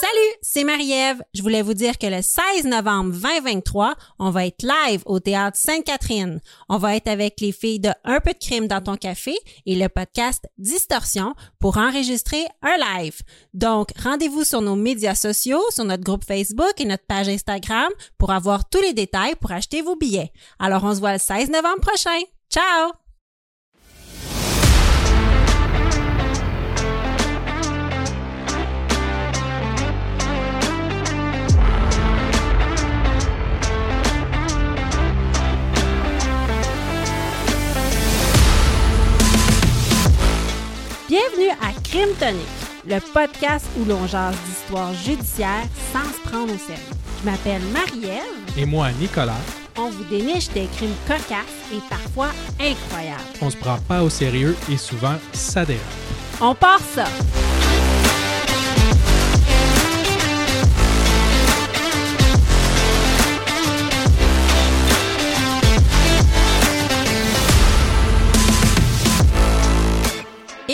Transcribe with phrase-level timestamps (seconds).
[0.00, 1.22] Salut, c'est Marie-Ève.
[1.32, 5.56] Je voulais vous dire que le 16 novembre 2023, on va être live au théâtre
[5.56, 6.42] Sainte-Catherine.
[6.68, 9.74] On va être avec les filles de Un peu de crime dans ton café et
[9.74, 13.22] le podcast Distorsion pour enregistrer un live.
[13.54, 17.88] Donc, rendez-vous sur nos médias sociaux, sur notre groupe Facebook et notre page Instagram
[18.18, 20.30] pour avoir tous les détails pour acheter vos billets.
[20.58, 22.20] Alors, on se voit le 16 novembre prochain.
[22.50, 23.05] Ciao!
[41.18, 42.46] Bienvenue à Crime Tonic,
[42.86, 46.82] le podcast où l'on jase d'histoires judiciaires sans se prendre au sérieux.
[47.22, 48.58] Je m'appelle Marie-Ève.
[48.58, 49.32] Et moi, Nicolas,
[49.78, 52.28] On vous déniche des crimes cocasses et parfois
[52.60, 53.22] incroyables.
[53.40, 55.82] on se prend pas au sérieux et souvent ça dérape.
[56.38, 57.06] On part ça!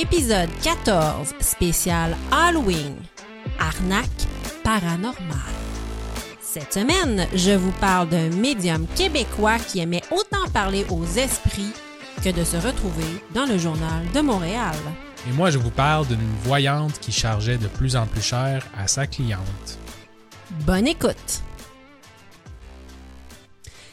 [0.02, 2.96] Épisode 14, spécial Halloween.
[3.60, 4.08] Arnaque
[4.64, 5.14] paranormale.
[6.40, 11.72] Cette semaine, je vous parle d'un médium québécois qui aimait autant parler aux esprits
[12.24, 14.74] que de se retrouver dans le journal de Montréal.
[15.28, 18.88] Et moi, je vous parle d'une voyante qui chargeait de plus en plus cher à
[18.88, 19.78] sa cliente.
[20.66, 21.42] Bonne écoute!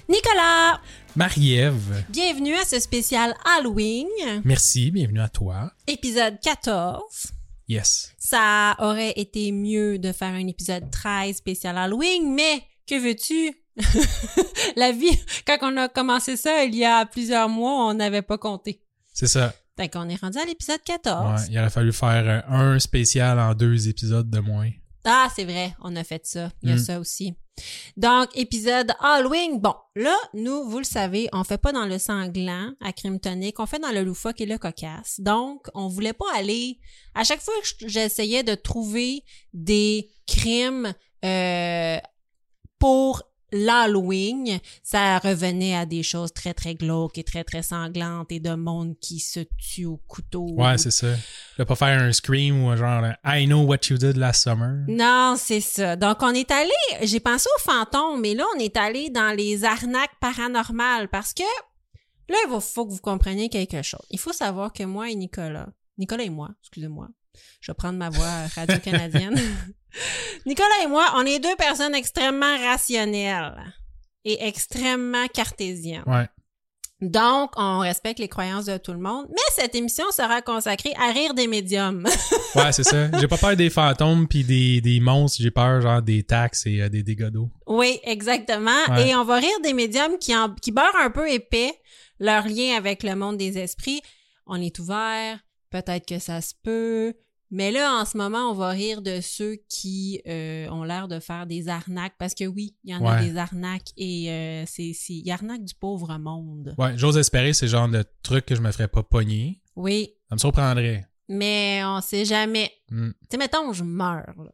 [0.10, 0.82] Nicolas,
[1.24, 4.08] Marie-Ève, bienvenue à ce spécial Halloween,
[4.46, 5.70] merci, bienvenue à toi.
[5.86, 7.04] épisode 14.
[7.68, 8.14] Yes.
[8.18, 13.52] Ça aurait été mieux de faire un épisode 13 spécial Halloween, mais que veux-tu?
[14.78, 18.38] La vie, quand on a commencé ça il y a plusieurs mois, on n'avait pas
[18.38, 18.82] compté.
[19.12, 19.54] C'est ça.
[19.78, 21.48] Fait qu'on est rendu à l'épisode Ouais, 14.
[21.52, 24.70] il aurait fallu faire un spécial en deux épisodes de moins.
[25.12, 26.52] Ah, c'est vrai, on a fait ça.
[26.62, 26.80] Il y a Mm.
[26.80, 27.34] ça aussi.
[27.98, 29.60] Donc, épisode Halloween.
[29.60, 33.60] Bon, là, nous, vous le savez, on fait pas dans le sanglant à crime tonique,
[33.60, 35.20] on fait dans le loufoque et le cocasse.
[35.20, 36.80] Donc, on voulait pas aller...
[37.16, 40.94] À chaque fois que j'essayais de trouver des crimes
[41.26, 41.98] euh,
[42.78, 48.40] pour l'Halloween, ça revenait à des choses très, très glauques et très, très sanglantes et
[48.40, 50.50] de monde qui se tue au couteau.
[50.58, 51.08] Ouais, c'est ça.
[51.58, 54.86] Là, pas faire un scream ou genre I know what you did last summer.
[54.88, 55.96] Non, c'est ça.
[55.96, 56.72] Donc, on est allé,
[57.02, 61.44] j'ai pensé aux fantômes, mais là, on est allé dans les arnaques paranormales parce que
[62.30, 64.06] là, il faut que vous compreniez quelque chose.
[64.10, 67.10] Il faut savoir que moi et Nicolas, Nicolas et moi, excusez-moi,
[67.62, 69.40] je vais prendre ma voix radio-canadienne.
[70.46, 73.74] Nicolas et moi, on est deux personnes extrêmement rationnelles
[74.26, 76.04] et extrêmement cartésiennes.
[76.06, 76.28] Ouais.
[77.02, 81.14] Donc, on respecte les croyances de tout le monde, mais cette émission sera consacrée à
[81.14, 82.06] rire des médiums.
[82.56, 83.12] Ouais, c'est ça.
[83.20, 86.82] J'ai pas peur des fantômes puis des, des monstres, j'ai peur genre des taxes et
[86.82, 87.52] euh, des dégâts d'eau.
[87.68, 88.72] Oui, exactement.
[88.90, 89.10] Ouais.
[89.10, 91.72] Et on va rire des médiums qui, en, qui beurrent un peu épais
[92.20, 94.02] leur lien avec le monde des esprits.
[94.48, 95.38] On est ouvert,
[95.70, 97.14] peut-être que ça se peut.
[97.52, 101.20] Mais là, en ce moment, on va rire de ceux qui euh, ont l'air de
[101.20, 102.14] faire des arnaques.
[102.20, 106.16] Parce que oui, il y en a des arnaques et euh, c'est, arnaque du pauvre
[106.18, 106.76] monde.
[106.78, 109.62] Ouais, j'ose espérer c'est le genre de truc que je me ferais pas pogner.
[109.76, 111.08] Oui, Ça me surprendrait.
[111.28, 112.72] mais on sait jamais.
[112.92, 113.12] Hmm.
[113.12, 114.52] Tu sais, mettons, je meurs, là.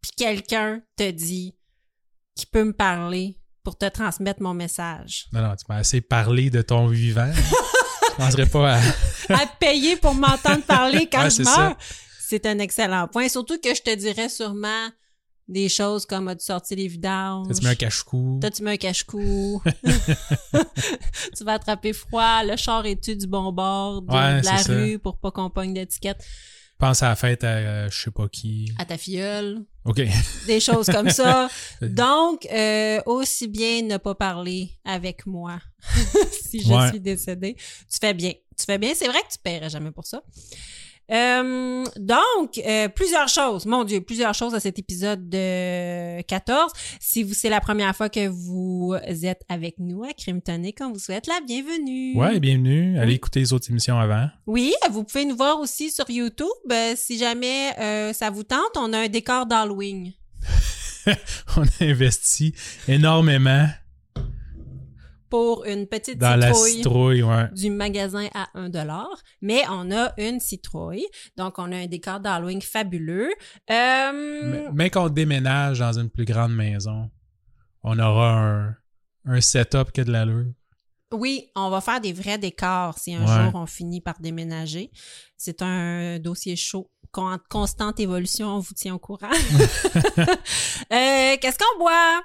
[0.00, 1.56] Puis quelqu'un te dit
[2.36, 5.26] qu'il peut me parler pour te transmettre mon message.
[5.32, 7.30] Non, non, tu m'as assez parlé de ton vivant.
[8.18, 8.80] je penserais pas à...
[9.42, 11.76] à payer pour m'entendre parler quand Ouais, je meurs,
[12.20, 13.28] c'est un excellent point.
[13.28, 14.88] Surtout que je te dirais sûrement
[15.46, 17.46] des choses comme as-tu sorti les vidanges?
[17.48, 18.38] T'as-tu mis un cache-cou?
[18.42, 19.62] T'as-tu mis un cache-cou?
[21.36, 24.72] tu vas attraper froid, le char est-tu du bon bord de, Ouais, de la ça.
[24.72, 26.22] rue pour pas qu'on pogne d'étiquette
[26.78, 28.72] Pense à la fête à euh, je sais pas qui.
[28.78, 29.64] à ta filleule?
[29.84, 30.00] OK.
[30.46, 31.48] Des choses comme ça.
[31.82, 35.58] Donc, euh, aussi bien ne pas parler avec moi
[36.30, 36.88] si je Ouais.
[36.90, 37.56] suis décédée.
[37.56, 38.32] Tu fais bien.
[38.56, 38.92] Tu fais bien.
[38.94, 40.22] C'est vrai que tu paierais jamais pour ça.
[41.10, 43.64] Euh, donc, euh, plusieurs choses.
[43.66, 46.72] Mon Dieu, plusieurs choses à cet épisode de 14.
[47.00, 50.92] Si vous c'est la première fois que vous êtes avec nous à Crime Tonic, on
[50.92, 52.16] vous souhaite la bienvenue.
[52.16, 52.98] Ouais, bienvenue.
[52.98, 53.14] Allez Oui.
[53.14, 54.28] écouter les autres émissions avant.
[54.46, 56.46] Oui, vous pouvez nous voir aussi sur YouTube.
[56.70, 57.72] Euh, si jamais
[58.12, 60.12] ça vous tente, on a un décor d'Halloween.
[61.56, 62.52] On a investi
[62.86, 63.66] énormément
[65.30, 67.22] Pour une petite dans la citrouille.
[67.22, 67.48] ouais.
[67.52, 68.70] du magasin à 1
[69.42, 71.06] mais on a une citrouille.
[71.36, 73.30] Donc, on a un décor d'Halloween fabuleux.
[73.70, 77.10] Euh, Mais, mais qu'on déménage dans une plus grande maison,
[77.82, 78.76] on aura un,
[79.26, 80.46] un setup qui a de l'allure.
[81.12, 83.44] Oui, on va faire des vrais décors si un Ouais.
[83.50, 84.90] jour on finit par déménager.
[85.36, 86.90] C'est un dossier chaud.
[87.10, 89.28] Con- constante évolution, on vous tient au courant.
[90.92, 92.22] Euh, Qu'est-ce qu'on boit?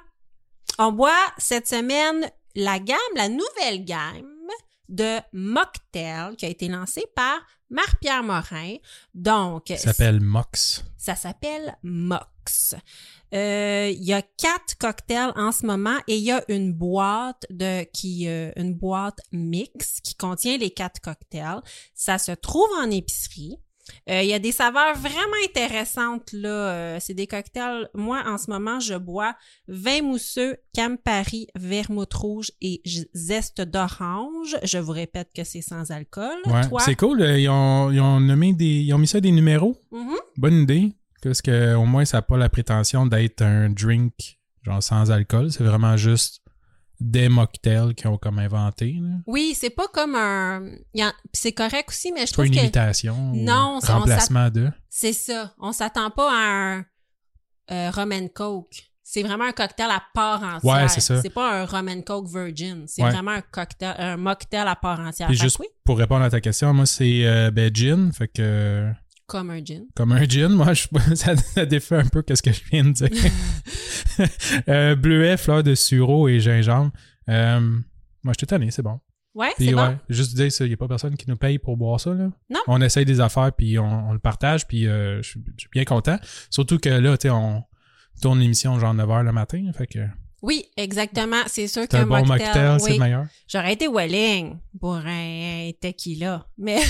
[0.78, 4.26] On boit cette semaine la gamme, la nouvelle gamme
[4.88, 7.38] de Mocktail qui a été lancée par
[7.70, 8.76] Marc-Pierre Morin.
[9.14, 10.84] Donc, Ça s'appelle Mox.
[10.98, 12.74] ça s'appelle Mox.
[13.34, 17.46] Euh, Il y a quatre cocktails en ce moment et il y a une boîte
[17.50, 21.62] de qui euh, une boîte mix qui contient les quatre cocktails.
[21.94, 23.58] Ça se trouve en épicerie.
[24.10, 26.48] Euh, Il y a des saveurs vraiment intéressantes là.
[26.48, 27.88] Euh, c'est des cocktails.
[27.94, 29.34] Moi, en ce moment, je bois
[29.68, 32.80] vin mousseux, Campari, vermouth rouge et
[33.12, 34.56] zeste d'orange.
[34.62, 36.36] Je vous répète que c'est sans alcool.
[36.46, 36.66] Ouais.
[36.68, 36.80] Toi?
[36.84, 37.22] C'est cool.
[37.22, 38.64] euh, Ils ont, ils ont nommé des.
[38.80, 39.76] Ils ont mis ça des numéros.
[39.92, 40.16] Mhm.
[40.36, 40.92] Bonne idée.
[41.22, 45.50] Parce que au moins, ça n'a pas la prétention d'être un drink genre sans alcool.
[45.52, 46.40] C'est vraiment juste
[47.00, 48.96] des mocktails qu'ils ont comme inventé.
[49.00, 49.16] là.
[49.26, 50.62] Oui, c'est pas comme un.
[51.32, 54.70] C'est correct aussi, mais je C'est pas trouve une que imitation Non, on remplacement de.
[54.88, 55.54] c'est ça.
[55.58, 56.44] On s'attend pas à
[56.76, 56.84] un
[57.70, 58.90] euh, rum and coke.
[59.06, 60.64] C'est vraiment un cocktail à part entière.
[60.64, 61.20] Ouais, c'est ça.
[61.20, 62.84] C'est pas un rum and coke virgin.
[62.86, 63.10] C'est Ouais.
[63.10, 65.28] vraiment un cocktail, un mocktail à part entière.
[65.28, 68.12] Puis Fait que juste oui, pour répondre à ta question, moi c'est euh, ben, gin,
[68.12, 68.90] fait que
[69.26, 69.86] comme un gin.
[69.94, 72.90] comme un gin, moi je, ça, ça défait un peu ce que je viens de
[72.92, 73.08] dire.
[74.68, 76.92] euh, bleuet, fleur de sureau et gingembre.
[77.28, 77.60] Euh,
[78.22, 79.00] moi je suis tanné, c'est bon.
[79.34, 79.98] Ouais, c'est ouais, bon.
[80.08, 82.14] juste dire ça, il n'y a pas personne qui nous paye pour boire ça.
[82.14, 82.30] Là.
[82.50, 82.60] Non.
[82.68, 85.70] On essaye des affaires puis on, on le partage puis euh, je suis je suis
[85.70, 86.18] bien content.
[86.50, 87.64] Surtout que là, tu sais, on
[88.22, 89.98] tourne l'émission genre 9h le matin, fait que
[90.44, 91.40] Oui, exactement.
[91.46, 92.92] C'est sûr c'est qu'un un bon mocktail, mocktail, c'est oui.
[92.98, 93.26] le meilleur?
[93.48, 96.46] J'aurais été Welling pour un, un tequila.
[96.58, 96.82] Mais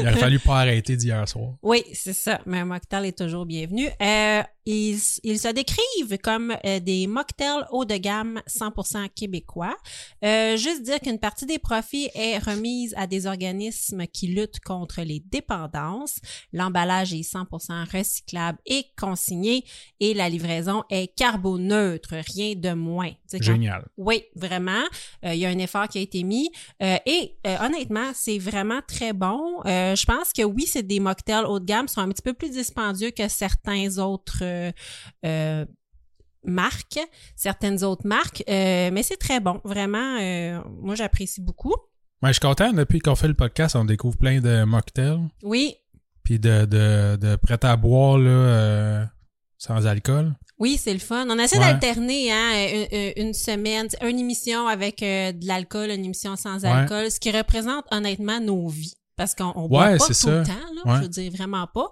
[0.00, 1.52] Il aurait fallu pas arrêter d'hier soir.
[1.62, 2.40] Oui, c'est ça.
[2.46, 3.86] Mais un mocktail est toujours bienvenu.
[4.02, 9.76] Euh, ils, ils se décrivent comme euh, des mocktails haut de gamme 100% québécois.
[10.24, 15.02] Euh, juste dire qu'une partie des profits est remise à des organismes qui luttent contre
[15.02, 16.18] les dépendances.
[16.52, 19.64] L'emballage est 100% recyclable et consigné
[20.00, 23.12] et la livraison est carboneutre, rien de moins.
[23.38, 23.86] Quand- Génial.
[23.96, 24.82] oui, vraiment.
[25.24, 26.50] Euh, il y a un effort qui a été mis.
[26.82, 29.60] Euh, et euh, honnêtement, c'est vraiment très bon.
[29.64, 32.50] Je pense que oui, c'est des mocktails haut de gamme, sont un petit peu plus
[32.50, 34.42] dispendieux que certains autres
[36.46, 37.00] marques,
[37.36, 39.60] certaines autres marques, mais c'est très bon.
[39.64, 40.18] Vraiment,
[40.82, 41.74] moi j'apprécie beaucoup.
[42.22, 42.72] Ouais, je suis content.
[42.72, 45.20] Depuis qu'on fait le podcast, on découvre plein de mocktails.
[45.42, 45.74] Oui,
[46.22, 49.06] Puis de, de, de prêt à boire là,
[49.58, 50.34] sans alcool.
[50.58, 51.26] Oui, c'est le fun.
[51.28, 51.64] On essaie Ouais.
[51.64, 52.86] d'alterner hein,
[53.16, 56.68] une, une- semaine, une émission avec euh, de l'alcool, une émission sans Ouais.
[56.70, 58.94] alcool, ce qui représente honnêtement nos vies.
[59.16, 60.30] Parce qu'on on boit Ouais, pas tout ça.
[60.40, 60.52] le temps,
[60.84, 61.90] là, je veux dire vraiment pas.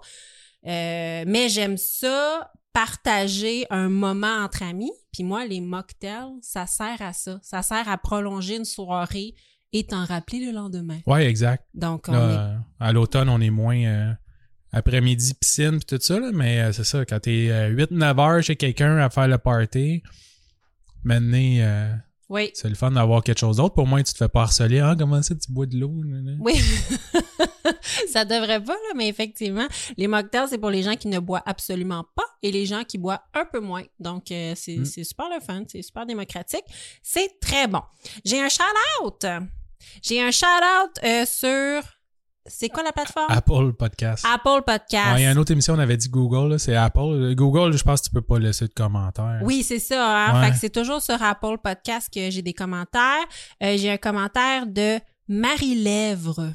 [0.65, 4.91] Euh, mais j'aime ça, partager un moment entre amis.
[5.11, 7.39] Puis moi, les mocktails, ça sert à ça.
[7.43, 9.35] Ça sert à prolonger une soirée
[9.73, 10.99] et t'en rappeler le lendemain.
[11.07, 11.65] Ouais, exact.
[11.73, 12.37] Donc, on Là, est...
[12.37, 14.11] euh, à l'automne, on est moins euh,
[14.73, 18.43] après-midi, piscine puis tout ça, là, mais euh, c'est ça, quand t'es euh, 8-9 heures
[18.43, 20.01] chez quelqu'un à faire le party,
[21.03, 21.93] maintenant, euh,
[22.29, 22.49] Oui.
[22.53, 23.75] c'est le fun d'avoir quelque chose d'autre.
[23.75, 24.79] Pour moi, tu te fais pas harceler.
[24.79, 25.93] Ah, comment ça, tu bois de l'eau?
[26.39, 26.53] Oui.
[28.11, 31.43] ça devrait pas, là, mais effectivement, les mocktails, c'est pour les gens qui ne boivent
[31.45, 33.83] absolument pas et les gens qui boivent un peu moins.
[33.99, 34.85] Donc, euh, c'est Mm.
[34.85, 36.63] c'est super le fun, c'est super démocratique.
[37.01, 37.81] C'est très bon.
[38.25, 39.25] J'ai un shout-out.
[40.01, 41.83] J'ai un shout-out euh, sur...
[42.45, 43.27] C'est quoi la plateforme?
[43.29, 44.25] Apple Podcast.
[44.29, 45.13] Apple Podcast.
[45.13, 46.99] Ouais, il y a une autre émission, on avait dit Google, c'est Apple.
[46.99, 49.39] Euh, Google, je pense que tu peux pas laisser de commentaires.
[49.43, 50.27] Oui, c'est ça.
[50.27, 50.41] Hein?
[50.41, 50.47] Ouais.
[50.47, 53.23] Fait que c'est toujours sur Apple Podcast que j'ai des commentaires.
[53.63, 56.53] Euh, j'ai un commentaire de Marie-Lèvre.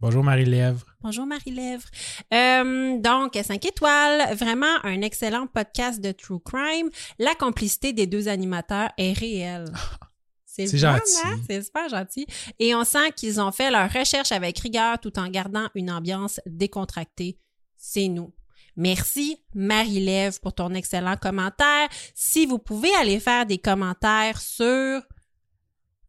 [0.00, 0.86] Bonjour Marie-Lèvre.
[1.02, 1.84] Bonjour Marie-Lèvre.
[2.32, 6.88] Euh, donc, 5 étoiles, vraiment un excellent podcast de True Crime.
[7.18, 9.66] La complicité des deux animateurs est réelle.
[10.54, 11.16] C'est gentil.
[11.24, 11.38] hein?
[11.48, 12.26] C'est super gentil.
[12.58, 16.40] Et on sent qu'ils ont fait leur recherche avec rigueur tout en gardant une ambiance
[16.46, 17.38] décontractée.
[17.76, 18.32] C'est nous.
[18.76, 21.88] Merci Marie-Lèvre pour ton excellent commentaire.
[22.14, 25.02] Si vous pouvez aller faire des commentaires sur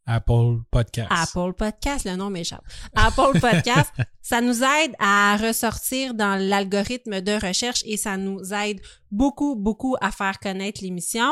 [0.06, 1.08] Apple Podcast.
[1.10, 2.64] Apple Podcast, le nom m'échappe.
[2.96, 8.82] Apple Podcast, ça nous aide à ressortir dans l'algorithme de recherche et ça nous aide
[9.12, 11.32] beaucoup, beaucoup à faire connaître l'émission.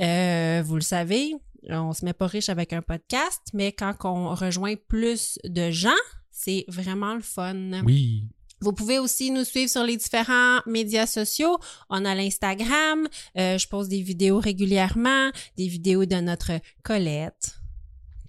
[0.00, 1.34] Euh, vous le savez,
[1.68, 5.90] on se met pas riche avec un podcast, mais quand on rejoint plus de gens,
[6.30, 7.82] c'est vraiment le fun.
[7.84, 8.24] Oui.
[8.62, 11.58] Vous pouvez aussi nous suivre sur les différents médias sociaux.
[11.88, 13.08] On a l'Instagram.
[13.38, 16.52] Euh, je pose des vidéos régulièrement, des vidéos de notre
[16.82, 17.56] Colette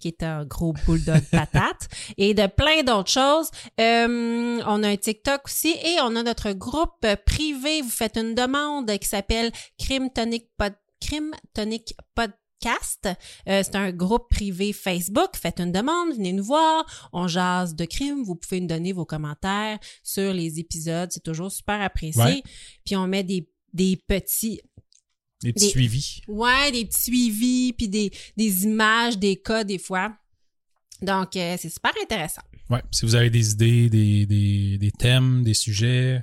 [0.00, 3.50] qui est un gros bulldog patate, et de plein d'autres choses.
[3.80, 7.82] Euh, on a un TikTok aussi et on a notre groupe privé.
[7.82, 12.41] Vous faites une demande qui s'appelle Crime Tonic, Pod, Crime Tonic Podcast.
[12.66, 15.36] Euh, c'est un groupe privé Facebook.
[15.36, 16.84] Faites une demande, venez nous voir.
[17.12, 18.22] On jase de crime.
[18.24, 21.10] Vous pouvez nous donner vos commentaires sur les épisodes.
[21.12, 22.22] C'est toujours super apprécié.
[22.22, 22.42] Ouais.
[22.84, 24.60] Puis on met des, des petits
[25.42, 26.20] Des petits Des- suivis.
[26.28, 30.16] Ouais, des petits suivis, puis des, des images, des cas des fois.
[31.00, 32.42] Donc, euh, c'est super intéressant.
[32.70, 32.80] Ouais.
[32.92, 36.22] Si vous avez des idées, des, des, des thèmes, des sujets,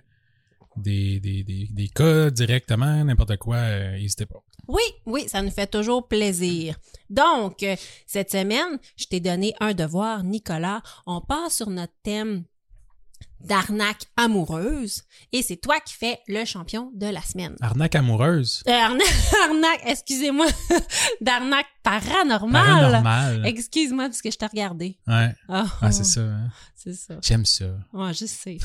[0.77, 4.41] des, des, des, des cas directement, n'importe quoi, euh, n'hésitez pas.
[4.69, 6.77] Oui, oui, ça nous fait toujours plaisir.
[7.09, 10.83] Donc, euh, cette semaine, je t'ai donné un devoir, Nicolas.
[11.07, 12.43] On part sur notre thème
[13.41, 17.55] d'arnaque amoureuse et c'est toi qui fais le champion de la semaine.
[17.61, 18.61] Arnaque amoureuse.
[18.67, 19.07] Euh, arnaque,
[19.45, 20.45] arnaque, excusez-moi,
[21.21, 22.65] d'arnaque paranormale.
[22.65, 23.45] Paranormal.
[23.47, 24.97] Excuse-moi parce que je t'ai regardé.
[25.07, 25.33] Ouais.
[25.47, 26.21] Ah, Ah, c'est ça.
[26.21, 26.49] hein.
[26.75, 27.15] C'est ça.
[27.21, 27.65] J'aime ça.
[27.91, 28.57] Ouais, je sais.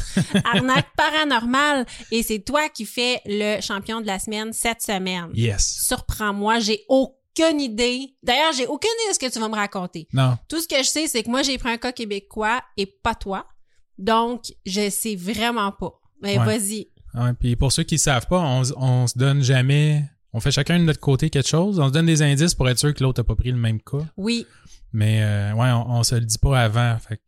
[0.44, 1.84] Arnaque paranormale.
[2.12, 5.30] Et c'est toi qui fais le champion de la semaine cette semaine.
[5.34, 5.80] Yes.
[5.84, 8.14] Surprends-moi, j'ai aucune idée.
[8.22, 10.06] D'ailleurs, j'ai aucune idée de ce que tu vas me raconter.
[10.12, 10.38] Non.
[10.48, 13.16] Tout ce que je sais, c'est que moi, j'ai pris un cas québécois et pas
[13.16, 13.48] toi.
[13.98, 15.92] Donc, je sais vraiment pas.
[16.22, 16.44] Mais Ouais.
[16.44, 16.88] vas-y.
[17.14, 20.02] Ouais, puis pour ceux qui savent pas, on, se donne jamais.
[20.32, 21.78] On fait chacun de notre côté quelque chose.
[21.78, 23.80] On se donne des indices pour être sûr que l'autre a pas pris le même
[23.80, 24.04] cas.
[24.16, 24.46] Oui.
[24.92, 26.96] Mais euh, ouais, on, on se le dit pas avant.
[26.98, 27.22] Fait que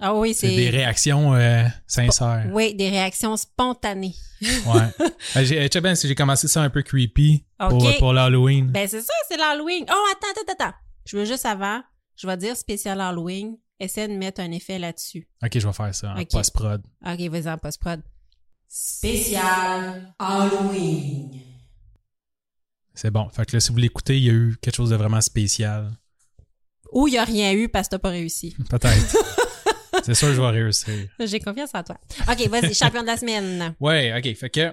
[0.00, 2.50] Ah oui, c'est des réactions euh, sincères.
[2.52, 4.14] Oui, des réactions spontanées.
[4.42, 4.88] Ouais.
[5.34, 8.66] Ben, j'ai, tu sais bien, si j'ai commencé ça un peu creepy pour, pour l'Halloween.
[8.66, 9.86] Ben, c'est ça, c'est l'Halloween.
[9.88, 10.76] Oh, attends, attends, attends.
[11.06, 11.80] Je veux juste avant,
[12.16, 13.56] je vais dire spécial Halloween.
[13.82, 15.26] Essaie de mettre un effet là-dessus.
[15.42, 16.82] ok, je vais faire ça en post-prod.
[17.04, 18.00] OK, vas-y en post-prod.
[18.68, 21.30] Spécial Halloween.
[22.94, 23.28] C'est bon.
[23.30, 25.90] Fait que là, si vous l'écoutez, il y a eu quelque chose de vraiment spécial.
[26.92, 28.54] Ou il n'y a rien eu parce que t'as pas réussi.
[28.70, 29.16] Peut-être.
[30.04, 31.08] c'est sûr que je vais réussir.
[31.18, 31.98] J'ai confiance en toi.
[32.28, 33.74] OK, vas-y, champion de la semaine.
[33.80, 34.36] Ouais, ok.
[34.36, 34.72] Fait que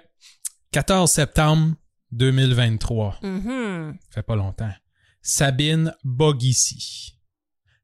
[0.72, 1.74] 14 septembre
[2.12, 3.20] 2023.
[3.24, 3.98] Mhm.
[4.12, 4.74] fait pas longtemps.
[5.24, 7.19] Sabine Bogissi,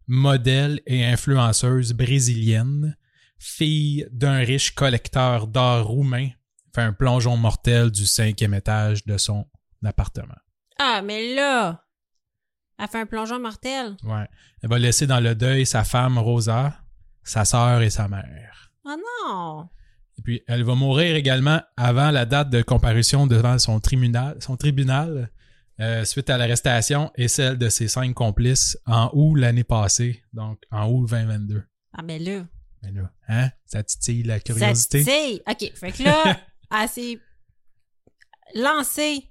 [0.08, 2.98] modèle et influenceuse brésilienne,
[3.40, 6.30] fille d'un riche collecteur d'art roumain,
[6.74, 9.46] fait un plongeon mortel du cinquième étage de son
[9.84, 10.36] appartement.
[10.80, 11.86] Ah, mais là,
[12.78, 13.96] elle fait un plongeon mortel.
[14.04, 14.28] Ouais.
[14.62, 16.76] Elle va laisser dans le deuil sa femme Rosa,
[17.24, 18.72] sa sœur et sa mère.
[18.86, 18.96] Oh
[19.26, 19.70] non!
[20.18, 24.58] Et puis, elle va mourir également avant la date de comparution devant son tribunal, son
[24.58, 25.30] tribunal
[25.80, 30.62] euh, suite à l'arrestation et celle de ses cinq complices en août l'année passée, donc
[30.72, 31.64] en août 2022.
[31.94, 32.46] Ah, mais là,
[32.84, 33.50] Mais là, hein?
[33.66, 35.00] Ça titille la ça curiosité.
[35.04, 35.42] titille.
[35.48, 36.40] OK, fait que là,
[36.82, 37.20] elle s'est
[38.54, 39.30] lancée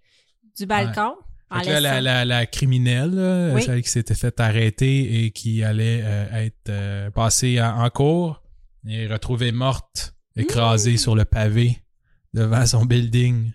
[0.59, 1.15] du balcon.
[1.53, 3.63] Fait que là, la, laissant- la, la criminelle, là, Oui.
[3.63, 8.43] celle qui s'était fait arrêter et qui allait euh, être euh, passée en, en cours,
[8.89, 10.99] est retrouvée morte, écrasée Mmh.
[10.99, 11.79] sur le pavé
[12.33, 13.53] devant son building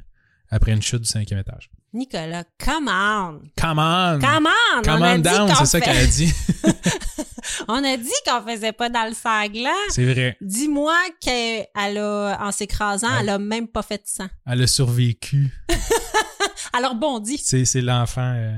[0.49, 1.69] après une chute du cinquième étage.
[1.93, 3.39] Nicolas, come on!
[3.59, 4.19] Come on!
[4.19, 4.81] Come on!
[4.83, 6.31] Come on dit down, c'est ça qu'elle a dit.
[7.67, 9.69] On a dit qu'on faisait pas dans le sanglant.
[9.89, 10.37] c'est vrai.
[10.39, 13.17] Dis-moi qu'elle a, en s'écrasant, Ouais.
[13.21, 14.27] elle a même pas fait de sang.
[14.45, 15.51] Elle a survécu.
[16.77, 17.37] Elle a rebondi.
[17.39, 18.33] C'est, c'est l'enfant.
[18.35, 18.53] euh,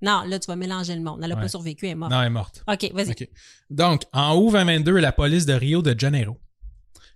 [0.00, 1.20] Non, là, tu vas mélanger le monde.
[1.22, 1.42] Elle a Ouais.
[1.42, 2.10] pas survécu, elle est morte.
[2.12, 2.64] Non, elle est morte.
[2.66, 3.10] OK, vas-y.
[3.10, 3.28] OK.
[3.68, 6.38] Donc, en août 2022, la police de Rio de Janeiro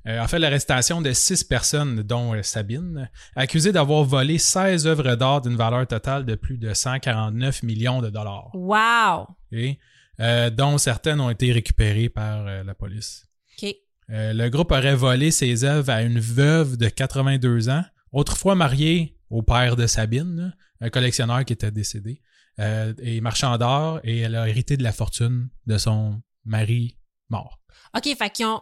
[0.06, 5.14] euh, a fait l'arrestation de six personnes, dont euh, Sabine, accusées d'avoir volé 16 œuvres
[5.14, 9.26] d'art d'une valeur totale de plus de 149 millions de dollars, Wow!
[9.52, 9.78] et,
[10.20, 13.26] euh, dont certaines ont été récupérées par euh, la police.
[13.62, 13.74] OK.
[14.10, 19.16] Euh, le groupe aurait volé ces œuvres à une veuve de 82 ans, autrefois mariée
[19.30, 22.20] au père de Sabine, un collectionneur qui était décédé,
[22.58, 26.98] euh, et marchand d'art, et elle a hérité de la fortune de son mari
[27.30, 27.60] mort.
[27.96, 28.60] OK, fait qu'ils ont...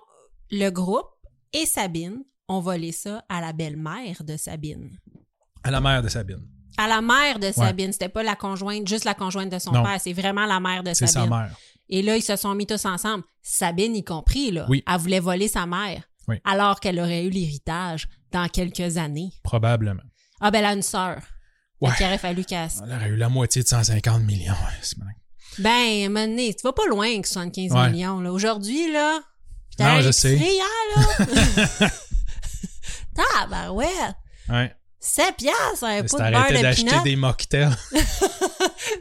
[0.53, 1.07] Le groupe
[1.52, 4.99] et Sabine ont volé ça à la belle-mère de Sabine.
[5.62, 6.47] À la mère de Sabine.
[6.78, 7.92] À la mère de Sabine.
[7.92, 9.83] C'était pas la conjointe, juste la conjointe de son Non.
[9.83, 10.00] père.
[10.00, 11.30] C'est vraiment la mère de C'est Sabine.
[11.30, 11.57] sa mère.
[11.88, 13.25] Et là, ils se sont mis tous ensemble.
[13.42, 14.66] Sabine y compris, là.
[14.69, 14.83] Oui.
[14.87, 16.02] Elle voulait voler sa mère.
[16.28, 16.37] Oui.
[16.45, 19.33] Alors qu'elle aurait eu l'héritage dans quelques années.
[19.42, 20.02] Probablement.
[20.40, 21.21] Ah, ben, elle a une sœur.
[21.80, 21.90] Ouais.
[21.97, 22.69] Qu'il aurait fallu qu'elle...
[22.85, 24.54] Elle aurait eu la moitié de 150 millions.
[24.83, 24.97] c'est.
[25.59, 27.90] Ben, à un moment donné, tu vas pas loin avec 75 Ouais.
[27.90, 28.21] millions.
[28.21, 28.33] Là.
[28.33, 29.21] Aujourd'hui, là,
[29.81, 30.31] j'étais Non, je sais.
[30.31, 31.91] l'épicerie hier, là.
[33.15, 34.15] Tabarouette!
[34.49, 34.75] Ouais.
[35.03, 37.75] 7 piastres, un pot de beurre de d'acheter des mocktails.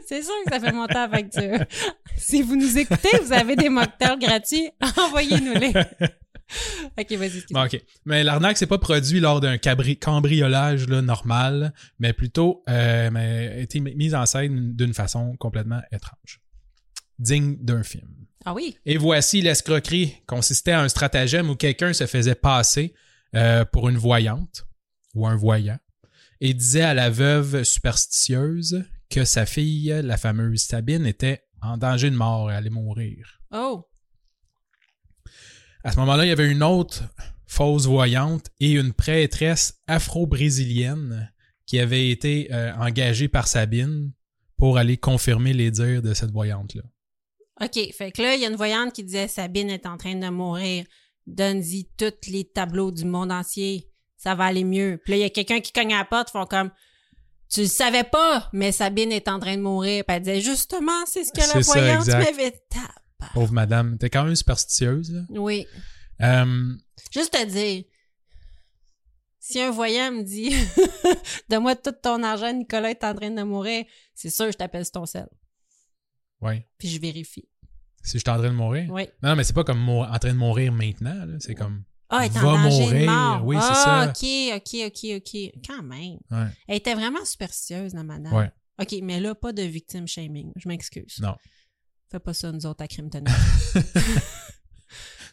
[0.08, 1.58] C'est sûr que ça fait monter la facture.
[2.16, 5.72] si vous nous écoutez, vous avez des mocktails gratuits, envoyez-nous-les.
[6.98, 7.44] OK, vas-y.
[7.50, 7.80] Bon, OK.
[8.06, 13.48] Mais l'arnaque, c'est pas produit lors d'un cabri- cambriolage là, normal, mais plutôt euh, mais
[13.48, 16.40] a été mi- mise en scène d'une façon complètement étrange.
[17.18, 18.08] Digne d'un film.
[18.44, 18.76] Ah oui?
[18.86, 22.94] Et voici l'escroquerie consistait à un stratagème où quelqu'un se faisait passer
[23.34, 24.66] euh, pour une voyante
[25.14, 25.78] ou un voyant
[26.40, 32.10] et disait à la veuve superstitieuse que sa fille, la fameuse Sabine, était en danger
[32.10, 33.40] de mort et allait mourir.
[33.52, 33.86] Oh!
[35.84, 37.02] À ce moment-là, il y avait une autre
[37.46, 41.30] fausse voyante et une prêtresse afro-brésilienne
[41.66, 44.12] qui avait été euh, engagée par Sabine
[44.56, 46.82] pour aller confirmer les dires de cette voyante-là.
[47.62, 50.14] OK, fait que là, il y a une voyante qui disait Sabine est en train
[50.14, 50.84] de mourir.
[51.26, 53.88] Donne-y tous les tableaux du monde entier.
[54.16, 55.00] Ça va aller mieux.
[55.04, 56.70] Puis là, il y a quelqu'un qui cogne à la porte, font comme
[57.50, 60.04] Tu le savais pas, mais Sabine est en train de mourir.
[60.06, 63.32] Puis elle disait Justement, c'est ce que la voyante m'avait tapé.
[63.34, 65.12] Pauvre madame, t'es quand même superstitieuse.
[65.12, 65.20] Là.
[65.30, 65.66] Oui.
[66.22, 66.72] Euh,
[67.12, 67.84] Juste te dire,
[69.38, 70.54] si un voyant me dit
[71.50, 74.92] Donne-moi tout ton argent, Nicolas est en train de mourir, c'est sûr, je t'appelle sur
[74.92, 75.28] ton sel.
[76.40, 76.66] ouais.
[76.78, 77.48] Puis je vérifie.
[78.02, 78.90] Si je suis en train de mourir.
[78.90, 79.08] Oui.
[79.22, 81.26] Non, mais c'est pas comme en train de mourir maintenant.
[81.38, 81.84] C'est comme.
[82.08, 83.44] Ah, elle en danger de mort.
[83.44, 84.08] oui, c'est ah, ça.
[84.08, 85.52] OK, OK, OK, OK.
[85.64, 86.18] Quand même.
[86.30, 86.48] Ouais.
[86.66, 88.32] Elle était vraiment superstitieuse, la madame.
[88.32, 88.50] Ouais.
[88.80, 90.52] OK, mais là, pas de victime shaming.
[90.56, 91.18] Je m'excuse.
[91.20, 91.36] Non.
[92.10, 93.10] Fais pas ça, nous autres, à crime.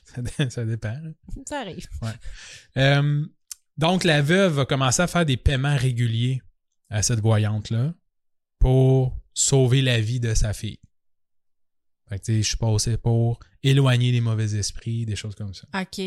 [0.08, 0.96] Ça, ça dépend.
[1.46, 1.88] ça arrive.
[2.78, 3.26] Euh,
[3.78, 6.42] donc, la veuve a commencé à faire des paiements réguliers
[6.90, 7.94] à cette voyante-là
[8.58, 10.80] pour sauver la vie de sa fille.
[12.10, 15.68] Fait que, je suis passé pour éloigner les mauvais esprits, des choses comme ça.
[15.80, 16.02] OK.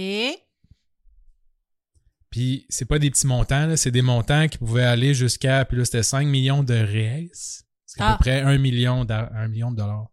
[2.30, 5.76] Puis, c'est pas des petits montants, là, c'est des montants qui pouvaient aller jusqu'à, puis
[5.76, 7.28] là, c'était 5 millions de reais.
[7.32, 8.16] C'est à Ah.
[8.16, 10.06] peu près 1 million, un million de dollars.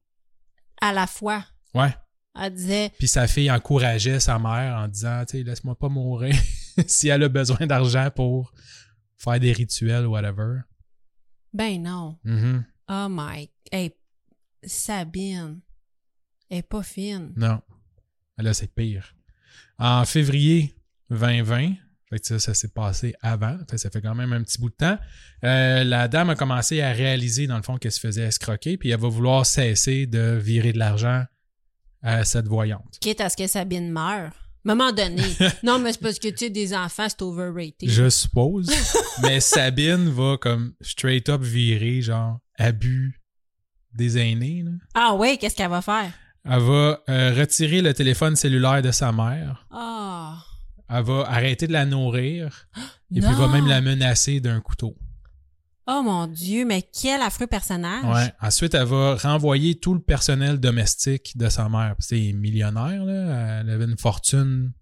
[0.81, 1.95] À la fois, Ouais.
[2.39, 6.33] elle disait Puis sa fille encourageait sa mère en disant, tu sais, laisse-moi pas mourir
[6.87, 8.51] si elle a besoin d'argent pour
[9.17, 10.61] faire des rituels ou whatever.
[11.53, 12.17] Ben non.
[12.23, 12.65] Mhm.
[12.89, 13.49] Oh my.
[13.71, 13.93] Hey,
[14.63, 15.61] Sabine.
[16.49, 17.33] Elle est pas fine.
[17.35, 17.61] Non.
[18.37, 19.15] Là, c'est pire.
[19.79, 20.75] En février
[21.09, 21.73] 2020,
[22.09, 24.59] fait que ça, ça s'est passé avant, fait que ça fait quand même un petit
[24.59, 24.97] bout de temps,
[25.43, 28.89] euh, la dame a commencé à réaliser, dans le fond, qu'elle se faisait escroquer, puis
[28.89, 31.25] elle va vouloir cesser de virer de l'argent
[32.01, 32.97] à cette voyante.
[33.01, 34.31] Quitte à ce que Sabine meure.
[34.63, 35.23] Moment donné.
[35.63, 37.89] non, mais c'est parce que, tu sais, des enfants, c'est overrated.
[37.89, 38.69] Je suppose.
[39.21, 43.21] Mais Sabine va comme straight up virer, genre, abus
[43.93, 44.63] des aînés.
[44.63, 44.71] là.
[44.93, 46.11] Ah ouais, qu'est-ce qu'elle va faire?
[46.49, 49.65] Elle va euh, retirer le téléphone cellulaire de sa mère.
[49.71, 50.37] Ah.
[50.89, 52.67] Elle va arrêter de la nourrir.
[53.15, 53.27] Et non.
[53.29, 54.95] puis va même la menacer d'un couteau.
[55.89, 58.03] Oh mon Dieu, mais quel affreux personnage.
[58.03, 58.33] Ouais.
[58.41, 61.95] Ensuite, elle va renvoyer tout le personnel domestique de sa mère.
[61.99, 63.61] C'est millionnaire, là.
[63.61, 64.73] Elle avait une fortune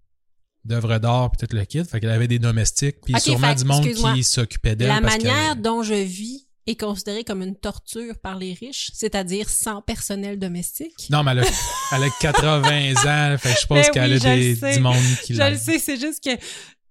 [0.64, 1.84] d'œuvres d'art puis tout le kit.
[1.84, 4.88] Fait qu'elle avait des domestiques puis Ok, sûrement fait- du monde qui s'occupait d'elle.
[4.88, 9.82] La manière dont je vis est considérée comme une torture par les riches, c'est-à-dire sans
[9.82, 11.08] personnel domestique?
[11.10, 11.44] Non, mais elle a,
[11.92, 12.92] elle a 80
[13.34, 13.38] ans.
[13.38, 15.98] Fait je pense Ben qu'elle oui, a des, du monde qui Je le sais, c'est
[16.00, 16.30] juste que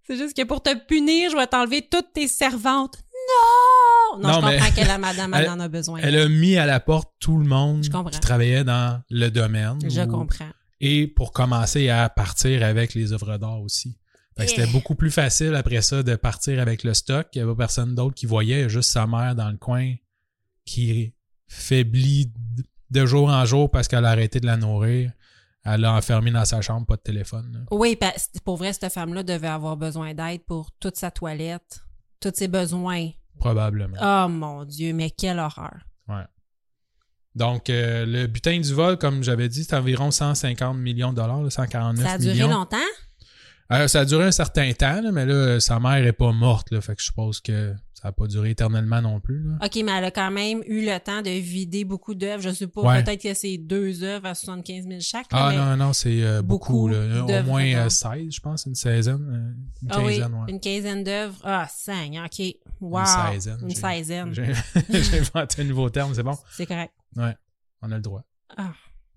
[0.08, 2.98] c'est juste que pour te punir, je vais t'enlever toutes tes servantes.
[3.28, 4.22] Non!
[4.22, 6.00] Non, Non, je mais- comprends que la madame elle Elle- en a besoin.
[6.02, 9.80] Elle a mis à la porte tout le monde qui travaillait dans le domaine.
[9.90, 10.50] Je comprends.
[10.80, 13.98] Et pour commencer à partir avec les œuvres d'art aussi.
[14.38, 14.72] Fait que c'était Eh.
[14.74, 17.28] beaucoup plus facile après ça de partir avec le stock.
[17.34, 19.58] Il n'y avait personne d'autre qui voyait, il y a juste sa mère dans le
[19.58, 19.94] coin
[20.66, 21.14] qui
[21.48, 22.32] faiblit
[22.92, 25.12] de jour en jour parce qu'elle a arrêté de la nourrir.
[25.64, 27.52] Elle l'a enfermée dans sa chambre, pas de téléphone.
[27.54, 27.60] là.
[27.72, 31.80] Oui, parce- pour vrai, cette femme-là devait avoir besoin d'aide pour toute sa toilette,
[32.20, 33.10] tous ses besoins.
[33.40, 33.98] Probablement.
[34.02, 35.78] Oh mon Dieu, mais quelle horreur.
[37.36, 41.42] Donc, euh, le butin du vol, comme j'avais dit, c'est environ 150 millions de dollars,
[41.42, 42.48] là, 149 Ça a duré millions.
[42.50, 42.78] longtemps?
[43.72, 46.70] Euh, ça a duré un certain temps, là, mais là, sa mère est pas morte,
[46.72, 49.42] là, fait que je suppose que ça a pas duré éternellement non plus.
[49.44, 49.56] Là.
[49.66, 52.44] OK, mais elle a quand même eu le temps de vider beaucoup d'œuvres.
[52.44, 53.04] Je sais pas, Ouais.
[53.04, 55.32] peut-être que c'est deux œuvres à 75 000 chaque.
[55.32, 56.74] là, Ah mais- non, non, c'est euh, beaucoup.
[56.74, 57.24] beaucoup là.
[57.24, 57.92] Au moins euh, d'accord.
[57.92, 59.16] 16, je pense, une seizaine.
[59.16, 60.52] euh, une Ah oui, quinzaine, ouais.
[60.52, 61.36] une quinzaine d'œuvres.
[61.44, 62.46] Ah, Seigneur, OK.
[62.82, 63.00] Wow.
[63.00, 63.06] Une
[63.40, 63.60] seizaine.
[63.64, 64.34] Une j'ai- seizaine.
[64.34, 64.54] J'ai
[65.04, 66.38] j'ai inventé un nouveau terme, c'est bon?
[66.52, 66.94] C'est correct.
[67.16, 67.36] Ouais,
[67.82, 68.24] on a le droit.
[68.56, 68.74] Ah,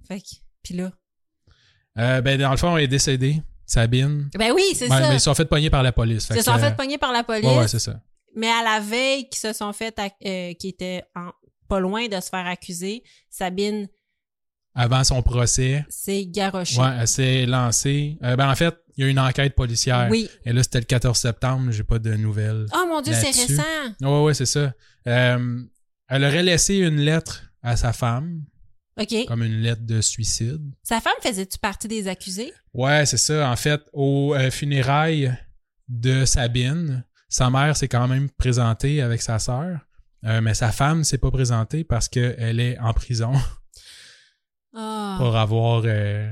[0.07, 0.27] fait que...
[0.63, 0.91] Puis là...
[1.99, 4.31] Euh, ben, dans le fond, elle est décédée, Sabine?
[4.37, 5.09] Ben oui, c'est Ben, ça.
[5.09, 6.27] mais ils se sont fait pogner par la police.
[6.31, 7.45] Ils se sont fait pogner par la police.
[7.45, 8.01] Ouais, ouais, c'est ça.
[8.35, 11.31] Mais à la veille qu'ils se sont fait, euh, qui était en-
[11.69, 13.89] pas loin de se faire accuser, Sabine
[14.75, 15.85] avant son procès.
[15.91, 16.81] C'est garoché.
[16.81, 18.17] Ouais, elle s'est lancée.
[18.23, 20.09] Euh, ben, en fait, il y a eu une enquête policière.
[20.11, 20.31] Oui.
[20.45, 21.71] Et là, c'était le 14 septembre.
[21.73, 22.65] J'ai pas de nouvelles.
[22.75, 23.63] Oh mon Dieu, c'est récent.
[24.01, 24.73] Ouais, ouais, c'est ça.
[25.07, 25.63] Euh,
[26.09, 28.45] elle aurait laissé une lettre à sa femme,
[28.99, 29.27] OK.
[29.27, 30.61] comme une lettre de suicide.
[30.83, 32.53] Sa femme faisait-tu partie des accusés?
[32.75, 33.51] Ouais, c'est ça.
[33.51, 35.33] En fait, aux euh, funérailles
[35.89, 39.81] de Sabine, sa mère s'est quand même présentée avec sa sœur,
[40.25, 43.33] euh, mais sa femme s'est pas présentée parce qu'elle est en prison
[44.75, 45.17] Ah.
[45.19, 46.31] pour avoir euh,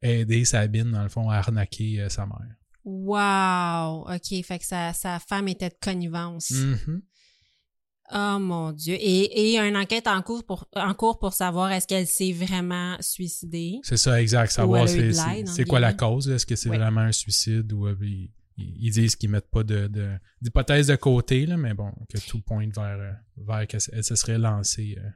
[0.00, 2.56] aidé Sabine, dans le fond, à arnaquer euh, sa mère.
[2.84, 4.06] Wow.
[4.14, 4.44] OK.
[4.44, 6.50] Fait que sa, sa femme était de connivence.
[6.52, 7.02] Mhm.
[8.14, 8.94] Oh mon Dieu.
[8.94, 11.86] Et, et il y a une enquête en cours pour, en cours pour savoir est-ce
[11.86, 13.80] qu'elle s'est vraiment suicidée?
[13.82, 14.50] C'est ça, exact.
[14.52, 16.28] Savoir c'est, c'est, quoi la cause.
[16.28, 16.76] Est-ce que c'est Oui.
[16.76, 20.96] vraiment un suicide ou euh, ils, ils disent qu'ils mettent pas de, de, d'hypothèse de
[20.96, 24.96] côté, là, mais bon, que tout pointe vers, euh, vers qu'elle se serait lancée.
[24.98, 25.08] euh.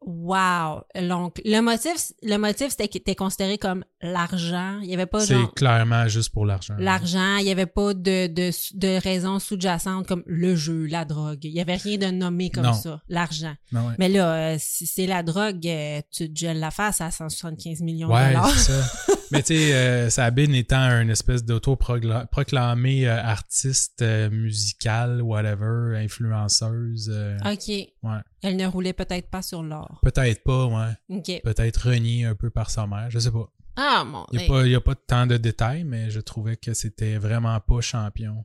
[0.00, 0.82] Wow.
[1.08, 4.78] Donc, le motif, le motif, c'était qu'il était considéré comme l'argent.
[4.82, 6.74] Il y avait pas c'est genre clairement juste pour l'argent.
[6.78, 7.36] l'argent.
[7.38, 11.44] Il y avait pas de, de, de raison sous-jacente comme le jeu, la drogue.
[11.44, 12.72] Il y avait rien de nommé comme Non.
[12.74, 13.02] ça.
[13.08, 13.54] L'argent.
[13.72, 13.94] Non, ouais.
[13.98, 17.80] Mais là, euh, si c'est la drogue, euh, tu te gèles la face à 175
[17.82, 18.50] millions de Ouais, dollars.
[18.50, 19.14] c'est ça.
[19.30, 27.10] Mais tu sais, euh, Sabine étant un espèce d'auto-proclamé artiste euh, musical, whatever, influenceuse,
[27.44, 27.68] OK.
[27.68, 28.18] ouais.
[28.42, 29.87] Elle ne roulait peut-être pas sur l'or.
[30.02, 31.40] Peut-être pas, ouais.
[31.42, 33.50] Peut-être renié un peu par sa mère, je sais pas.
[33.76, 36.56] Ah, mon Il n'y a, pas- y a pas tant de détails, mais je trouvais
[36.56, 38.44] que c'était vraiment pas champion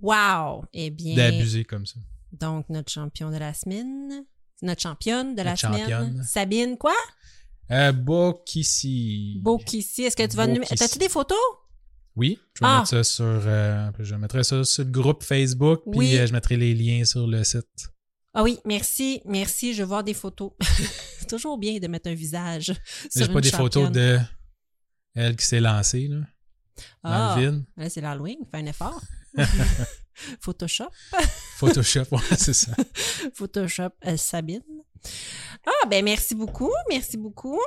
[0.00, 0.64] Wow.
[0.72, 1.98] Eh bien, d'abuser comme ça.
[2.32, 4.24] donc notre champion de la semaine,
[4.62, 6.22] notre championne de la Notre semaine, championne.
[6.22, 6.94] Sabine quoi?
[7.70, 9.40] Euh, Bokissi.
[9.42, 10.02] Bokissi.
[10.04, 10.62] Est-ce que tu vas nous.
[10.64, 11.36] T'as-tu des photos?
[12.16, 12.78] Oui, je vais Ah.
[12.78, 13.24] mettre ça sur.
[13.24, 16.18] euh, je mettrai ça sur le groupe Facebook, puis Oui.
[16.18, 17.88] euh, je mettrai les liens sur le site.
[18.34, 19.74] Ah oui, merci, merci.
[19.74, 20.52] Je veux voir des photos.
[21.18, 22.72] C'est toujours bien de mettre un visage.
[23.14, 24.18] J'ai sur pas des photos de
[25.14, 26.16] elle qui s'est lancée, là,
[27.02, 27.64] dans Ah, le vide.
[27.76, 29.00] là, c'est l'Halloween, fais un effort.
[30.40, 30.90] Photoshop.
[31.56, 32.72] Photoshop, ouais, c'est ça.
[33.34, 34.62] Photoshop euh, Sabine.
[35.66, 37.58] Ah, ben merci beaucoup, merci beaucoup.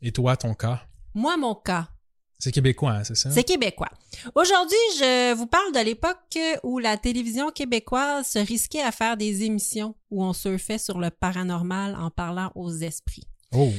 [0.00, 0.82] Et toi, ton cas?
[1.14, 1.88] Moi, mon cas,
[2.40, 3.30] C'est québécois, hein, c'est ça?
[3.30, 3.90] c'est québécois.
[4.34, 9.44] Aujourd'hui, je vous parle de l'époque où la télévision québécoise se risquait à faire des
[9.44, 13.26] émissions où on surfait sur le paranormal en parlant aux esprits.
[13.54, 13.70] Oh!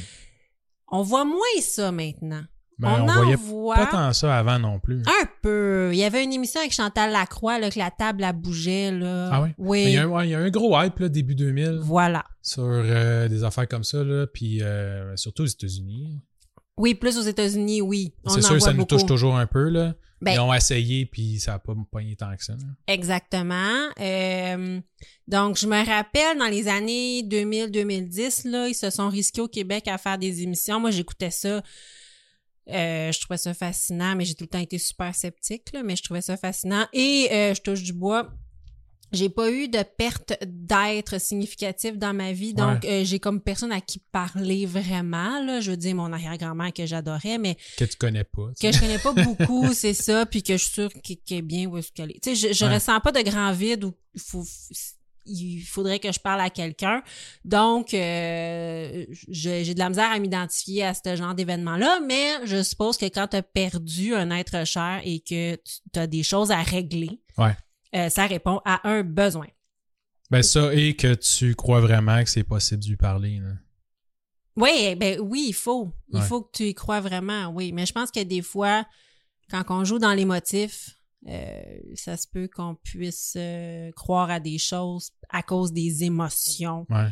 [0.92, 2.44] On voit moins ça maintenant.
[2.78, 5.02] Ben, on, en voyait voit pas tant ça avant non plus.
[5.06, 5.90] un peu.
[5.94, 8.92] Il y avait une émission avec Chantal Lacroix, là, que la table, elle bougeait.
[8.92, 9.30] Là.
[9.32, 9.54] Ah ouais?
[9.60, 9.84] Oui.
[9.84, 12.24] Il y, a un, ouais, il y a un gros hype, là, début 2000, Voilà.
[12.42, 16.22] sur euh, des affaires comme ça, là, puis euh, surtout aux États-Unis.
[16.78, 18.14] Oui, plus aux États-Unis, oui.
[18.28, 19.94] C'est sûr ça nous touche toujours un peu, là.
[20.22, 22.54] Ben, Ils ont essayé, puis ça a pas pogné tant que ça.
[22.54, 22.60] là.
[22.88, 23.90] Exactement.
[24.00, 24.80] Euh,
[25.28, 29.88] donc, je me rappelle, dans les années 2000-2010, là, ils se sont risqués au Québec
[29.88, 30.80] à faire des émissions.
[30.80, 31.64] Moi, j'écoutais ça.
[32.70, 35.96] Euh, je trouvais ça fascinant, mais j'ai tout le temps été super sceptique, là, mais
[35.96, 36.86] je trouvais ça fascinant.
[36.94, 38.32] Et euh, je touche du bois.
[39.12, 43.72] J'ai pas eu de perte d'être significative dans ma vie, donc euh, j'ai comme personne
[43.72, 45.44] à qui parler vraiment.
[45.44, 45.60] Là.
[45.60, 48.50] Je veux dire, mon arrière-grand-mère que j'adorais, mais Que tu connais pas.
[48.60, 51.68] que je connais pas beaucoup, c'est ça, puis que je suis sûre qu'elle est bien
[51.68, 52.24] où est-ce qu'elle est.
[52.24, 52.76] Tu sais, je, je Ouais.
[52.76, 54.44] ressens pas de grand vide où il faut
[55.28, 57.04] il faudrait que je parle à quelqu'un.
[57.46, 62.98] Donc, euh, j'ai de la misère à m'identifier à ce genre d'événement-là, mais je suppose
[62.98, 65.56] que quand tu as perdu un être cher et que
[65.94, 67.56] tu as des choses à régler, Ouais.
[67.96, 69.48] Euh, ça répond à un besoin.
[70.30, 73.40] Ben ça, et que tu crois vraiment que c'est possible de lui parler.
[73.40, 73.52] Là.
[74.56, 75.92] Oui, ben oui, il faut.
[76.10, 76.26] Il Ouais.
[76.26, 77.72] faut que tu y crois vraiment, oui.
[77.74, 78.86] Mais je pense que des fois,
[79.50, 81.62] quand on joue dans les motifs, euh,
[81.96, 86.86] ça se peut qu'on puisse euh, croire à des choses à cause des émotions.
[86.90, 87.10] Ouais.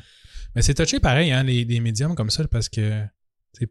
[0.56, 3.04] Mais c'est touché pareil, hein, les, les médiums comme ça, parce que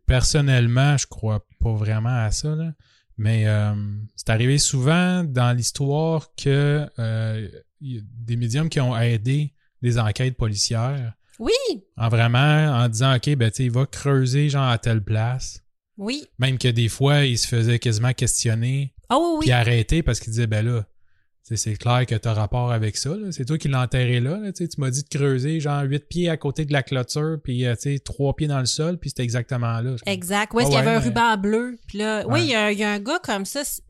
[0.06, 2.54] personnellement, je crois pas vraiment à ça.
[2.54, 2.72] Là.
[3.18, 3.74] Mais euh,
[4.16, 7.48] c'est arrivé souvent dans l'histoire que euh,
[7.80, 9.52] il y a des médiums qui ont aidé
[9.82, 11.52] des enquêtes policières Oui,
[11.96, 12.38] en vraiment
[12.82, 15.62] en disant OK, ben tu sais, il va creuser genre à telle place.
[15.96, 16.24] oui.
[16.38, 20.30] Même que des fois, il se faisait quasiment questionner Oh oui, puis arrêter parce qu'il
[20.30, 20.84] disait ben là,
[21.56, 23.14] c'est clair que tu as rapport avec ça.
[23.30, 24.38] C'est toi qui l'as enterré là.
[24.38, 24.52] là.
[24.52, 27.74] Tu m'as dit de creuser genre huit pieds à côté de la clôture, puis euh,
[27.74, 29.96] tu sais, trois pieds dans le sol, puis c'était exactement là.
[30.06, 30.52] exact.
[30.54, 31.78] Où est-ce Ah qu'il y avait un mais- ruban bleu?
[31.86, 32.34] Puis là, Ouais.
[32.34, 33.64] oui, il y, a, il y a un gars comme ça.
[33.64, 33.82] c'est-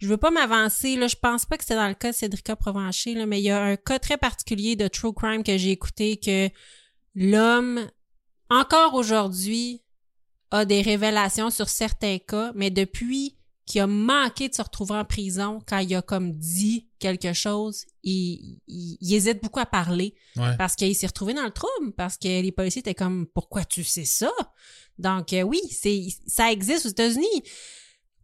[0.00, 1.06] Je veux pas m'avancer, là.
[1.06, 3.50] Je pense pas que c'était dans le cas de Cédrica Provencher, là, mais il y
[3.50, 6.50] a un cas très particulier de True Crime que j'ai écouté que
[7.14, 7.80] l'homme,
[8.50, 9.82] encore aujourd'hui,
[10.50, 13.33] a des révélations sur certains cas, mais depuis
[13.66, 17.84] qui a manqué de se retrouver en prison quand il a comme dit quelque chose.
[18.02, 20.54] Il, il, il hésite beaucoup à parler Ouais.
[20.58, 23.82] parce qu'il s'est retrouvé dans le trouble, parce que les policiers étaient comme pourquoi tu
[23.84, 24.30] sais ça?
[24.98, 27.42] Donc euh, oui, c'est ça existe aux États-Unis.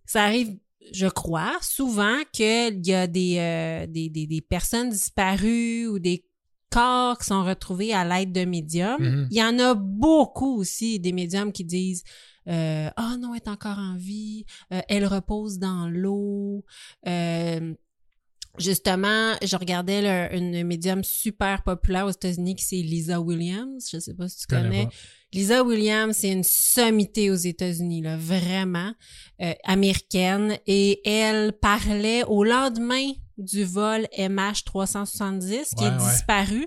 [0.06, 0.56] Ça arrive,
[0.92, 6.24] je crois, souvent qu'il y a des, euh, des, des, des personnes disparues ou des
[6.70, 9.00] corps qui sont retrouvés à l'aide de médiums.
[9.00, 9.28] Mhm.
[9.30, 12.04] Il y en a beaucoup aussi des médiums qui disent
[12.48, 16.64] euh, ah non, elle est encore en vie, euh, elle repose dans l'eau.
[17.06, 17.74] Euh,
[18.58, 23.88] Justement, je regardais le- une médium super populaire aux États-Unis qui c'est Lisa Williams.
[23.90, 24.88] Je sais pas si tu Je connais.
[25.32, 28.92] Lisa Williams, c'est une sommité aux États-Unis, là, vraiment
[29.40, 30.58] euh, américaine.
[30.66, 36.66] Et elle parlait au lendemain du vol MH370 qui Ouais, est disparu.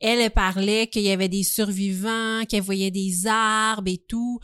[0.00, 4.38] Elle parlait qu'il y avait des survivants, qu'elle voyait des arbres et tout.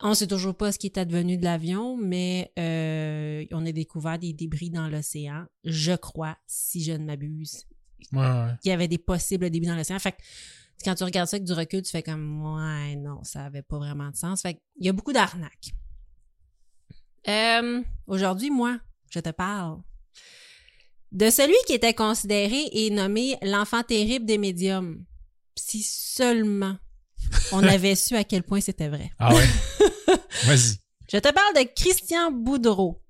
[0.00, 4.18] On sait toujours pas ce qui est advenu de l'avion, mais euh, on a découvert
[4.18, 5.46] des débris dans l'océan.
[5.64, 7.66] Je crois, si je ne m'abuse,
[8.12, 9.98] Ouais, y avait des possibles débris dans l'océan.
[9.98, 10.18] Fait que
[10.84, 13.78] quand tu regardes ça avec du recul, tu fais comme ouais, non, ça avait pas
[13.78, 14.42] vraiment de sens.
[14.42, 15.72] Fait que il y a beaucoup d'arnaques.
[17.28, 18.78] Euh, Aujourd'hui, moi,
[19.10, 19.78] je te parle
[21.12, 25.04] de celui qui était considéré et nommé l'enfant terrible des médiums.
[25.56, 26.76] Si seulement
[27.52, 29.10] on avait su à quel point c'était vrai.
[29.18, 29.44] Ah ouais?
[30.44, 30.76] Vas-y.
[31.10, 33.00] Je te parle de Christian Boudreau.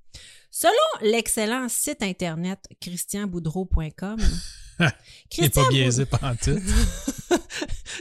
[0.50, 4.18] Selon l'excellent site internet christianboudreau.com,
[5.30, 6.58] Christian pas Boud- biaisé pendant tout.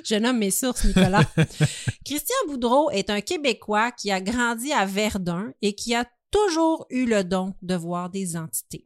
[0.04, 1.24] Je nomme mes sources, Nicolas.
[2.06, 7.06] Christian Boudreau est un Québécois qui a grandi à Verdun et qui a toujours eu
[7.06, 8.86] le don de voir des entités.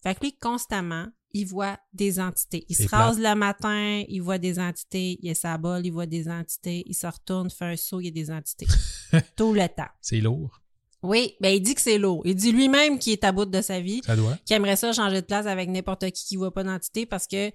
[0.00, 2.64] Fait que lui, constamment, il voit des entités.
[2.68, 5.18] Il se rase le matin, il voit des entités.
[5.22, 6.82] Il a sa bol, il voit des entités.
[6.86, 8.66] Il se retourne, fait un saut, il y a des entités.
[9.36, 9.90] Tout le temps.
[10.00, 10.60] C'est lourd.
[11.02, 12.22] Oui, ben il dit que c'est lourd.
[12.24, 14.36] Il dit lui-même qu'il est à bout de sa vie, Ça doit.
[14.44, 17.48] qu'il aimerait ça changer de place avec n'importe qui qui voit pas d'entité parce que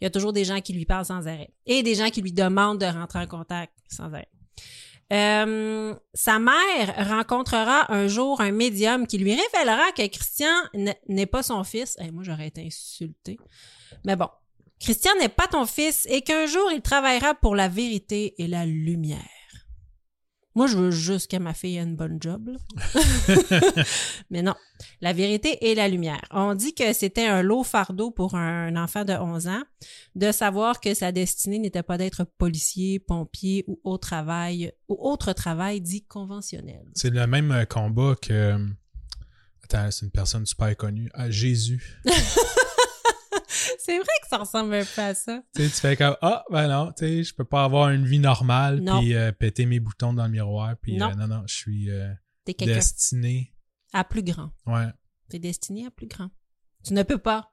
[0.00, 2.22] il y a toujours des gens qui lui parlent sans arrêt et des gens qui
[2.22, 4.28] lui demandent de rentrer en contact sans arrêt.
[5.10, 10.52] Euh, sa mère rencontrera un jour un médium qui lui révélera que Christian
[11.08, 11.96] n'est pas son fils.
[12.00, 13.38] Eh, moi, j'aurais été insultée.
[14.04, 14.28] Mais bon,
[14.80, 18.66] Christian n'est pas ton fils et qu'un jour, il travaillera pour la vérité et la
[18.66, 19.37] lumière.
[20.58, 22.50] Moi, je veux juste que ma fille ait une bonne job.
[24.30, 24.56] Mais non,
[25.00, 26.20] la vérité et la lumière.
[26.32, 29.62] On dit que c'était un lourd fardeau pour un enfant de 11 ans
[30.16, 35.32] de savoir que sa destinée n'était pas d'être policier, pompier ou autre travail ou autre
[35.32, 36.82] travail dit conventionnel.
[36.96, 38.32] C'est le même euh, combat que.
[38.32, 38.58] euh,
[39.62, 41.08] Attends, c'est une personne super connue.
[41.14, 42.00] Ah, Jésus.
[43.78, 45.42] C'est vrai que ça ressemble un peu à ça.
[45.54, 48.04] Tu sais, tu fais comme Ah, ben non, tu sais, je peux pas avoir une
[48.06, 50.74] vie normale puis euh, péter mes boutons dans le miroir.
[50.80, 51.10] Puis Non.
[51.10, 52.12] euh, non, non, je suis euh,
[52.46, 53.54] destiné.
[53.92, 54.50] à plus grand.
[54.66, 54.86] Ouais.
[55.30, 56.28] T'es destiné à plus grand.
[56.84, 57.50] Tu ne peux pas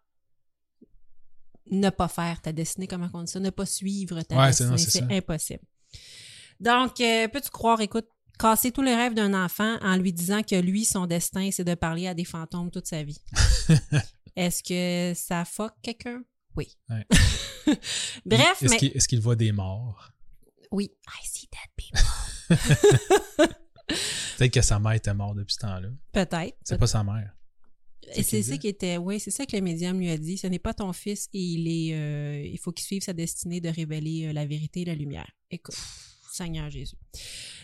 [1.72, 4.78] ne pas faire ta destinée, comment on dit ça, ne pas suivre ta Ouais, destinée.
[4.78, 5.64] c'est impossible.
[6.60, 10.86] Donc, peux-tu croire, écoute, casser tous les rêves d'un enfant en lui disant que lui,
[10.86, 13.20] son destin, c'est de parler à des fantômes toute sa vie?
[14.36, 16.24] Est-ce que ça fuck quelqu'un?
[16.56, 16.76] Oui.
[16.90, 17.06] Ouais.
[18.26, 18.78] Bref, Est-ce mais...
[18.78, 20.12] qu'il est-ce qu'il voit des morts?
[20.72, 20.92] Oui.
[21.08, 22.02] I see dead people.
[24.38, 25.90] Peut-être que sa mère était morte depuis ce temps-là.
[26.12, 26.58] Peut-être.
[26.64, 27.32] C'est pas sa mère.
[28.14, 30.38] C'est qu'il ça qui était, oui, c'est ça que le médium lui a dit.
[30.38, 33.62] Ce n'est pas ton fils et il est, euh, il faut qu'il suive sa destinée
[33.62, 35.30] de révéler euh, la vérité et la lumière.
[35.50, 35.76] Écoute,
[36.36, 36.96] Seigneur Jésus.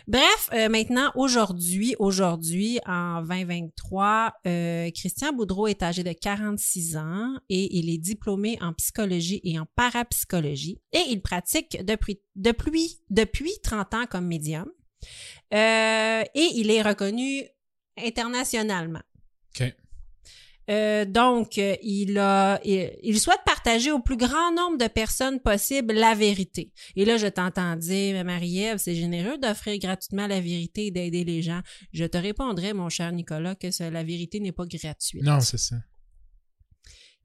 [0.07, 7.35] Bref, euh, maintenant, aujourd'hui, aujourd'hui, en 2023, euh, Christian Boudreau est âgé de 46 ans
[7.49, 13.53] et il est diplômé en psychologie et en parapsychologie et il pratique depuis, depuis, depuis
[13.63, 14.69] 30 ans comme médium.
[15.53, 17.43] Euh, et il est reconnu
[17.97, 19.01] internationalement.
[20.71, 25.39] Euh, donc, euh, il, a, il, il souhaite partager au plus grand nombre de personnes
[25.41, 26.71] possible la vérité.
[26.95, 31.41] Et là, je t'entends dire, Marie-Ève, c'est généreux d'offrir gratuitement la vérité et d'aider les
[31.41, 31.61] gens.
[31.91, 35.23] Je te répondrai, mon cher Nicolas, que ça- la vérité n'est pas gratuite.
[35.23, 35.75] Non, c'est ça.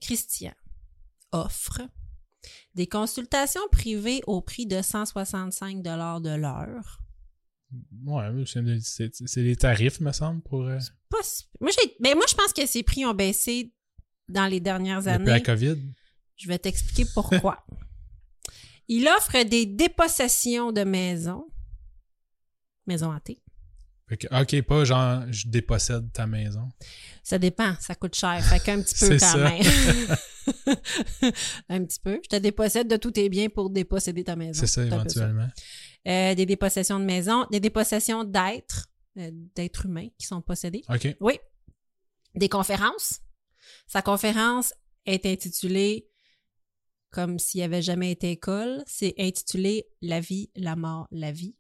[0.01, 0.53] Christian
[1.33, 1.81] offre
[2.75, 6.99] des consultations privées au prix de 165 de l'heure.
[8.05, 10.79] Ouais, c'est les tarifs, me semble, pour euh,
[11.11, 11.19] Pas
[11.61, 13.73] moi, ben, moi, je pense que ces prix ont baissé
[14.29, 15.31] dans les dernières depuis années.
[15.31, 15.77] la COVID.
[16.37, 17.65] Je vais t'expliquer pourquoi.
[18.89, 21.47] Il offre des dépossessions de maisons.
[22.89, 23.43] Hantées.
[24.09, 26.69] Fait que, OK, pas genre, je dépossède ta maison.
[27.25, 28.41] Ça dépend, ça coûte cher.
[28.45, 29.37] Fait qu'un petit peu quand ça.
[29.39, 29.63] même.
[31.69, 32.21] un petit peu.
[32.23, 34.61] Je te dépossède de tous tes biens pour déposséder ta maison.
[34.61, 35.49] C'est ça, éventuellement.
[36.07, 38.87] Euh, des dépossessions de maisons, des dépossessions d'êtres.
[39.19, 40.83] euh, d'êtres humains qui sont possédés.
[40.89, 41.17] OK.
[41.21, 41.39] Oui.
[42.35, 43.21] Des conférences.
[43.87, 44.73] Sa conférence
[45.07, 46.09] est intitulée
[47.11, 48.85] comme s'il n'y avait jamais été école.
[48.87, 51.57] C'est intitulé La vie, la mort, la vie.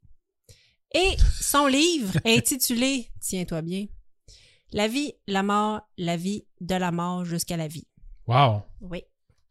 [0.94, 3.87] Et son livre intitulé, tiens-toi bien,
[4.72, 7.87] La vie, la mort, la vie, de la mort jusqu'à la vie.
[8.26, 8.62] Wow.
[8.82, 9.02] Oui,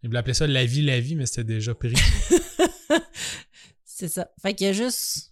[0.03, 1.93] Il voulait appeler ça la vie, la vie, mais c'était déjà pris.
[3.95, 4.27] c'est ça.
[4.41, 5.31] Fait qu'il a juste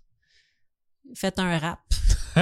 [1.16, 1.80] fait un rap.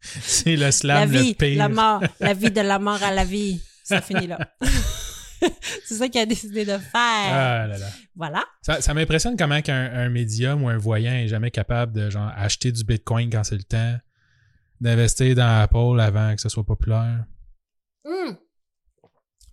[0.00, 1.58] c'est le La slam vie, le pire.
[1.58, 3.60] la mort, la vie de la mort à la vie.
[3.82, 4.38] Ça finit là.
[5.84, 6.90] c'est ça qu'il a décidé de faire.
[6.94, 7.86] Ah là là.
[8.16, 8.42] Voilà.
[8.62, 12.32] Ça, ça m'impressionne comment qu'un un médium ou un voyant est jamais capable de genre
[12.34, 13.98] acheter du bitcoin quand c'est le temps,
[14.80, 17.26] d'investir dans Apple avant que ce soit populaire.
[18.06, 18.32] Hmm.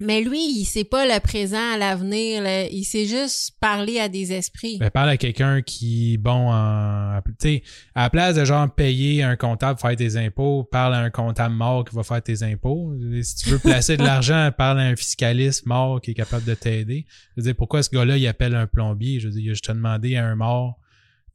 [0.04, 2.44] Mais lui, il sait pas le présent, l'avenir.
[2.72, 4.80] Il sait juste parler à des esprits.
[4.80, 9.22] Ben, parle à quelqu'un qui, bon, en, tu sais, à la place de genre payer
[9.22, 12.42] un comptable pour faire tes impôts, parle à un comptable mort qui va faire tes
[12.42, 12.96] impôts.
[13.22, 16.56] Si tu veux placer de l'argent, parle à un fiscaliste mort qui est capable de
[16.56, 17.06] t'aider.
[17.38, 19.20] Je veux dire, pourquoi ce gars-là, il appelle un plombier?
[19.20, 20.80] Je veux dire, a juste demandé à un mort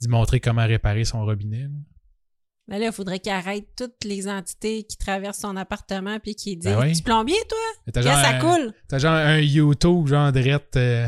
[0.00, 1.62] d'y montrer comment réparer son robinet.
[1.62, 1.95] là.
[2.68, 6.56] Mais là, il faudrait qu'il arrête toutes les entités qui traversent son appartement puis qui
[6.56, 6.92] disent Ben oui.
[6.96, 7.92] Tu plombier, toi?
[7.92, 11.06] T'as genre, ça un- coule t'as genre un YouTube, genre direct, euh,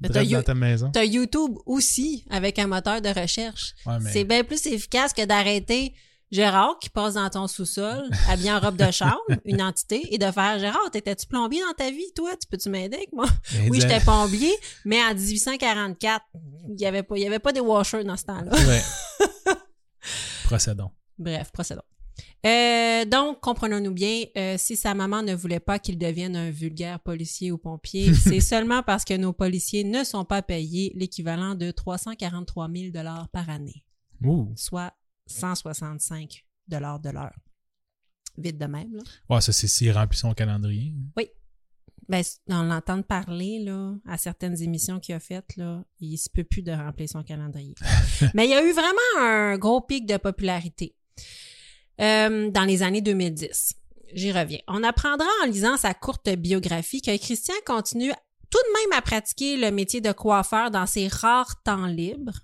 [0.00, 0.90] direct t'as dans ta maison.
[0.92, 3.74] T'as YouTube aussi avec un moteur de recherche.
[3.86, 5.94] Ouais, mais- C'est bien plus efficace que d'arrêter
[6.32, 10.30] Gérard qui passe dans ton sous-sol, habillé en robe de chambre, une entité, et de
[10.32, 12.30] faire Gérard, t'étais-tu plombier dans ta vie, toi?
[12.40, 13.26] Tu peux-tu m'aider avec moi?
[13.54, 14.50] Mais Oui, j'étais plombier,
[14.86, 16.24] mais en 1844,
[16.70, 18.50] il n'y avait, pas- il y avait pas de washers dans ce temps-là.
[18.66, 18.80] Ouais.
[20.52, 20.90] Procédons.
[21.18, 21.82] Bref, procédons.
[22.44, 27.00] Euh, donc, comprenons-nous bien, euh, si sa maman ne voulait pas qu'il devienne un vulgaire
[27.00, 31.70] policier ou pompier, c'est seulement parce que nos policiers ne sont pas payés l'équivalent de
[31.70, 32.92] 343 000
[33.32, 33.86] par année,
[34.22, 34.52] Ouh.
[34.56, 34.92] soit
[35.26, 37.32] 165 de l'heure.
[38.36, 39.02] Vite de même, là.
[39.30, 40.94] Ouais, ça, c'est s'il remplit son calendrier.
[42.08, 46.44] Ben, on l'entend parler, là, à certaines émissions qu'il a faites, là, il se peut
[46.44, 47.74] plus de remplir son calendrier.
[48.34, 50.96] Mais il y a eu vraiment un gros pic de popularité
[52.00, 53.74] euh, dans les années 2010.
[54.14, 54.58] J'y reviens.
[54.68, 58.12] On apprendra en lisant sa courte biographie que Christian continue
[58.50, 62.40] tout de même à pratiquer le métier de coiffeur dans ses rares temps libres.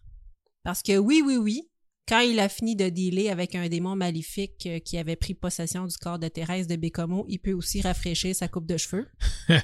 [0.63, 1.68] Parce que oui, oui, oui,
[2.09, 5.87] quand il a fini de dealer avec un démon maléfique euh, qui avait pris possession
[5.87, 9.07] du corps de Thérèse de Bécomo, il peut aussi rafraîchir sa coupe de cheveux.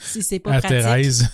[0.00, 0.78] si c'est pas à pratique.
[0.80, 1.28] Thérèse.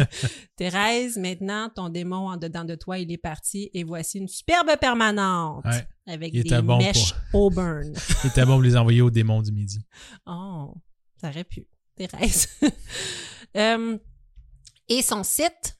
[0.56, 4.70] Thérèse, maintenant, ton démon en dedans de toi, il est parti et voici une superbe
[4.78, 5.86] permanente Ouais.
[6.06, 7.92] avec Il des bon mèches auburn.
[8.24, 9.84] Il était bon pour les envoyer au démon du midi.
[10.26, 10.74] Oh,
[11.20, 11.66] ça aurait pu.
[11.96, 12.48] Thérèse.
[13.54, 13.98] Euh,
[14.88, 15.76] et son site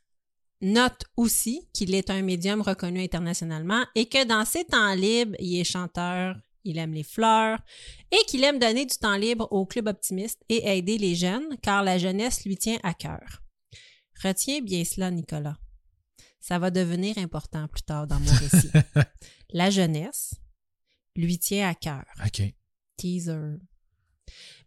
[0.62, 5.61] note aussi qu'il est un médium reconnu internationalement et que dans ses temps libres, il
[5.61, 7.59] est chanteur, il aime les fleurs
[8.11, 11.83] et qu'il aime donner du temps libre au club optimiste et aider les jeunes car
[11.83, 13.42] la jeunesse lui tient à cœur.
[14.22, 15.59] Retiens bien cela, Nicolas.
[16.40, 18.70] Ça va devenir important plus tard dans mon récit.
[19.51, 20.35] la jeunesse
[21.16, 22.05] lui tient à cœur.
[22.25, 22.42] OK.
[22.96, 23.59] Teaser.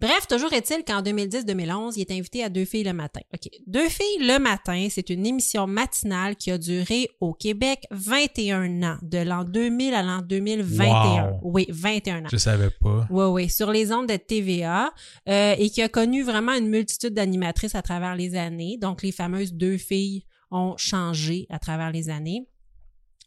[0.01, 3.21] Bref, toujours est-il qu'en 2010-2011, il est invité à Deux filles le matin.
[3.33, 3.49] OK.
[3.65, 8.97] Deux filles le matin, c'est une émission matinale qui a duré au Québec 21 ans,
[9.01, 11.31] de l'an 2000 à l'an 2021.
[11.31, 11.39] Wow.
[11.43, 12.27] Oui, 21 ans.
[12.31, 13.07] Je savais pas.
[13.09, 14.93] Oui, oui, sur les ondes de TVA
[15.29, 18.77] euh, et qui a connu vraiment une multitude d'animatrices à travers les années.
[18.79, 22.47] Donc, les fameuses deux filles ont changé à travers les années.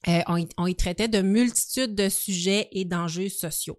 [0.07, 3.79] Euh, on, y, on y traitait de multitudes de sujets et d'enjeux sociaux.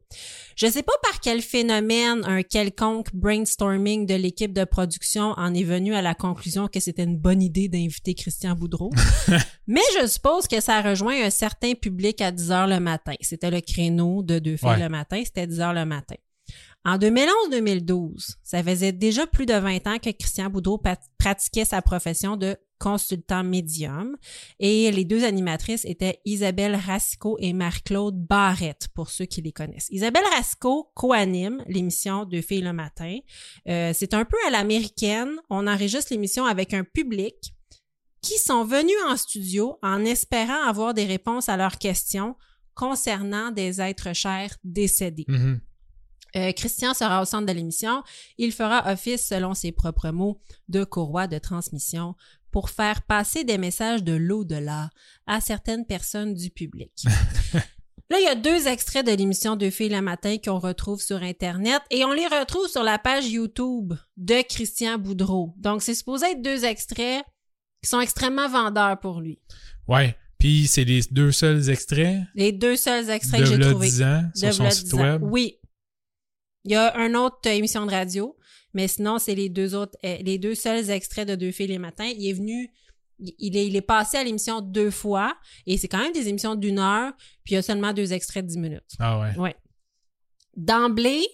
[0.57, 5.53] Je ne sais pas par quel phénomène un quelconque brainstorming de l'équipe de production en
[5.53, 8.91] est venu à la conclusion que c'était une bonne idée d'inviter Christian Boudreau.
[9.67, 13.13] Mais je suppose que ça rejoint un certain public à 10 heures le matin.
[13.21, 14.79] C'était le créneau de deux filles Ouais.
[14.79, 16.15] le matin, c'était 10 heures le matin.
[16.85, 20.81] En 2011-2012, ça faisait déjà plus de 20 ans que Christian Boudreau
[21.17, 24.15] pratiquait sa profession de consultant médium
[24.59, 29.89] et les deux animatrices étaient Isabelle Rasco et Marc-Claude Barrette pour ceux qui les connaissent.
[29.91, 33.17] Isabelle Rasco co-anime l'émission Deux filles le matin.
[33.67, 35.35] Euh, c'est un peu à l'américaine.
[35.49, 37.35] On enregistre l'émission avec un public
[38.21, 42.35] qui sont venus en studio en espérant avoir des réponses à leurs questions
[42.73, 45.25] concernant des êtres chers décédés.
[45.27, 45.59] Mhm.
[46.35, 48.03] Euh, Christian sera au centre de l'émission.
[48.37, 52.15] Il fera office, selon ses propres mots, de courroie de transmission
[52.51, 54.89] pour faire passer des messages de l'au-delà
[55.27, 56.91] à certaines personnes du public.
[58.11, 61.21] Là, il y a deux extraits de l'émission Deux filles le matin qu'on retrouve sur
[61.21, 65.53] Internet et on les retrouve sur la page YouTube de Christian Boudreau.
[65.57, 67.23] Donc, c'est supposé être deux extraits
[67.83, 69.39] qui sont extrêmement vendeurs pour lui.
[69.87, 70.17] Ouais.
[70.39, 73.87] Puis c'est les deux seuls extraits Les deux seuls extraits de que j'ai trouvés.
[73.87, 74.97] 10 ans sur de son site 10 ans.
[75.01, 75.21] web.
[75.23, 75.58] Oui.
[76.65, 78.37] Il y a une autre émission de radio,
[78.73, 81.79] mais sinon, c'est les deux autres, euh, les deux seuls extraits de Deux filles les
[81.79, 82.05] matins.
[82.05, 82.69] Il est venu,
[83.17, 85.35] il est, il est passé à l'émission deux fois,
[85.65, 88.45] et c'est quand même des émissions d'une heure, puis il y a seulement deux extraits
[88.45, 88.91] de 10 minutes.
[88.99, 89.37] Ah ouais.
[89.37, 89.55] Ouais.
[90.55, 91.25] D'emblée,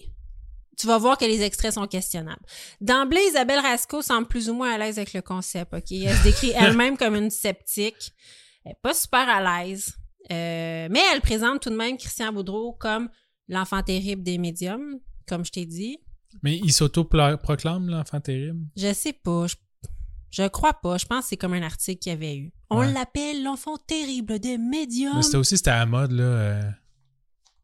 [0.76, 2.44] tu vas voir que les extraits sont questionnables.
[2.80, 5.90] D'emblée, Isabelle Rasco semble plus ou moins à l'aise avec le concept, OK?
[5.90, 8.12] Elle se décrit elle-même comme une sceptique.
[8.64, 9.94] Elle est pas super à l'aise.
[10.30, 13.08] Euh, mais elle présente tout de même Christian Boudreau comme
[13.48, 15.98] l'enfant terrible des médiums, comme je t'ai dit.
[16.42, 18.66] Mais il s'auto-proclame, l'enfant terrible?
[18.76, 19.46] Je sais pas.
[19.46, 19.54] Je,
[20.30, 20.98] je crois pas.
[20.98, 22.52] Je pense que c'est comme un article qu'il y avait eu.
[22.70, 22.92] On Ouais.
[22.92, 25.16] l'appelle l'enfant terrible des médiums.
[25.16, 26.22] Mais c'était aussi, c'était à la mode, là.
[26.24, 26.70] euh,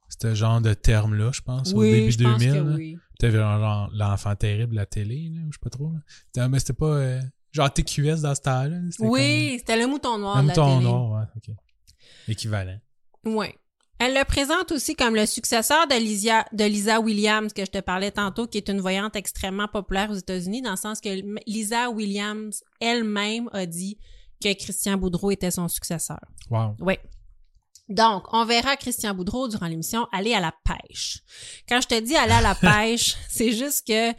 [0.08, 2.52] c'était genre de terme-là, je pense, au oui, début je pense 2000.
[2.52, 2.74] que là.
[2.76, 2.96] oui.
[3.18, 5.92] T'avais genre l'enfant terrible, la télé, là, je sais pas trop.
[6.36, 6.48] là.
[6.48, 7.20] Mais c'était pas euh,
[7.52, 8.76] genre TQS dans ce temps-là.
[9.00, 10.90] Oui, c'était le mouton noir Comme, de un la mouton télé.
[10.90, 11.54] noir, ouais, ok.
[12.28, 12.78] Équivalent.
[13.24, 13.46] Oui.
[14.04, 17.78] Elle le présente aussi comme le successeur de Lisa, de Lisa Williams, que je te
[17.78, 21.08] parlais tantôt, qui est une voyante extrêmement populaire aux États-Unis, dans le sens que
[21.46, 24.00] Lisa Williams elle-même a dit
[24.42, 26.18] que Christian Boudreau était son successeur.
[26.50, 26.74] Wow.
[26.80, 26.94] Oui.
[27.88, 31.20] Donc, on verra Christian Boudreau durant l'émission aller à la pêche.
[31.68, 34.12] Quand je te dis aller à la pêche, c'est juste que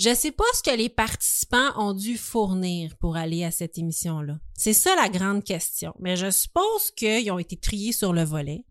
[0.00, 4.40] je sais pas ce que les participants ont dû fournir pour aller à cette émission-là.
[4.54, 5.94] C'est ça la grande question.
[6.00, 8.64] Mais je suppose qu'ils ont été triés sur le volet.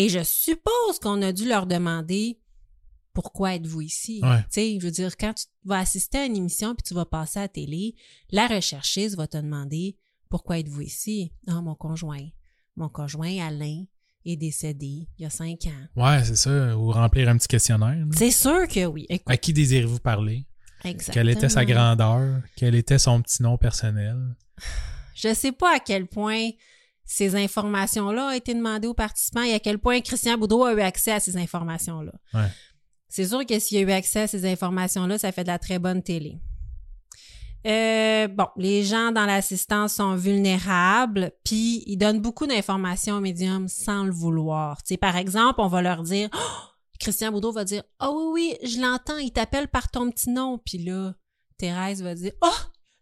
[0.00, 2.38] Et je suppose qu'on a dû leur demander
[3.12, 4.20] pourquoi êtes-vous ici?
[4.22, 4.38] Ouais.
[4.44, 7.04] Tu sais, je veux dire, quand tu vas assister à une émission puis tu vas
[7.04, 7.94] passer à la télé,
[8.30, 9.98] la recherchiste va te demander
[10.30, 11.32] pourquoi êtes-vous ici?
[11.46, 12.26] Ah, mon conjoint.
[12.76, 13.84] Mon conjoint, Alain,
[14.24, 16.02] est décédé il y a cinq ans.
[16.02, 16.78] Ouais, c'est ça.
[16.78, 18.02] Ou remplir un petit questionnaire.
[18.12, 19.04] C'est sûr que oui.
[19.10, 20.46] Écoute, À qui désirez-vous parler?
[20.82, 21.12] exactement.
[21.12, 22.40] Quelle était sa grandeur?
[22.56, 24.16] Quel était son petit nom personnel?
[25.14, 26.48] Je sais pas à quel point
[27.12, 30.80] ces informations-là ont été demandées aux participants et à quel point Christian Boudreau a eu
[30.80, 32.12] accès à ces informations-là.
[32.34, 32.48] Ouais.
[33.08, 35.80] C'est sûr que s'il a eu accès à ces informations-là, ça fait de la très
[35.80, 36.38] bonne télé.
[37.66, 43.66] Euh, bon, les gens dans l'assistance sont vulnérables, puis ils donnent beaucoup d'informations aux médiums
[43.66, 44.78] sans le vouloir.
[45.00, 46.70] Par exemple, on va leur dire, Oh!
[47.00, 50.58] Christian Boudreau va dire, oh oui, oui, je l'entends, il t'appelle par ton petit nom,
[50.58, 51.14] puis là,
[51.56, 52.48] Thérèse va dire, oh,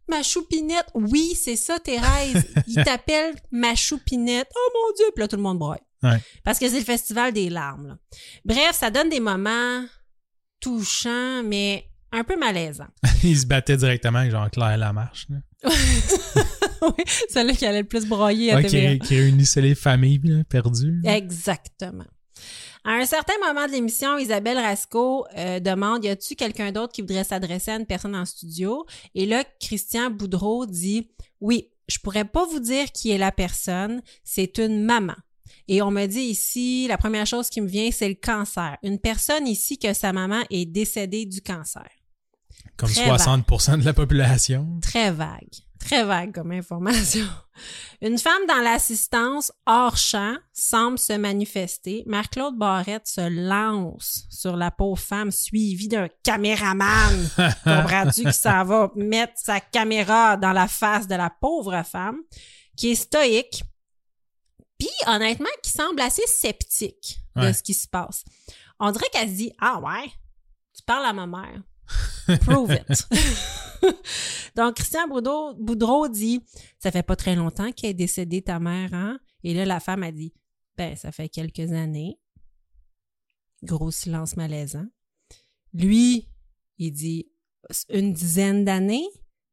[0.09, 5.29] ma choupinette, oui, c'est ça, Thérèse, il t'appelle ma choupinette, oh mon Dieu, puis là,
[5.29, 5.79] tout le monde broye.
[6.03, 6.21] Ouais.
[6.45, 7.89] Parce que c'est le festival des larmes.
[7.89, 7.99] là.
[8.45, 9.85] Bref, ça donne des moments
[10.61, 12.89] touchants, mais un peu malaisants.
[13.25, 15.27] Il se battait directement avec Jean-Claire Lamarche.
[15.29, 15.37] Là.
[16.83, 21.01] oui, celle-là qui allait le plus broyer à Ouais, qui, réunissait les familles là, perdues.
[21.03, 21.17] là.
[21.17, 22.07] Exactement.
[22.89, 27.03] À un certain moment de l'émission, Isabelle Rasco euh, demande Y a-tu quelqu'un d'autre qui
[27.03, 28.87] voudrait s'adresser à une personne en studio?
[29.15, 31.11] Et là, Christian Boudreau dit
[31.43, 35.17] Oui, je pourrais pas vous dire qui est la personne, c'est une maman.
[35.69, 38.79] Et on me dit ici, la première chose qui me vient, c'est le cancer.
[38.83, 41.91] Une personne ici que sa maman est décédée du cancer.
[42.79, 44.67] Comme très 60% de la population.
[44.81, 45.59] Très vague.
[45.81, 47.27] Très vague comme information.
[48.03, 52.03] Une femme dans l'assistance hors champ semble se manifester.
[52.07, 57.29] Marc-Claude Barrette se lance sur la pauvre femme suivie d'un caméraman.
[57.65, 62.19] Comprends-tu qui s'en va mettre sa caméra dans la face de la pauvre femme
[62.77, 63.65] qui est stoïque.
[64.79, 67.53] Puis, honnêtement, qui semble assez sceptique de Ouais.
[67.53, 68.25] ce qui se passe.
[68.79, 70.07] On dirait qu'elle se dit Ah ouais,
[70.77, 71.61] tu parles à ma mère.
[72.41, 73.09] Prove it.
[74.57, 76.43] Donc, Christian Boudreau, Boudreau dit
[76.79, 79.19] Ça fait pas très longtemps qu'elle est décédée, ta mère, hein?
[79.45, 80.33] Et là, la femme a dit
[80.77, 82.19] Ben, ça fait quelques années.
[83.63, 84.87] Gros silence malaisant.
[85.73, 86.29] Lui,
[86.79, 87.31] il dit
[87.89, 89.07] une dizaine d'années.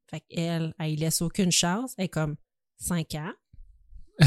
[0.09, 1.93] Fait qu'elle, elle, il laisse aucune chance.
[1.97, 2.35] Elle est comme
[2.77, 3.33] cinq ans.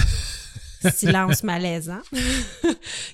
[0.95, 2.03] Silence malaisant.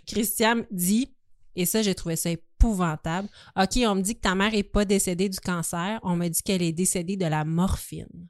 [0.06, 1.14] Christian dit,
[1.56, 2.30] et ça, j'ai trouvé ça
[2.64, 3.28] épouvantable.
[3.56, 6.00] OK, on me dit que ta mère est pas décédée du cancer.
[6.02, 8.28] On me dit qu'elle est décédée de la morphine.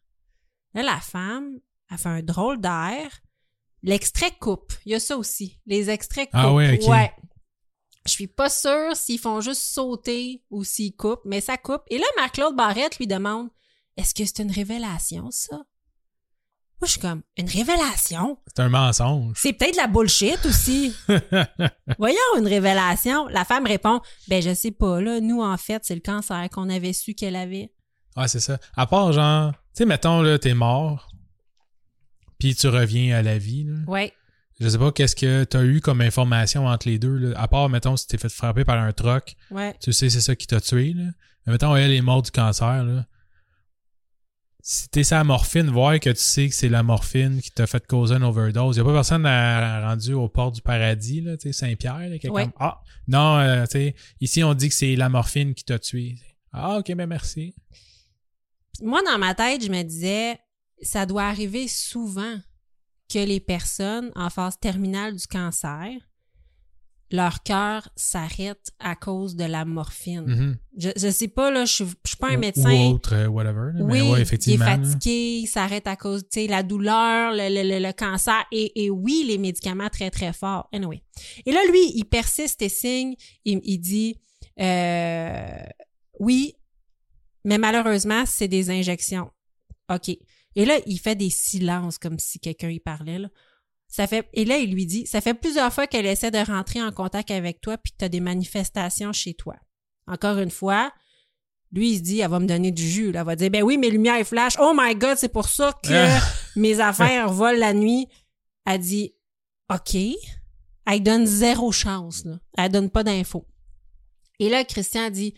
[0.74, 3.20] Là, la femme, a fait un drôle d'air.
[3.82, 4.72] L'extrait coupe.
[4.84, 5.60] Il y a ça aussi.
[5.66, 6.40] Les extraits coupent.
[6.40, 7.10] Ah ouais, ok.
[8.06, 11.82] Je suis pas sûre s'ils font juste sauter ou s'ils coupent, mais ça coupe.
[11.88, 13.48] Et là, Marc-Claude Barrette lui demande
[13.96, 15.64] Est-ce que c'est une révélation, ça?
[16.80, 18.38] Moi, je suis comme Une révélation?
[18.46, 19.36] C'est un mensonge.
[19.40, 20.94] C'est peut-être de la bullshit aussi.
[21.98, 23.26] Voyons, une révélation.
[23.28, 25.20] La femme répond Ben, je sais pas, là.
[25.20, 27.70] Nous, en fait, c'est le cancer qu'on avait su qu'elle avait.
[28.16, 28.58] Ouais, c'est ça.
[28.76, 31.08] À part, genre, tu sais, mettons, là, t'es mort,
[32.38, 33.74] puis tu reviens à la vie, là.
[33.86, 34.12] Ouais.
[34.60, 37.40] Je sais pas qu'est-ce que t'as eu comme information entre les deux, là?
[37.40, 39.74] À part, mettons, si t'es fait frapper par un truck, Ouais.
[39.80, 41.04] tu sais, c'est ça qui t'a tué, là.
[41.46, 43.04] Mais mettons, elle est morte du cancer, là.
[44.66, 47.86] Si t'es sa morphine, voir que tu sais que c'est la morphine qui t'a fait
[47.86, 48.78] causer une overdose.
[48.78, 52.18] Y a pas personne à, rendu au port du paradis, là, tu sais, Saint-Pierre, là,
[52.18, 52.44] qui est Ouais.
[52.44, 55.78] comme, ah, non, euh, tu sais, ici on dit que c'est la morphine qui t'a
[55.78, 56.16] tué.
[56.50, 57.54] Ah, ok, ben merci.
[58.80, 60.38] Moi, dans ma tête, je me disais,
[60.80, 62.38] ça doit arriver souvent
[63.12, 65.90] que les personnes en phase terminale du cancer,
[67.10, 70.24] leur cœur s'arrête à cause de la morphine.
[70.26, 70.56] Mhm.
[70.78, 72.70] je, je sais pas, là, je suis, je suis pas un médecin.
[72.72, 73.70] Ou autre, euh, whatever.
[73.74, 74.64] là, Oui, mais ouais, il effectivement.
[74.66, 74.82] est là.
[74.84, 78.84] fatigué, il s'arrête à cause, tu sais, la douleur, le, le- le- le cancer et,
[78.84, 80.68] et oui, les médicaments très, très forts.
[80.72, 81.02] Anyway.
[81.46, 83.14] Et là, lui, il persiste et signe.
[83.44, 84.18] Il, il dit,
[84.60, 85.56] euh,
[86.20, 86.54] oui,
[87.44, 89.30] mais malheureusement, c'est des injections.
[89.92, 90.08] OK.
[90.56, 93.28] Et là, il fait des silences comme si quelqu'un y parlait, là.
[93.94, 96.82] Ça fait, et là, il lui dit, ça fait plusieurs fois qu'elle essaie de rentrer
[96.82, 99.54] en contact avec toi puis que tu as des manifestations chez toi.
[100.08, 100.92] Encore une fois,
[101.70, 103.12] lui, il se dit, elle va me donner du jus.
[103.12, 103.20] là.
[103.20, 104.58] Elle va dire, ben oui, mes lumières flashent.
[104.60, 106.20] Oh my God, c'est pour ça que Ah.
[106.56, 108.08] mes affaires volent la nuit.
[108.66, 109.14] Elle dit,
[109.72, 109.94] OK.
[110.86, 112.24] Elle donne zéro chance.
[112.24, 112.40] Là.
[112.58, 113.46] Elle donne pas d'infos.
[114.40, 115.34] Et là, Christian dit,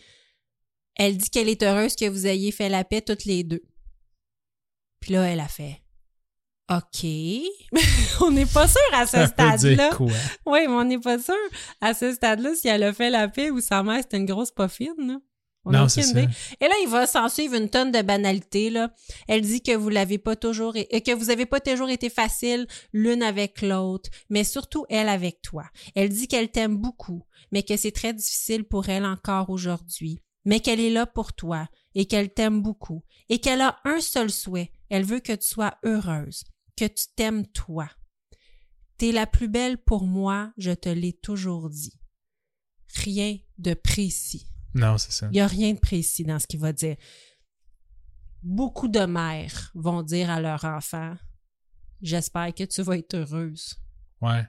[0.95, 3.61] elle dit qu'elle est heureuse que vous ayez fait la paix toutes les deux.
[4.99, 5.83] Puis là, elle a fait,
[6.69, 7.05] OK.
[8.21, 9.91] on n'est pas sûr à ce stade-là.
[9.99, 10.11] Oui,
[10.45, 11.33] mais on n'est pas sûr
[11.79, 14.51] à ce stade-là si elle a fait la paix ou sa mère c'était une grosse
[14.51, 14.93] poffine.
[14.97, 15.17] Là.
[15.67, 16.19] On Non, c'est ça.
[16.19, 18.69] Et là, il va s'en suivre une tonne de banalités.
[18.69, 18.91] Là.
[19.27, 22.67] Elle dit que vous l'avez pas toujours et que vous avez pas toujours été facile
[22.93, 25.65] l'une avec l'autre, mais surtout elle avec toi.
[25.95, 30.61] Elle dit qu'elle t'aime beaucoup, mais que c'est très difficile pour elle encore aujourd'hui, mais
[30.61, 34.71] qu'elle est là pour toi et qu'elle t'aime beaucoup et qu'elle a un seul souhait.
[34.89, 36.43] Elle veut que tu sois heureuse,
[36.77, 37.89] que tu t'aimes toi.
[38.97, 41.99] T'es la plus belle pour moi, je te l'ai toujours dit.
[43.03, 44.47] Rien de précis.
[44.73, 45.27] Non, c'est ça.
[45.31, 46.95] Il n'y a rien de précis dans ce qu'il va dire.
[48.43, 51.15] Beaucoup de mères vont dire à leur enfant
[52.01, 53.75] J'espère que tu vas être heureuse.
[54.21, 54.43] Ouais.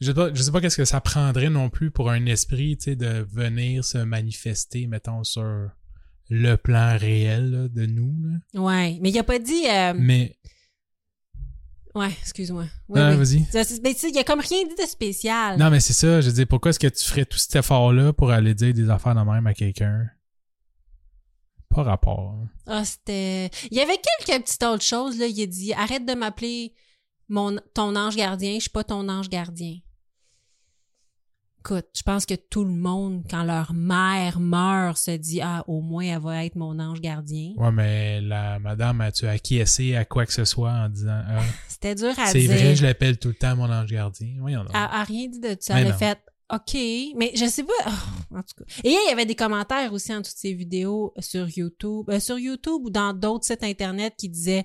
[0.00, 2.76] Je sais pas, je sais pas qu'est-ce que ça prendrait non plus pour un esprit,
[2.76, 5.68] tu sais, de venir se manifester, mettons, sur
[6.28, 8.16] le plan réel là, de nous.
[8.24, 8.60] Là.
[8.60, 9.64] Ouais, mais il a pas dit.
[9.68, 10.36] euh, Mais,
[11.94, 12.64] Ouais, excuse-moi.
[12.88, 13.16] Oui, oui.
[13.16, 13.80] vas-y.
[13.82, 15.58] Mais tu sais, il y a comme rien dit de spécial.
[15.58, 16.20] Non, mais c'est ça.
[16.22, 19.14] Je dire, pourquoi est-ce que tu ferais tout cet effort-là pour aller dire des affaires
[19.14, 20.06] de même à quelqu'un?
[21.68, 22.34] Pas rapport.
[22.38, 22.48] hein.
[22.66, 23.50] Ah, c'était.
[23.70, 25.26] Il y avait quelques petites autres choses, là.
[25.26, 26.74] Il a dit Arrête de m'appeler
[27.28, 29.76] mon ton ange gardien, je suis pas ton ange gardien.
[31.64, 35.80] Écoute, je pense que tout le monde, quand leur mère meurt, se dit Ah, au
[35.80, 37.52] moins elle va être mon ange gardien.
[37.56, 41.38] Ouais, mais la madame, as-tu acquiescé à quoi que ce soit en disant Ah,
[41.68, 42.50] C'était dur à c'est dire.
[42.50, 44.34] vrai, je l'appelle tout le temps mon ange gardien?
[44.40, 44.72] Voyons donc.
[44.74, 45.78] Elle a rien dit de ça.
[45.78, 46.18] Elle a fait
[46.52, 46.74] OK,
[47.16, 47.72] mais je sais pas.
[47.86, 48.64] oh, en tout cas.
[48.82, 52.38] Et il y avait des commentaires aussi en toutes ces vidéos sur YouTube, euh, sur
[52.40, 54.64] YouTube ou dans d'autres sites internet qui disaient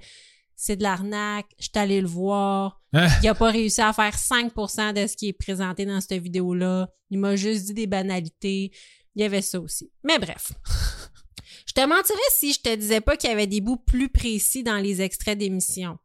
[0.57, 4.17] c'est de l'arnaque, je suis allé le voir, Ah, il a pas réussi à faire
[4.17, 6.89] 5% de ce qui est présenté dans cette vidéo-là.
[7.11, 8.71] Il m'a juste dit des banalités.
[9.15, 9.91] Il y avait ça aussi.
[10.03, 10.51] Mais bref.
[11.67, 14.63] Je te mentirais si je te disais pas qu'il y avait des bouts plus précis
[14.63, 15.97] dans les extraits d'émissions.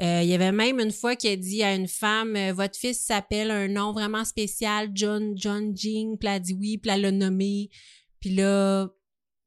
[0.00, 2.76] Euh, il y avait même une fois qui a dit à une femme euh, Votre
[2.76, 6.90] fils s'appelle un nom vraiment spécial, John, John Jing, puis elle a dit oui, puis
[6.90, 7.70] elle l'a nommé.
[8.18, 8.88] Puis là,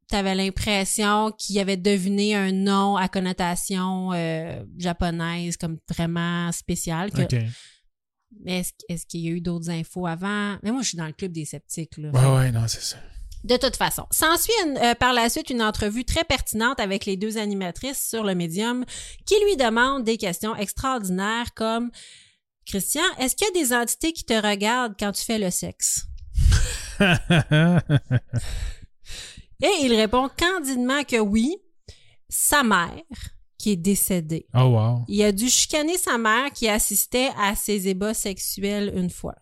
[0.08, 7.12] t'avais l'impression qu'il avait deviné un nom à connotation euh, japonaise comme vraiment spécial.
[7.12, 7.24] que-
[8.46, 10.58] est-ce, qu'il y a eu d'autres infos avant?
[10.64, 11.98] Mais moi, je suis dans le club des sceptiques.
[11.98, 12.10] Là.
[12.12, 12.98] Ouais, ouais, non, c'est ça.
[13.44, 14.52] De toute façon, s'ensuit
[14.82, 18.84] euh, par la suite une entrevue très pertinente avec les deux animatrices sur le médium
[19.26, 21.90] qui lui demandent des questions extraordinaires comme
[22.66, 26.06] Christian, est-ce qu'il y a des entités qui te regardent quand tu fais le sexe?
[29.62, 31.58] Et il répond candidement que oui,
[32.30, 33.02] sa mère,
[33.58, 34.46] qui est décédée.
[34.54, 35.06] oh, wow.
[35.08, 39.36] Il a dû chicaner sa mère qui assistait à ses ébats sexuels une fois.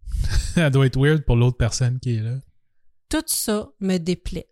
[0.54, 2.36] Ça doit être weird pour l'autre personne qui est là.
[3.08, 4.48] Tout ça me déplaît.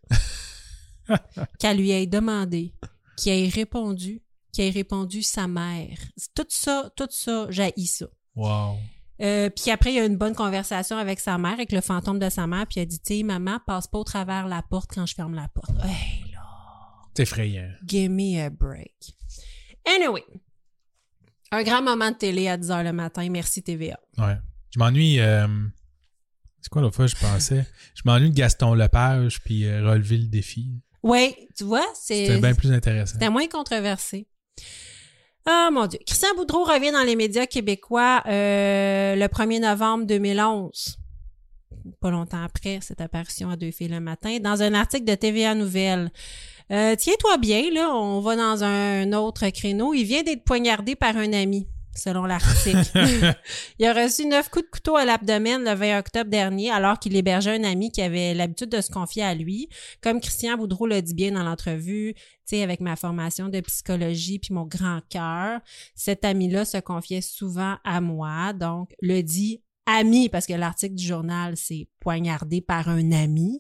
[1.59, 2.75] Qu'elle lui ait demandé,
[3.17, 5.99] qu'il ait répondu, qu'il ait répondu sa mère.
[6.35, 8.07] Tout ça, tout ça, j'haïs ça.
[8.37, 8.77] Wow.
[9.21, 12.19] Euh, puis après, il y a une bonne conversation avec sa mère, avec le fantôme
[12.19, 14.63] de sa mère, puis il a dit, tu sais, maman, passe pas au travers la
[14.63, 15.71] porte quand je ferme la porte.
[15.85, 16.41] Hey, là,
[17.15, 17.69] C'est effrayant.
[17.87, 18.95] give me a break.
[19.87, 20.25] Anyway,
[21.53, 23.29] un grand moment de télé à 10h le matin.
[23.31, 23.99] Merci TVA.
[24.19, 24.37] Ouais.
[24.73, 25.19] Je m'ennuie.
[25.21, 25.47] euh,
[26.63, 27.67] C'est quoi l'autre fois, je pensais?
[27.95, 30.81] Je m'ennuie de Gaston Lepage puis euh, relever le défi.
[31.03, 32.27] Oui, tu vois, c'est...
[32.27, 33.15] C'était bien plus intéressant.
[33.15, 34.29] C'était moins controversé.
[35.47, 35.99] Ah mon Dieu.
[36.07, 40.99] Christian Boudreau revient dans les médias québécois euh, le 1er novembre 2011.
[42.01, 45.55] Pas longtemps après cette apparition à Deux filles le matin, dans un article de TVA
[45.55, 46.11] Nouvelles.
[46.71, 49.95] Euh, Tiens-toi bien, là, on va dans un autre créneau.
[49.95, 51.67] Il vient d'être poignardé par un ami,
[52.01, 52.81] selon l'article.
[53.79, 57.15] il a reçu neuf coups de couteau à l'abdomen le 20 octobre dernier, alors qu'il
[57.15, 59.69] hébergeait un ami qui avait l'habitude de se confier à lui.
[60.03, 64.39] Comme Christian Boudreau l'a dit bien dans l'entrevue, tu sais, avec ma formation de psychologie
[64.39, 65.61] puis mon grand cœur,
[65.95, 68.53] cet ami-là se confiait souvent à moi.
[68.55, 73.59] Donc, le dit ami, parce que l'article du journal, c'est poignardé par un ami.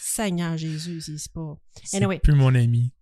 [0.00, 1.58] Seigneur Jésus, c'est pas.
[1.84, 2.18] C'est Anyway.
[2.18, 2.92] plus mon ami.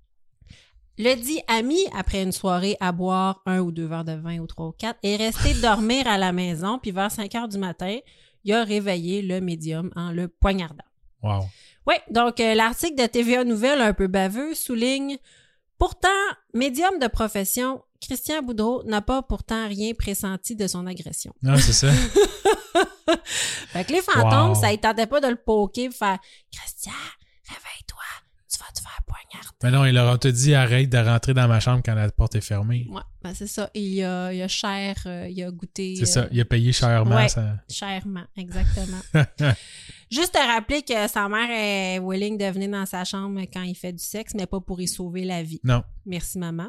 [0.98, 4.46] Le dit ami, après une soirée à boire un ou deux verres de vin ou
[4.46, 7.98] trois ou quatre, est resté dormir à la maison, puis vers 5 heures du matin,
[8.44, 10.84] il a réveillé le médium en le poignardant.
[11.22, 11.44] Wow.
[11.86, 15.18] Oui, donc euh, l'article de TVA Nouvelle, un peu baveux, souligne
[15.78, 16.08] Pourtant,
[16.54, 21.34] médium de profession, Christian Boudreau n'a pas pourtant rien pressenti de son agression.
[21.42, 21.90] Non, c'est ça.
[23.26, 24.54] Fait que les fantômes, Wow.
[24.54, 26.18] ça ne tentait pas de le poker, pour faire
[26.52, 26.92] Christian,
[27.48, 27.93] réveille-toi,
[28.54, 29.56] tu vas te faire poignarder.
[29.62, 32.10] Mais non, il leur a tout dit arrête de rentrer dans ma chambre quand la
[32.10, 32.86] porte est fermée.
[32.90, 33.70] Ouais, ben c'est ça.
[33.74, 35.94] Il a, il a cher, euh, il a goûté.
[35.96, 36.20] C'est ça.
[36.20, 37.28] euh, Il a payé chèrement ouais.
[37.28, 37.54] ça.
[37.70, 39.00] Chèrement, exactement.
[40.10, 43.74] Juste te rappeler que sa mère est willing de venir dans sa chambre quand il
[43.74, 45.60] fait du sexe, mais pas pour y sauver la vie.
[45.64, 45.82] Non.
[46.06, 46.68] Merci, maman.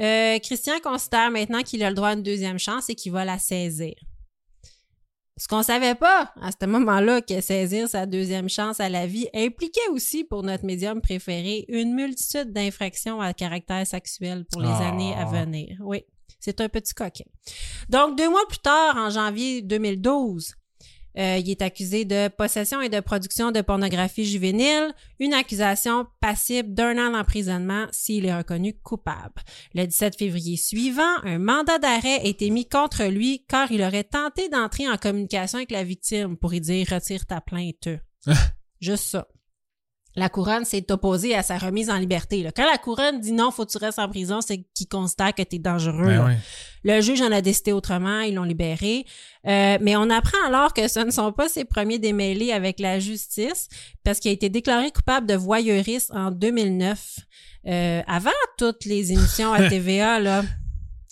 [0.00, 3.24] Euh, Christian considère maintenant qu'il a le droit à une deuxième chance et qu'il va
[3.24, 3.94] la saisir.
[5.38, 9.28] Ce qu'on savait pas à ce moment-là que saisir sa deuxième chance à la vie
[9.34, 14.88] impliquait aussi pour notre médium préféré une multitude d'infractions à caractère sexuel pour les Ah.
[14.88, 15.76] années à venir.
[15.80, 16.04] Oui,
[16.40, 17.24] c'est un petit coquin.
[17.90, 20.54] Donc, deux mois plus tard, en janvier 2012,
[21.18, 26.74] euh, il est accusé de possession et de production de pornographie juvénile, une accusation passible
[26.74, 29.42] d'un an d'emprisonnement s'il est reconnu coupable.
[29.74, 34.04] Le 17 février suivant, un mandat d'arrêt a été mis contre lui car il aurait
[34.04, 37.88] tenté d'entrer en communication avec la victime pour y dire retire ta plainte.
[38.80, 39.26] Juste ça.
[40.16, 42.42] La couronne s'est opposée à sa remise en liberté.
[42.42, 42.50] là.
[42.50, 45.42] Quand la couronne dit non, faut que tu restes en prison, c'est qu'il constate que
[45.42, 46.06] tu es dangereux.
[46.06, 46.36] Ben.
[46.84, 49.04] Le juge en a décidé autrement, ils l'ont libéré.
[49.46, 52.98] Euh, mais on apprend alors que ce ne sont pas ses premiers démêlés avec la
[52.98, 53.68] justice,
[54.04, 57.18] parce qu'il a été déclaré coupable de voyeurisme en 2009.
[57.66, 60.44] Euh, avant toutes les émissions à TVA, là,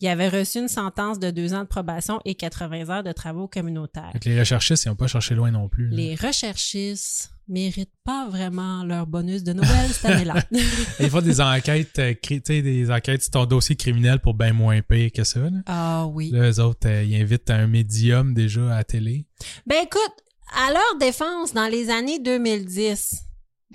[0.01, 3.49] il avait reçu une sentence de deux ans de probation et 80 heures de travaux
[3.49, 4.13] communautaires.
[4.21, 5.89] Que les recherchistes, ils n'ont pas cherché loin non plus.
[5.89, 5.97] là.
[5.97, 10.43] Les recherchistes méritent pas vraiment leur bonus de Noël cette année-là.
[11.01, 14.81] Ils font des enquêtes, euh, tu des enquêtes sur ton dossier criminel pour bien moins
[14.83, 15.41] pire que ça.
[15.41, 16.31] Là, Ah oui.
[16.31, 19.27] Là, eux autres, euh, ils invitent un médium déjà à la télé.
[19.67, 20.15] Ben écoute,
[20.55, 23.23] à leur défense, dans les années 2010,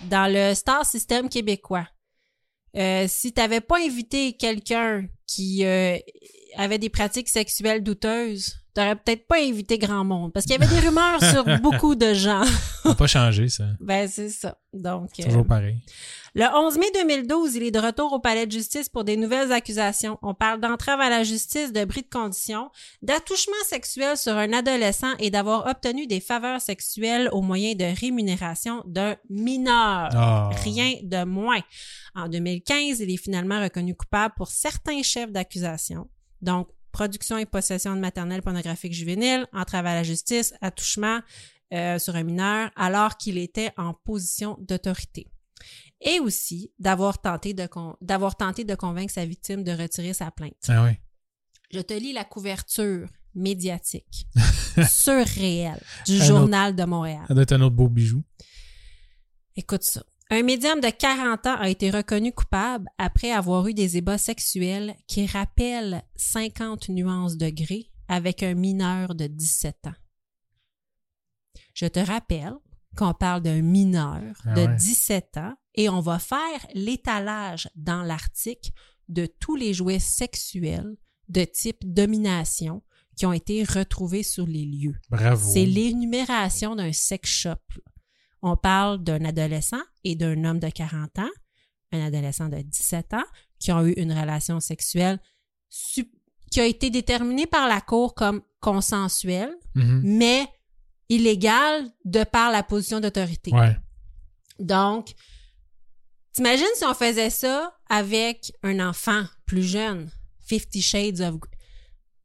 [0.10, 1.88] dans le Star System québécois,
[2.76, 5.98] euh, si t'avais pas invité quelqu'un qui euh,
[6.56, 10.32] avait des pratiques sexuelles douteuses, t'aurais peut-être pas invité grand monde.
[10.32, 12.44] Parce qu'il y avait des rumeurs sur beaucoup de gens.
[12.84, 13.66] Ça pas changé, ça.
[13.80, 14.58] Ben c'est ça.
[14.74, 15.78] Donc, euh, Toujours pareil.
[16.36, 19.52] le 11 mai 2012, il est de retour au palais de justice pour des nouvelles
[19.52, 20.18] accusations.
[20.22, 22.70] On parle d'entrave à la justice, de bris de condition,
[23.02, 28.84] d'attouchement sexuel sur un adolescent et d'avoir obtenu des faveurs sexuelles au moyen de rémunération
[28.86, 30.10] d'un mineur.
[30.14, 30.50] Ah.
[30.64, 31.62] Rien de moins.
[32.16, 36.08] En 2015, il est finalement reconnu coupable pour certains chefs d'accusation.
[36.42, 36.70] Donc,
[37.00, 41.22] production et possession de maternelle pornographique juvénile, entrave à la justice, attouchement
[41.74, 45.28] euh, sur un mineur, alors qu'il était en position d'autorité.
[46.02, 50.30] Et aussi d'avoir tenté de con- d'avoir tenté de convaincre sa victime de retirer sa
[50.32, 50.66] plainte.
[50.68, 50.92] Ah oui.
[51.72, 54.28] Je te lis la couverture médiatique
[54.90, 56.26] surréelle du Un autre.
[56.26, 57.24] Journal de Montréal.
[57.30, 58.24] Ça doit être un autre beau bijou.
[59.56, 60.04] Écoute ça.
[60.32, 64.96] Un médium de 40 ans a été reconnu coupable après avoir eu des ébats sexuels
[65.08, 69.96] qui rappellent 50 nuances de gris avec un mineur de 17 ans.
[71.74, 72.54] Je te rappelle
[72.96, 74.76] qu'on parle d'un mineur Ah de ouais.
[74.76, 78.72] 17 ans et on va faire l'étalage dans l'article
[79.08, 80.96] de tous les jouets sexuels
[81.28, 82.84] de type domination
[83.16, 84.96] qui ont été retrouvés sur les lieux.
[85.10, 85.50] Bravo.
[85.52, 87.58] C'est l'énumération d'un sex shop.
[88.42, 91.30] On parle d'un adolescent et d'un homme de 40 ans,
[91.92, 93.26] un adolescent de 17 ans,
[93.60, 95.20] qui ont eu une relation sexuelle
[96.52, 100.02] qui a été déterminée par la Cour comme consensuelle, Mhm.
[100.04, 100.48] mais
[101.10, 103.52] illégale de par la position d'autorité.
[103.54, 103.76] Ouais.
[104.60, 105.14] Donc,
[106.34, 110.10] t'imagines si on faisait ça avec un enfant plus jeune,
[110.40, 111.36] Fifty Shades of...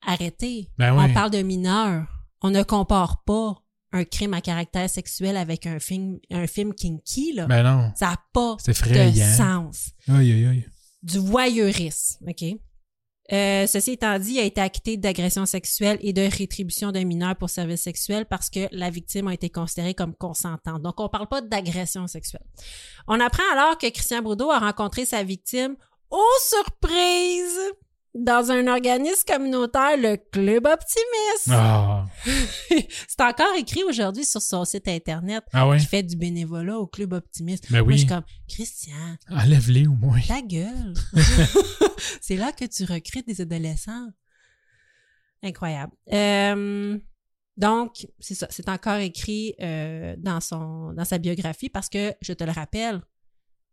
[0.07, 0.71] Arrêtez.
[0.79, 0.93] Ben.
[0.95, 2.07] On parle de mineur.
[2.43, 3.57] On ne compare pas
[3.95, 7.47] un crime à caractère sexuel avec un film, un film kinky, là.
[7.47, 7.93] Ben non.
[7.95, 9.91] ça n'a pas C'est de sens.
[10.09, 10.67] Aïe, aïe, aïe.
[11.03, 12.45] Du voyeurisme, OK?
[13.33, 17.37] Euh, ceci étant dit, il a été acquitté d'agression sexuelle et de rétribution d'un mineur
[17.37, 20.83] pour service sexuel parce que la victime a été considérée comme consentante.
[20.83, 22.45] Donc, on parle pas d'agression sexuelle.
[23.07, 25.77] On apprend alors que Christian Boudreau a rencontré sa victime,
[26.11, 27.61] aux surprises,
[28.15, 31.51] dans un organisme communautaire, le Club Optimiste.
[31.51, 32.07] Ah,
[33.09, 35.79] C'est encore écrit aujourd'hui sur son site internet ah ouais?
[35.79, 37.71] qui fait du bénévolat au Club Optimiste.
[37.71, 37.99] Ben Moi, je oui.
[37.99, 40.21] suis comme, Christian, Enlève-les au moins.
[40.21, 40.95] ta gueule.
[42.21, 44.09] c'est là que tu recrutes des adolescents.
[45.43, 45.93] Incroyable.
[46.13, 46.99] Euh,
[47.57, 48.47] donc, c'est ça.
[48.51, 53.03] C'est encore écrit euh, dans, son, dans sa biographie parce que, je te le rappelle,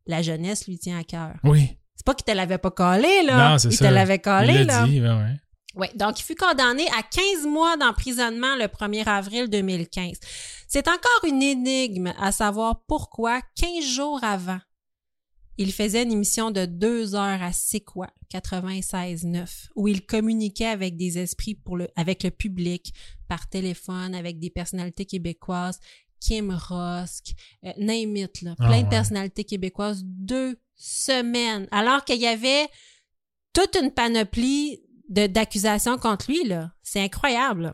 [0.08, 1.36] la jeunesse lui tient à cœur.
[1.44, 1.78] Oui.
[2.02, 3.52] C'est pas qu'il te l'avait pas collé, là.
[3.52, 3.88] Non, c'est il ça.
[3.88, 4.88] te l'avait collé, Il l'a là.
[4.88, 5.36] dit, ben ouais.
[5.76, 10.18] Oui, donc il fut condamné à 15 mois d'emprisonnement le 1er avril 2015.
[10.68, 14.60] C'est encore une énigme à savoir pourquoi 15 jours avant,
[15.60, 20.98] il faisait une émission de deux heures à C'est quoi 96.9 où il communiquait avec
[20.98, 22.94] des esprits pour le, avec le public
[23.28, 25.80] par téléphone, avec des personnalités québécoises,
[26.20, 27.34] Kim Rosk,
[27.66, 28.90] euh, name it, là, Ah plein de ouais.
[28.90, 32.68] personnalités québécoises, deux semaines, alors qu'il y avait
[33.54, 36.72] toute une panoplie de- d'accusations contre lui, là.
[36.82, 37.62] C'est incroyable.
[37.64, 37.74] là.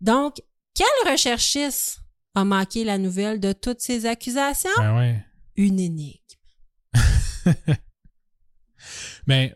[0.00, 0.36] Donc,
[0.74, 1.98] quel recherchiste
[2.34, 4.70] a manqué la nouvelle de toutes ces accusations?
[4.78, 5.24] Ben ouais.
[5.56, 6.18] Une énigme.
[9.26, 9.54] Mais,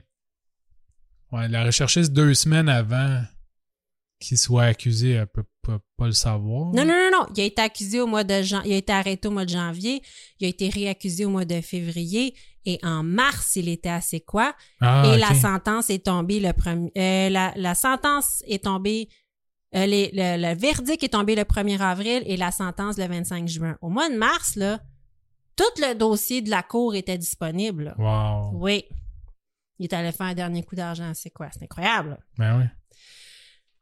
[1.33, 3.23] ouais, la recherchiste deux semaines avant
[4.29, 6.67] qu'il soit accusé, elle peut pas, pas le savoir.
[6.73, 7.27] Non, non, non, non.
[7.35, 8.63] Il a été accusé au mois de jan...
[8.65, 10.03] Il a été arrêté au mois de janvier.
[10.41, 12.35] Il a été réaccusé au mois de février.
[12.65, 14.55] Et en mars, il était à C'est quoi?
[14.81, 16.91] Ah, et la sentence est tombée le premier.
[16.97, 19.09] euh, la, la sentence est tombée.
[19.75, 23.47] euh, les- le, le verdict est tombé le 1er avril et la sentence le 25
[23.49, 23.77] juin.
[23.83, 24.81] Au mois de mars, là,
[25.57, 27.95] tout le dossier de la cour était disponible.
[27.97, 28.51] là.
[28.51, 28.51] Wow.
[28.55, 28.85] Oui.
[29.79, 31.49] Il est allé faire un dernier coup d'argent, c'est quoi?
[31.53, 32.11] C'est incroyable.
[32.11, 32.19] là.
[32.39, 32.71] Ben ouais.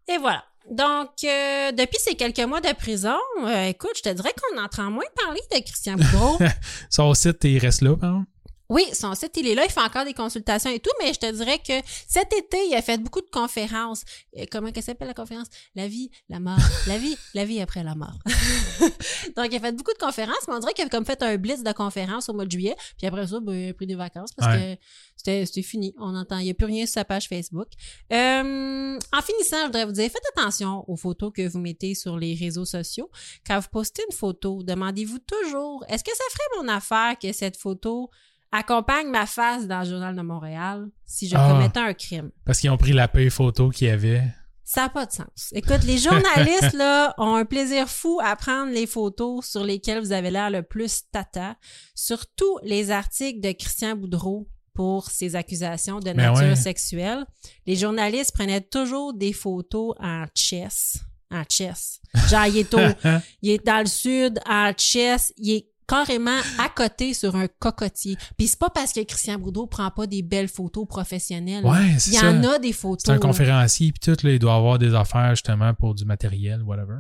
[0.09, 0.45] Et voilà.
[0.71, 4.91] Donc, euh, depuis ces quelques mois de prison, euh, écoute, je te dirais qu'on entend
[4.91, 6.39] moins parler de Christian Boudreau.
[6.91, 8.25] Son site, il reste là, exemple?
[8.71, 11.19] Oui, son site, il est là, il fait encore des consultations et tout, mais je
[11.19, 11.75] te dirais que
[12.09, 14.03] cet été, il a fait beaucoup de conférences.
[14.39, 15.49] Euh, Comment qu'elle s'appelle la conférence?
[15.75, 16.57] La vie, la mort.
[16.87, 18.19] La vie, la vie après la mort.
[19.37, 21.37] Donc, il a fait beaucoup de conférences, mais on dirait qu'il a comme fait un
[21.37, 23.95] blitz de conférences au mois de juillet, puis après ça, ben, il a pris des
[23.97, 24.77] vacances parce Ouais.
[24.77, 24.83] que
[25.17, 25.95] c'était c'était fini.
[25.99, 27.69] On entend, il n'y a plus rien sur sa page Facebook.
[28.13, 32.17] Euh, en finissant, je voudrais vous dire, faites attention aux photos que vous mettez sur
[32.17, 33.11] les réseaux sociaux.
[33.47, 37.57] Quand vous postez une photo, demandez-vous toujours, est-ce que ça ferait mon affaire que cette
[37.57, 38.11] photo
[38.55, 41.49] accompagne ma face dans le Journal de Montréal si je Ah.
[41.51, 42.31] commettais un crime?
[42.45, 44.23] Parce qu'ils ont pris la paye photo qu'il y avait.
[44.67, 45.51] Ça n'a pas de sens.
[45.53, 50.13] Écoute, les journalistes, là, ont un plaisir fou à prendre les photos sur lesquelles vous
[50.13, 51.57] avez l'air le plus tata,
[51.95, 56.57] surtout les articles de Christian Boudreau pour ses accusations de Ben nature ouais.
[56.57, 57.27] sexuelle.
[57.67, 60.99] Les journalistes prenaient toujours des photos en chess.
[61.31, 62.01] En chess.
[62.31, 62.79] Genre, il est, au-
[63.43, 68.17] il est dans le sud, en chess, il est carrément à côté sur un cocotier.
[68.37, 71.65] Puis c'est pas parce que Christian Boudreau prend pas des belles photos professionnelles.
[71.65, 72.31] Ouais, il c'est y ça.
[72.31, 73.03] en a des photos.
[73.05, 73.21] C'est un là.
[73.21, 76.99] conférencier, puis tout, là, il doit avoir des affaires, justement, pour du matériel, whatever.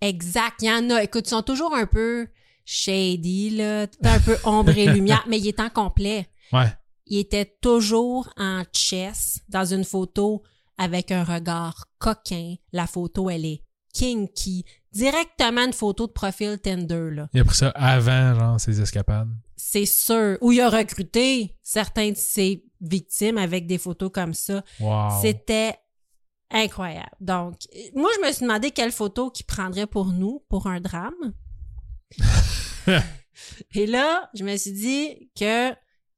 [0.00, 0.56] Exact.
[0.62, 1.02] Il y en a.
[1.02, 2.26] Écoute, ils sont toujours un peu
[2.64, 6.28] shady, là, un peu ombre et lumière, mais il est en complet.
[6.52, 6.72] Ouais.
[7.06, 10.42] Il était toujours en chess dans une photo
[10.78, 12.54] avec un regard coquin.
[12.72, 13.62] La photo, elle est
[13.92, 14.64] kinky.
[14.92, 17.28] Directement une photo de profil Tinder, là.
[17.32, 19.30] Il a pris ça avant, genre, ses escapades.
[19.56, 20.36] C'est sûr.
[20.40, 24.62] Où il a recruté certains de ses victimes avec des photos comme ça.
[24.80, 25.08] Wow.
[25.22, 25.76] C'était
[26.50, 27.16] incroyable.
[27.20, 27.54] Donc,
[27.94, 31.32] moi, je me suis demandé quelle photo qu'il prendrait pour nous, pour un drame.
[33.74, 35.70] Et là, je me suis dit que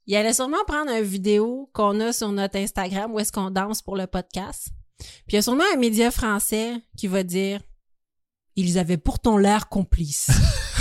[0.06, 3.80] il allait sûrement prendre une vidéo qu'on a sur notre Instagram où est-ce qu'on danse
[3.80, 4.68] pour le podcast.
[4.98, 7.60] Puis il y a sûrement un média français qui va dire
[8.56, 10.30] ils avaient pourtant l'air complices.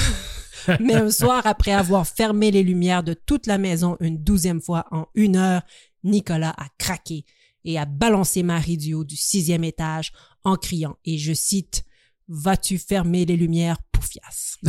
[0.80, 4.86] Mais un soir, après avoir fermé les lumières de toute la maison une douzième fois
[4.92, 5.62] en une heure,
[6.04, 7.26] Nicolas a craqué
[7.66, 10.12] et a balancé Marie du haut du sixième étage
[10.44, 11.84] en criant, et je cite,
[12.28, 14.58] Vas-tu fermer les lumières, poufias?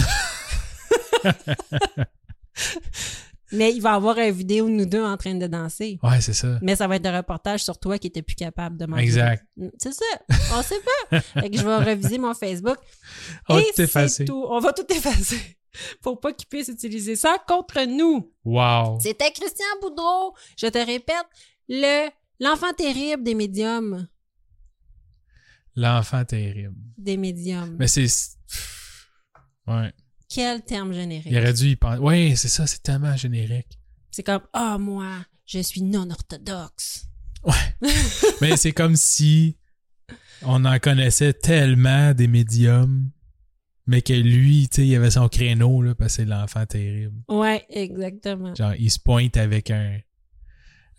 [3.53, 5.99] Mais il va y avoir une vidéo de nous deux en train de danser.
[6.03, 6.59] Ouais, c'est ça.
[6.63, 9.05] Mais ça va être un reportage sur toi qui était plus capable de manger.
[9.05, 9.47] Exact.
[9.79, 10.05] C'est ça.
[10.55, 10.81] On sait
[11.11, 11.21] pas.
[11.41, 12.79] Fait que je vais reviser mon Facebook.
[13.49, 14.25] On va tout effacer.
[14.25, 14.47] tout.
[14.49, 15.39] On va tout effacer.
[16.03, 18.33] Pour pas qu'ils puissent utiliser ça contre nous.
[18.45, 18.99] Wow.
[19.01, 20.35] C'était Christian Boudreau.
[20.57, 21.27] Je te répète,
[21.69, 22.09] le
[22.41, 24.07] l'enfant terrible des médiums.
[25.77, 26.77] L'enfant terrible.
[26.97, 27.77] Des médiums.
[27.79, 28.07] Mais c'est.
[29.67, 29.93] Ouais.
[30.35, 31.27] Quel terme générique?
[31.31, 31.99] Il aurait dû y penser.
[32.01, 33.79] Ouais, c'est ça, c'est tellement générique.
[34.11, 37.07] C'est comme, ah, moi, je suis non orthodoxe.
[38.41, 39.57] Mais c'est comme si
[40.43, 43.11] on en connaissait tellement des médiums,
[43.87, 47.23] mais que lui, tu sais, il avait son créneau, là, parce que c'est l'enfant terrible.
[47.29, 48.55] Ouais, exactement.
[48.55, 49.99] Genre, il se pointe avec un,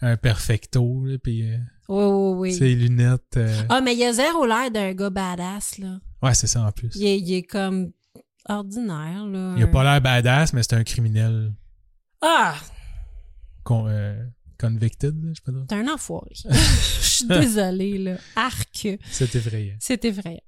[0.01, 1.57] un perfecto, là, puis euh,
[1.89, 2.53] Oui, oui, oui.
[2.57, 3.37] ses lunettes.
[3.37, 5.99] euh, Ah, mais il a zéro l'air d'un gars badass, là.
[6.21, 6.91] Ouais, c'est ça en plus.
[6.95, 7.91] Il est, il est comme
[8.47, 9.53] ordinaire, là.
[9.57, 11.53] Il a pas l'air badass, mais c'est un criminel
[12.21, 12.55] Ah!
[13.63, 14.23] con- euh,
[14.59, 15.65] convicted, là, je peux dire.
[15.67, 16.31] T'es un enfoiré.
[16.45, 18.17] Je suis désolée, là.
[18.35, 18.87] Arc.
[19.09, 19.75] C'est effrayant.
[19.79, 20.41] C'est effrayant.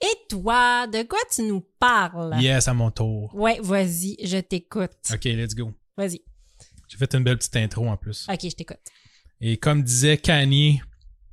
[0.00, 2.36] Et toi, de quoi tu nous parles?
[2.40, 3.34] Yes, à mon tour.
[3.34, 4.92] Ouais, vas-y, je t'écoute.
[5.12, 5.72] Ok, let's go.
[5.96, 6.20] Vas-y.
[6.88, 8.26] J'ai fait une belle petite intro en plus.
[8.32, 8.78] Ok, je t'écoute.
[9.40, 10.80] Et comme disait Kanye,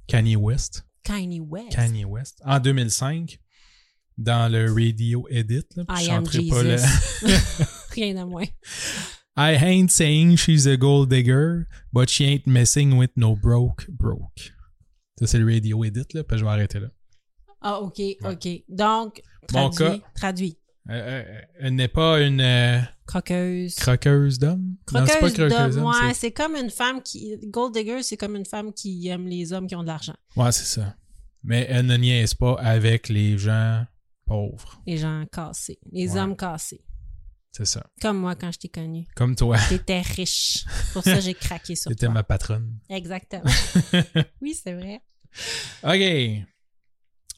[0.07, 1.69] Kanye West, Kanye West.
[1.75, 3.39] Kanye West, en 2005,
[4.17, 6.63] dans le Radio Edit, là, I je am chanterai pas.
[6.63, 6.87] Jesus.
[7.91, 8.45] Rien de moins.
[9.37, 14.53] I ain't saying she's a gold digger, but she ain't messing with no broke broke.
[15.19, 16.87] Ça, c'est le Radio Edit, là, puis je vais arrêter là.
[17.61, 18.47] Ah, ok, ok.
[18.69, 20.01] Donc, traduit.
[20.15, 20.57] Traduit.
[20.89, 23.73] Euh, euh, elle n'est pas une euh, Croqueuse.
[23.75, 24.75] croqueuse d'homme?
[24.93, 25.71] Non, c'est pas Croqueuse croqueuse d'homme.
[25.71, 27.35] d'homme, Ouais, c'est- c'est comme une femme qui.
[27.47, 30.13] Gold digger, c'est comme une femme qui aime les hommes qui ont de l'argent.
[30.35, 30.95] Ouais, c'est ça.
[31.43, 33.83] Mais elle ne niaise pas avec les gens
[34.25, 34.81] pauvres.
[34.85, 35.79] Les gens cassés.
[35.91, 36.19] Les Ouais.
[36.19, 36.83] hommes cassés.
[37.51, 37.85] C'est ça.
[38.01, 39.07] Comme moi quand je t'ai connu.
[39.15, 39.57] Comme toi.
[39.69, 40.65] T'étais riche.
[40.93, 42.09] Pour ça, j'ai craqué sur toi.
[42.09, 42.79] ma patronne.
[42.89, 43.43] Exactement.
[44.41, 45.01] oui, c'est vrai.
[45.83, 46.45] OK.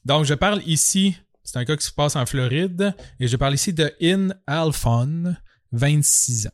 [0.06, 3.54] Donc, je parle ici, c'est un cas qui se passe en Floride, et je parle
[3.56, 5.36] ici de In Alphon,
[5.72, 6.52] 26 ans.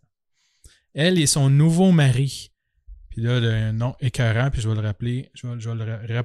[0.94, 2.52] Elle et son nouveau mari.
[3.10, 6.16] Puis là, le nom écœurant, puis je vais le rappeler, je vais, je vais le
[6.16, 6.24] ra-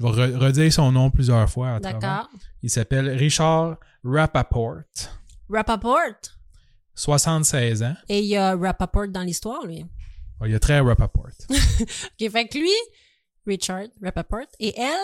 [0.00, 1.78] je vais re- redire son nom plusieurs fois.
[1.80, 2.28] D'accord.
[2.62, 4.78] Il s'appelle Richard Rappaport,
[5.48, 5.98] Rappaport?
[6.94, 7.94] 76 ans.
[8.08, 9.84] Et il y a Rappaport dans l'histoire, lui.
[10.40, 11.28] Oh, il y a très Rappaport.
[11.50, 12.68] OK, fait que lui,
[13.46, 14.94] Richard Rappaport, et elle,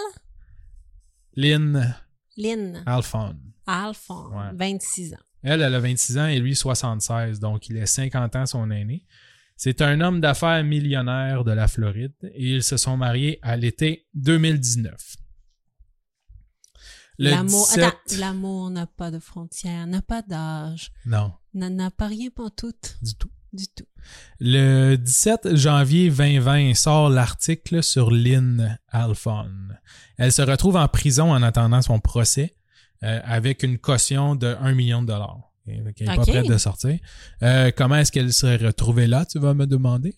[1.34, 1.94] Lynn
[2.36, 3.36] Lynn Alphon.
[3.66, 4.50] Alphon, Ouais.
[4.54, 5.18] 26 ans.
[5.42, 9.04] Elle, elle a 26 ans et lui 76, donc il est 50 ans son aîné.
[9.56, 14.06] C'est un homme d'affaires millionnaire de la Floride et ils se sont mariés à l'été
[14.14, 15.16] 2019.
[17.18, 17.84] Le L'amour, 17...
[17.84, 22.74] attends, l'amour n'a pas de frontières, n'a pas d'âge, Non, n'a pas rien pour tout,
[23.00, 23.30] du tout.
[23.54, 23.86] du tout.
[24.38, 29.50] Le 17 janvier 2020 sort l'article sur Lynn Alphon.
[30.18, 32.54] Elle se retrouve en prison en attendant son procès
[33.02, 35.50] euh, avec une caution de 1 million de dollars.
[35.66, 36.98] Elle n'est pas prête de sortir.
[37.42, 40.14] Euh, comment est-ce qu'elle serait retrouvée là, tu vas me demander?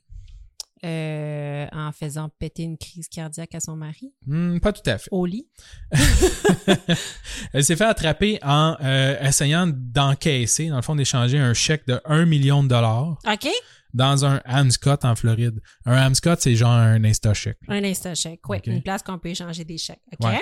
[0.84, 4.12] Euh, en faisant péter une crise cardiaque à son mari?
[4.26, 5.08] Hmm, pas tout à fait.
[5.10, 5.48] au lit?
[7.52, 12.00] Elle s'est fait attraper en euh, essayant d'encaisser, dans le fond, d'échanger un chèque de
[12.04, 13.48] 1 million de dollars OK?
[13.94, 15.60] dans un Amscot en Floride.
[15.84, 17.58] Un Amscot, c'est genre un Insta-chèque.
[17.68, 18.40] Un instant chèque.
[18.48, 20.00] Oui, une place qu'on peut échanger des chèques.
[20.12, 20.28] OK?
[20.28, 20.40] Ouais.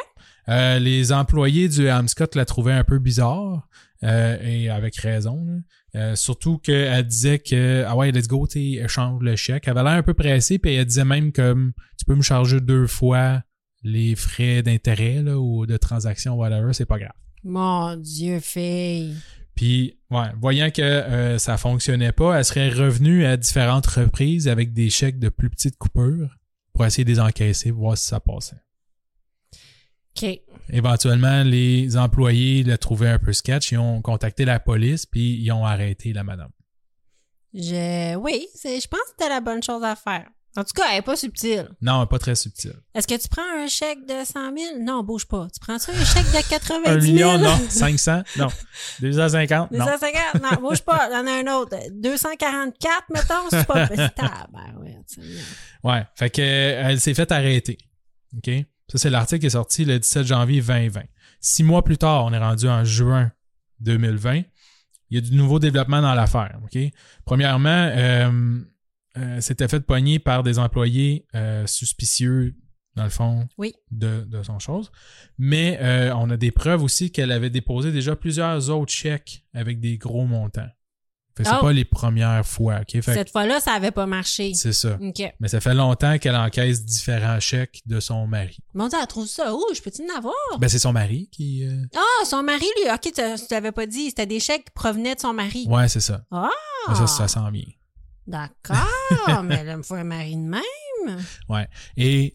[0.49, 3.67] Euh, les employés du Amscot la trouvaient un peu bizarre,
[4.07, 5.63] euh, et avec raison.
[5.95, 9.65] Euh, surtout qu'elle disait que, ah ouais, let's go, échange le chèque.
[9.67, 12.23] Elle avait l'air un peu pressée, puis elle disait même que hum, tu peux me
[12.23, 13.43] charger deux fois
[13.83, 17.13] les frais d'intérêt ou de transaction, whatever, c'est pas grave.
[17.45, 19.15] Mon Dieu, fille.
[19.55, 24.73] Puis, ouais, voyant que euh, ça fonctionnait pas, elle serait revenue à différentes reprises avec
[24.73, 26.37] des chèques de plus petites coupures
[26.75, 28.57] pour essayer de les encaisser, voir si ça passait.
[30.17, 30.41] OK.
[30.71, 35.53] Éventuellement, les employés le trouvaient un peu sketch, ils ont contacté la police, puis ils
[35.53, 36.51] ont arrêté la madame.
[37.55, 38.17] Je...
[38.17, 40.27] Oui, je pense que c'était la bonne chose à faire.
[40.59, 41.69] En tout cas, elle n'est pas subtile.
[41.83, 42.73] Non, pas très subtil.
[42.95, 44.79] Est-ce que tu prends un chèque de 100 000?
[44.81, 45.49] Non, bouge pas.
[45.53, 46.97] Tu prends ça, un chèque de 90 000?
[46.97, 47.59] Un million, non.
[47.69, 48.49] 500, non.
[49.01, 49.85] 250, non.
[49.85, 51.09] 250, non, bouge pas.
[51.11, 51.77] Il y en a un autre.
[51.93, 53.87] 244, mettons, c'est pas...
[54.17, 55.45] Tabarouette, Seigneur.
[55.85, 57.77] Ouais, fait que euh, elle s'est fait arrêter.
[58.37, 58.51] OK?
[58.89, 61.03] Ça, c'est l'article qui est sorti le 17 janvier 2020.
[61.41, 63.33] Six mois plus tard, on est rendu en juin
[63.81, 64.43] 2020.
[65.11, 66.59] Il y a du nouveau développement dans l'affaire.
[66.65, 66.79] OK?
[67.25, 68.61] Premièrement, euh,
[69.19, 72.55] euh, c'était fait pogner par des employés euh, suspicieux,
[72.97, 73.75] dans le fond, Oui.
[73.91, 74.91] de, de son chose.
[75.39, 75.79] Mais
[76.15, 80.25] on a des preuves aussi qu'elle avait déposé déjà plusieurs autres chèques avec des gros
[80.27, 80.69] montants.
[81.37, 81.63] Fait que c'est Oh.
[81.65, 82.77] pas les premières fois.
[82.81, 82.93] OK?
[83.03, 84.55] Fait Cette fois-là, ça avait pas marché.
[84.55, 84.99] c'est ça.
[85.41, 88.57] Mais ça fait longtemps qu'elle encaisse différents chèques de son mari.
[88.75, 89.63] Mon Dieu, elle trouve ça où?
[89.75, 90.35] Je peux-tu en avoir?
[90.59, 91.65] Ben, c'est son mari qui.
[91.67, 92.91] euh, Ah, son mari, lui.
[92.91, 94.07] OK, tu tu t'avais pas dit.
[94.09, 95.67] C'était des chèques qui provenaient de son mari.
[95.69, 96.23] Ouais, c'est ça.
[96.31, 96.49] Ah!
[96.95, 97.65] Ça, ça sent bien.
[98.27, 98.77] D'accord,
[99.45, 100.63] mais elle me faut un mari de même.
[101.97, 102.35] Et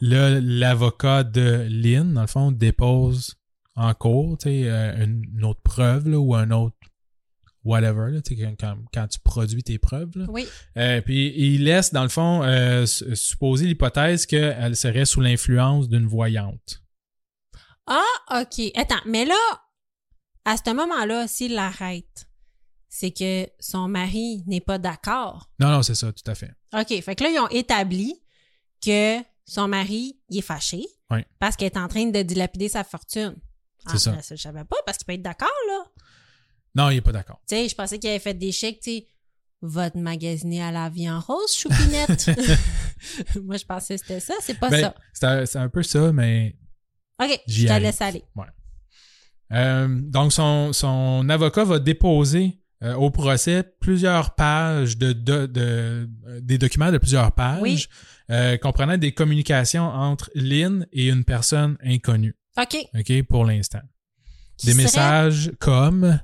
[0.00, 3.34] là, l'avocat de Lynn, dans le fond, dépose
[3.74, 6.76] en cours tu sais, euh, une, une autre preuve là, ou un autre
[7.64, 8.20] whatever, là,
[8.58, 10.10] quand, quand- tu produis tes preuves.
[10.16, 10.26] là.
[10.28, 10.46] Oui.
[10.76, 15.88] Euh, puis il laisse, dans le fond, euh, s- supposer l'hypothèse qu'elle serait sous l'influence
[15.88, 16.82] d'une voyante.
[17.86, 18.70] Ah, OK.
[18.76, 19.34] Attends, mais là,
[20.44, 22.28] à ce moment-là, s'il l'arrête,
[22.88, 25.50] c'est que son mari n'est pas d'accord.
[25.58, 26.52] Non, non, c'est ça, tout à fait.
[26.74, 27.00] OK.
[27.02, 28.14] Fait que là, ils ont établi
[28.84, 31.20] que son mari, il est fâché Oui.
[31.38, 33.36] parce qu'elle est en train de dilapider sa fortune.
[33.88, 34.12] C'est ça.
[34.12, 35.84] ben, je savais pas parce qu'il peut être d'accord, là.
[36.74, 37.40] Non, il est pas d'accord.
[37.48, 39.06] Tu sais, je pensais qu'il avait fait des chèques, tu sais.
[39.64, 42.30] Va te magasiner à la vie en rose, choupinette.
[43.44, 44.34] Moi, je pensais que c'était ça.
[44.40, 44.94] C'est pas Ben, ça.
[45.12, 46.56] c'est un, c'est un peu ça, mais
[47.22, 48.24] OK, je te laisse aller.
[49.52, 56.08] Euh, donc, son, son avocat va déposer euh, au procès plusieurs pages de, de, de-
[56.26, 57.86] euh, des documents de plusieurs pages Oui.
[58.30, 62.34] euh, comprenant des communications entre Lynn et une personne inconnue.
[62.58, 62.76] OK.
[62.98, 63.82] OK, pour l'instant.
[64.64, 66.18] Des serait- messages comme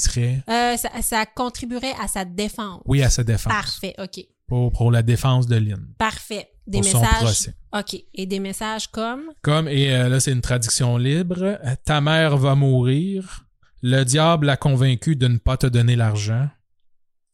[0.00, 2.82] qui Euh, ça, ça contribuerait à sa défense.
[2.86, 4.24] oui à sa défense Parfait, OK.
[4.46, 6.50] pour, pour la défense de Lynn Parfait.
[6.66, 7.18] Des pour son messages.
[7.20, 7.54] procès.
[7.74, 8.02] OK.
[8.14, 9.30] Et des messages comme?
[9.42, 13.44] Comme et euh, là c'est une traduction libre, ta mère va mourir,
[13.82, 16.48] le diable l'a convaincu de ne pas te donner l'argent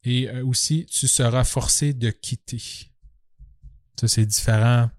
[0.03, 2.61] et euh, aussi tu seras forcé de quitter.
[4.01, 4.91] Ça c'est différents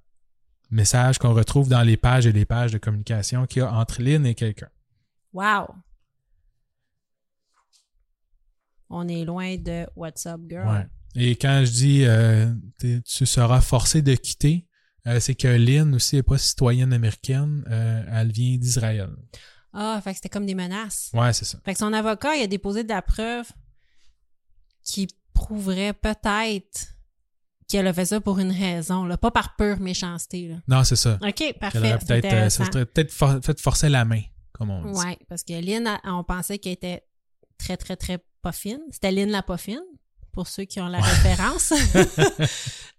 [0.69, 4.01] messages qu'on retrouve dans les pages et les pages de communication qu'il y a entre
[4.01, 4.69] Lynn et quelqu'un.
[5.33, 5.67] Wow.
[8.93, 10.67] On est loin de What's up, girl.
[10.67, 10.87] Ouais.
[11.15, 14.67] Et quand je dis euh, tu seras forcé de quitter,
[15.07, 19.09] euh, c'est que Lynn aussi n'est pas citoyenne américaine, euh, elle vient d'Israël.
[19.73, 21.09] Ah, fait que c'était comme des menaces.
[21.13, 21.57] Ouais, c'est ça.
[21.65, 23.47] Fait que son avocat, il a déposé de la preuve
[24.83, 26.87] qui prouverait peut-être
[27.67, 30.49] qu'elle a fait ça pour une raison, là, pas par pure méchanceté.
[30.49, 30.55] Là.
[30.67, 31.17] Non, c'est ça.
[31.25, 31.79] OK, parfait.
[31.79, 34.21] aurait c'est peut-être, ça serait peut-être for- fait forcer la main,
[34.51, 34.99] comme on dit.
[34.99, 37.03] Ouais, parce que Lynn, on pensait qu'elle était
[37.57, 38.79] très, très, très pas fine.
[38.91, 39.81] C'était Lynn la pas fine,
[40.31, 41.73] pour ceux qui ont la référence.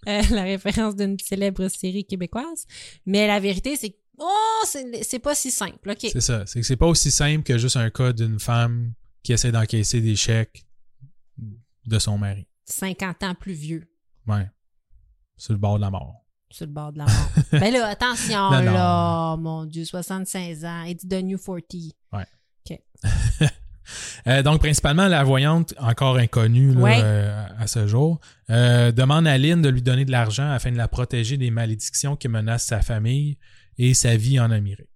[0.09, 2.67] Euh, la référence d'une célèbre série québécoise.
[3.07, 5.91] Mais la vérité, c'est que, oh, c'est pas si simple.
[5.91, 5.99] OK.
[6.01, 6.45] C'est ça.
[6.45, 10.01] C'est que c'est pas aussi simple que juste un cas d'une femme qui essaie d'encaisser
[10.01, 10.67] des chèques
[11.87, 12.49] de son mari.
[12.65, 13.89] 50 ans plus vieux.
[14.27, 14.51] Ouais.
[15.37, 16.25] Sur le bord de la mort.
[16.51, 17.31] sur le bord de la mort.
[17.53, 18.73] ben là, attention, Non, non.
[18.73, 21.95] là, mon Dieu, 76 ans, it's the new 40.
[24.27, 27.01] Euh, donc, principalement, la voyante, encore inconnue là, Ouais.
[27.03, 28.21] euh, à ce jour,
[28.51, 32.17] euh, demande à Lynn de lui donner de l'argent afin de la protéger des malédictions
[32.17, 33.39] qui menacent sa famille
[33.79, 34.89] et sa vie en Amérique.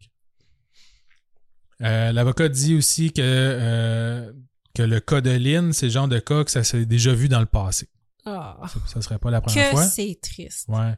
[1.81, 4.33] L'avocat dit aussi que,
[4.75, 7.29] que le cas de Lynn, c'est le genre de cas que ça s'est déjà vu
[7.29, 7.89] dans le passé.
[8.25, 9.85] Ah, Ça, ça serait pas la première que fois.
[9.85, 10.69] c'est triste.
[10.69, 10.95] Ouais.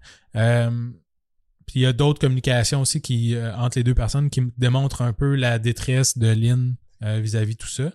[1.66, 5.12] Puis il y a d'autres communications aussi qui entre les deux personnes qui démontrent un
[5.12, 7.90] peu la détresse de Lynn vis-à-vis de tout ça.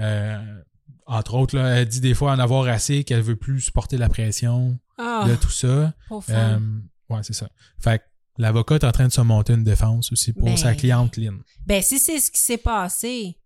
[0.00, 0.62] Euh,
[1.06, 4.08] entre autres, là, elle dit des fois en avoir assez, qu'elle veut plus supporter la
[4.08, 5.92] pression Ah, de tout ça.
[6.30, 6.58] Euh,
[7.10, 7.48] ouais, c'est ça.
[7.78, 8.04] Fait que
[8.38, 10.56] l'avocat est en train de se monter une défense aussi pour Ben.
[10.56, 11.42] sa cliente Lynn.
[11.66, 13.38] Ben, si c'est ce qui s'est passé,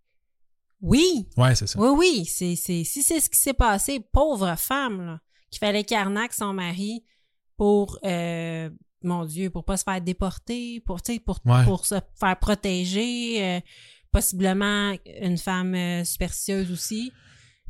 [0.81, 1.79] oui, Ouais, c'est ça.
[1.81, 5.21] oui, oui, si c'est ce qui s'est passé, pauvre femme, là,
[5.51, 7.05] qu'il fallait qu'elle arnaque son mari
[7.57, 8.69] pour, euh,
[9.03, 11.65] mon Dieu, pour pas se faire déporter, pour, pour, Ouais.
[11.65, 13.61] pour se faire protéger, euh,
[14.21, 17.13] possiblement une femme euh, superstitieuse aussi.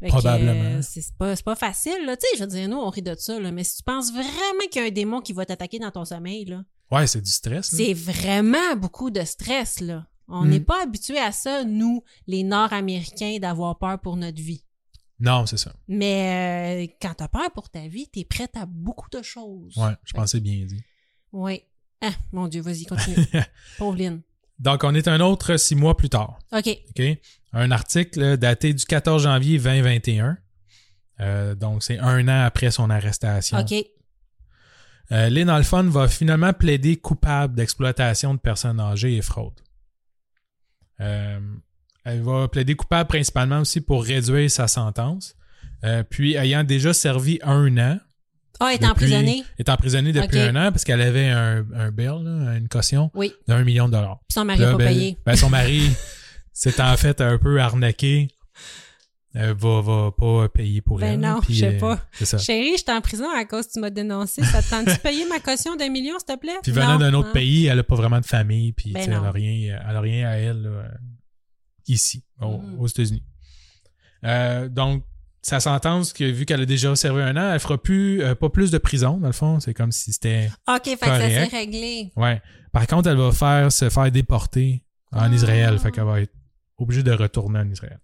[0.01, 0.53] Fait Probablement.
[0.79, 2.17] euh, c'est pas, pas facile, là.
[2.17, 3.51] Tu sais, je veux dire, nous, on rit de ça, là.
[3.51, 6.05] Mais si tu penses vraiment qu'il y a un démon qui va t'attaquer dans ton
[6.05, 7.69] sommeil, là, Ouais, c'est du stress.
[7.75, 10.07] c'est vraiment beaucoup de stress, là.
[10.29, 10.49] On Mm.
[10.51, 14.63] n'est pas habitué à ça, nous, les Nord-Américains, d'avoir peur pour notre vie.
[15.19, 15.73] Non, c'est ça.
[15.89, 19.75] Mais euh, quand t'as peur pour ta vie, t'es prête à beaucoup de choses.
[19.79, 20.83] Ouais, je pensais bien dit.
[21.33, 21.63] Oui.
[22.03, 23.17] Ah, mon Dieu, vas-y, continue.
[23.79, 24.21] Pauvre Lynn.
[24.59, 26.39] Donc, on est un autre six mois plus tard.
[26.53, 26.69] OK.
[26.91, 27.19] OK?
[27.53, 30.39] Un article daté du 14 janvier 2021.
[31.21, 33.59] Euh, donc, c'est un an après son arrestation.
[33.59, 33.75] OK.
[35.13, 39.61] Euh, Lynn Alphon va finalement plaider coupable d'exploitation de personnes âgées et fraude.
[41.01, 41.39] Euh,
[42.05, 45.35] elle va plaider coupable principalement aussi pour réduire sa sentence.
[46.11, 48.01] Puis, ayant déjà servi un an,
[48.61, 49.45] Ah, elle est emprisonnée.
[49.59, 53.33] est emprisonnée depuis un an parce qu'elle avait un, un bail, là, une caution Oui.
[53.47, 54.19] d'un million de dollars.
[54.29, 55.19] Puis son mari n'a pas ben, payé.
[55.27, 55.91] ben, son mari
[56.53, 58.29] s'est en fait un peu arnaqué.
[59.35, 61.21] Euh, va, va pas payer pour Ben elle.
[61.21, 62.01] non, je sais euh, pas.
[62.23, 62.39] Ça.
[62.39, 64.43] Chérie, je suis en prison à cause que tu m'as dénoncé.
[64.43, 66.57] Ça te tente-tu de payer ma caution d'un million, s'il te plaît?
[66.63, 67.33] Puis venant d'un autre hein?
[67.35, 69.25] pays, elle a pas vraiment de famille, puis Ben elle non.
[69.25, 70.89] a rien, elle a rien à elle là, euh,
[71.87, 72.81] ici, au- Mhm.
[72.81, 73.23] aux États-Unis.
[74.25, 75.05] Euh, donc,
[75.47, 78.49] sa sentence, que vu qu'elle a déjà servi un an, elle fera plus, euh, pas
[78.51, 79.61] plus de prison, dans le fond.
[79.61, 80.51] C'est comme si c'était.
[80.69, 82.11] OK, fait que ça s'est réglé.
[82.17, 82.43] Ouais.
[82.73, 84.83] Par contre, elle va faire se faire déporter
[85.13, 85.35] en Ah.
[85.35, 85.79] Israël.
[85.79, 86.33] Fait qu'elle va être
[86.79, 88.01] obligée de retourner en Israël.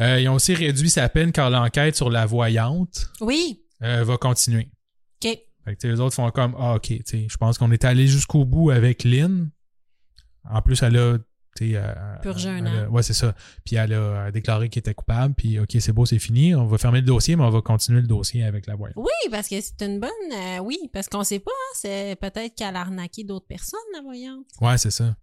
[0.00, 3.60] Euh, ils ont aussi réduit sa peine car l'enquête sur la voyante Oui.
[3.82, 4.68] euh, va continuer.
[5.24, 5.38] OK.
[5.64, 8.70] Fait que les autres font comme Ah, ok, je pense qu'on est allé jusqu'au bout
[8.70, 9.50] avec Lynn.
[10.48, 11.18] En plus, elle a.
[11.62, 11.92] euh,
[12.22, 12.90] Purgé un elle an.
[12.90, 13.34] Ouais, c'est ça.
[13.64, 15.34] Puis elle a déclaré qu'elle était coupable.
[15.34, 16.54] Puis, ok, c'est beau, c'est fini.
[16.54, 18.96] On va fermer le dossier, mais on va continuer le dossier avec la voyante.
[18.96, 20.10] Oui, parce que c'est une bonne.
[20.32, 24.02] euh, oui, parce qu'on sait pas, hein, c'est peut-être qu'elle a arnaqué d'autres personnes, la
[24.02, 24.46] voyante.
[24.60, 25.16] Ouais, c'est ça.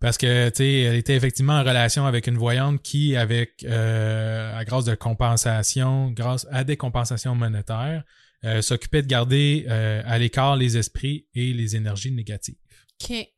[0.00, 4.58] Parce que, tu sais, elle était effectivement en relation avec une voyante qui, avec, euh,
[4.58, 8.02] à grâce de compensation, grâce à des compensations monétaires,
[8.44, 12.56] euh, s'occupait de garder à l'écart les esprits et les énergies négatives.
[13.02, 13.28] OK.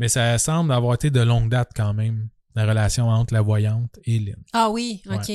[0.00, 3.98] Mais ça semble avoir été de longue date quand même, la relation entre la voyante
[4.04, 4.42] et Lynn.
[4.54, 5.30] Ah oui, OK.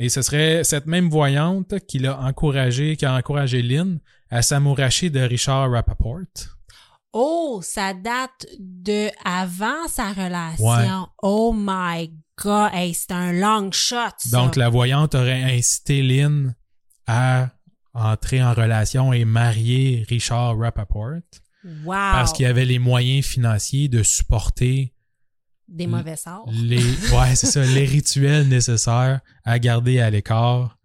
[0.00, 5.10] Et ce serait cette même voyante qui l'a encouragé, qui a encouragé Lynn à s'amouracher
[5.10, 6.18] de Richard Rappaport.
[7.12, 10.66] Oh, ça date de avant sa relation.
[10.66, 10.86] Ouais.
[11.22, 14.14] Oh my god, hey, c'est un long shot.
[14.18, 14.36] ça.
[14.36, 16.56] Donc, la voyante aurait incité Lynn
[17.06, 17.50] à
[17.94, 21.20] entrer en relation et marier Richard Rappaport
[21.84, 21.92] wow.
[21.92, 24.94] parce qu'il avait les moyens financiers de supporter
[25.68, 26.48] des mauvais sorts.
[26.50, 30.78] les, ouais, c'est ça, les rituels nécessaires à garder à l'écart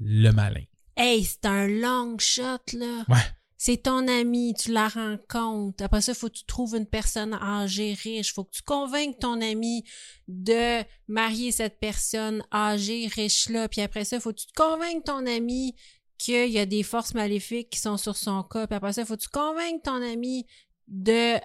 [0.00, 0.62] le malin.
[0.96, 3.04] Hey, c'est un long shot là.
[3.08, 3.16] Ouais.
[3.60, 5.82] C'est ton ami, tu la rencontres.
[5.82, 8.32] Après ça, faut que tu trouves une personne âgée riche.
[8.32, 9.82] Faut que tu convainques ton ami
[10.28, 13.68] de marier cette personne âgée riche là.
[13.68, 15.74] Puis après ça, faut que tu te convainques ton ami
[16.18, 18.66] qu'il y a des forces maléfiques qui sont sur son cas.
[18.66, 20.46] Puis après ça, faut que tu convainques ton ami
[20.88, 21.36] de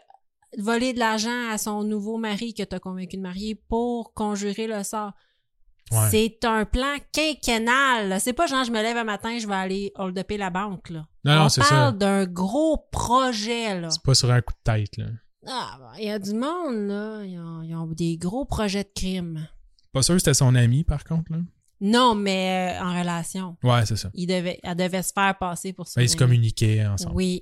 [0.57, 4.67] voler de l'argent à son nouveau mari que tu as convaincu de marier pour conjurer
[4.67, 5.13] le sort?
[5.91, 6.09] Ouais.
[6.09, 8.19] C'est un plan quinquennal.
[8.19, 10.89] C'est pas genre je me lève un matin, je vais aller hold upper la banque.
[10.89, 11.05] Là.
[11.25, 13.79] Non, non, On parle d'un gros projet.
[13.79, 13.89] là.
[13.89, 15.05] C'est pas sur un coup de tête, là.
[15.45, 17.23] Ah, ben, il y a du monde, là.
[17.25, 19.47] Ils ont, ils ont des gros projets de crime.
[19.91, 21.39] Pas sûr que c'était son ami, par contre, là.
[21.85, 23.57] Non, mais euh, en relation.
[23.61, 24.09] Ouais, c'est ça.
[24.13, 25.99] Il devait, elle devait se faire passer pour ça.
[25.99, 27.13] Ben, ils se communiquaient ensemble.
[27.15, 27.41] Oui.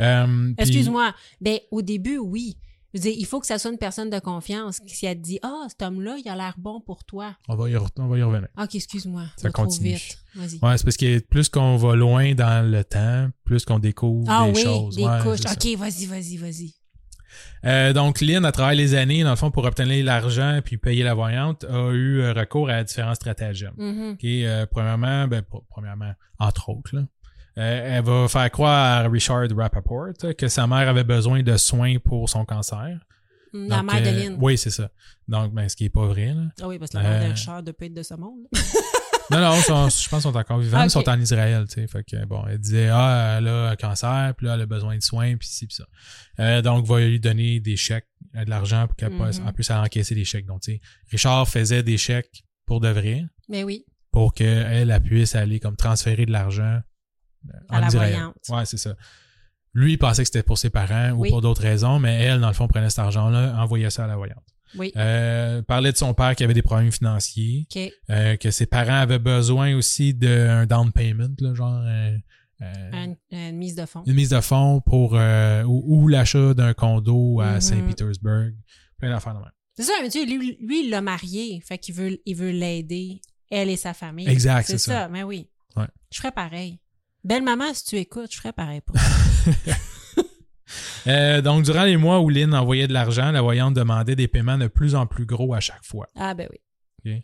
[0.00, 1.14] Euh, puis- Excuse-moi.
[1.40, 2.56] Ben, au début, oui.
[2.92, 4.80] Je veux dire, il faut que ça soit une personne de confiance.
[4.86, 7.36] Si elle te dit, ah, cet homme-là, il a l'air bon pour toi.
[7.48, 8.48] On va y, re- on va y revenir.
[8.56, 9.24] Ok, excuse-moi.
[9.36, 9.94] Ça va trop continue.
[9.94, 10.18] vite.
[10.36, 10.58] Vas-y.
[10.62, 14.46] Ouais, c'est parce que plus qu'on va loin dans le temps, plus qu'on découvre Ah
[14.48, 14.96] des oui, choses.
[14.96, 15.40] des Ouais, couches.
[15.40, 16.74] Ok, vas-y, vas-y, vas-y.
[17.64, 21.02] Euh, donc, Lynn, à travers les années, dans le fond, pour obtenir l'argent puis payer
[21.02, 23.72] la voyante, a eu euh, recours à différents stratagèmes.
[23.78, 27.02] Euh, premièrement, ben, pr- premièrement, entre autres, là,
[27.56, 31.96] euh, elle va faire croire à Richard Rappaport que sa mère avait besoin de soins
[31.98, 32.98] pour son cancer.
[33.52, 34.36] La Donc, mère de euh, Lynn.
[34.40, 34.90] Oui, c'est ça.
[35.28, 36.34] Donc, ben, ce qui est pas vrai.
[36.34, 36.42] Là.
[36.60, 38.40] Ah oui, parce que la mère de Richard de peut être de ce monde.
[39.30, 41.64] Non, non, sont- je pense qu'ils sont encore vivants, Ah, mais ils sont en Israël,
[41.66, 41.86] tu sais.
[41.86, 44.96] Fait que, bon, elle disait, ah, elle a un cancer, puis là, elle a besoin
[44.96, 45.84] de soins, puis ci, puis ça.
[46.40, 48.06] Euh, donc, va lui donner des chèques,
[48.36, 50.46] euh, de l'argent pour qu'elle puisse, en plus, elle encaisser des chèques.
[50.46, 53.84] Donc, tu sais, Richard faisait des chèques pour de vrai, Mais oui.
[54.10, 56.80] pour qu'elle, elle puisse aller comme transférer de l'argent
[57.48, 58.12] euh, À en la Israël.
[58.12, 58.34] voyante.
[58.50, 58.94] Ouais, c'est ça.
[59.72, 62.46] Lui, il pensait que c'était pour ses parents ou pour d'autres raisons, mais elle, dans
[62.48, 64.44] le fond, prenait cet argent-là, envoyait ça à la voyante.
[64.76, 64.92] Oui.
[64.96, 67.66] Euh, parlait de son père qui avait des problèmes financiers,
[68.10, 72.16] euh, que ses parents avaient besoin aussi d'un down payment, là, genre euh,
[72.62, 74.02] euh, Une, une mise de fonds.
[74.06, 77.60] une mise de fonds pour ou, ou l'achat d'un condo à Mhm.
[77.60, 78.50] Saint-Pétersbourg.
[78.98, 79.50] Plein d'affaires de même.
[79.76, 81.60] C'est ça, mais tu lui, lui, il l'a marié.
[81.66, 83.20] Fait qu'il veut il veut l'aider,
[83.50, 84.28] elle et sa famille.
[84.28, 84.92] Exact, c'est ça.
[84.92, 85.08] ça.
[85.08, 85.48] Mais oui.
[85.76, 85.86] Ouais.
[86.12, 86.78] Je ferais pareil.
[87.24, 88.94] Belle maman, si tu écoutes, je ferais pareil pour
[91.06, 94.58] Euh, donc, durant les mois où Lynn envoyait de l'argent, la voyante demandait des paiements
[94.58, 96.06] de plus en plus gros à chaque fois.
[96.16, 97.20] Ah, ben oui.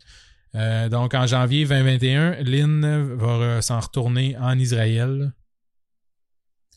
[0.55, 5.31] Euh, donc, en janvier 2021, Lynn va s'en retourner en Israël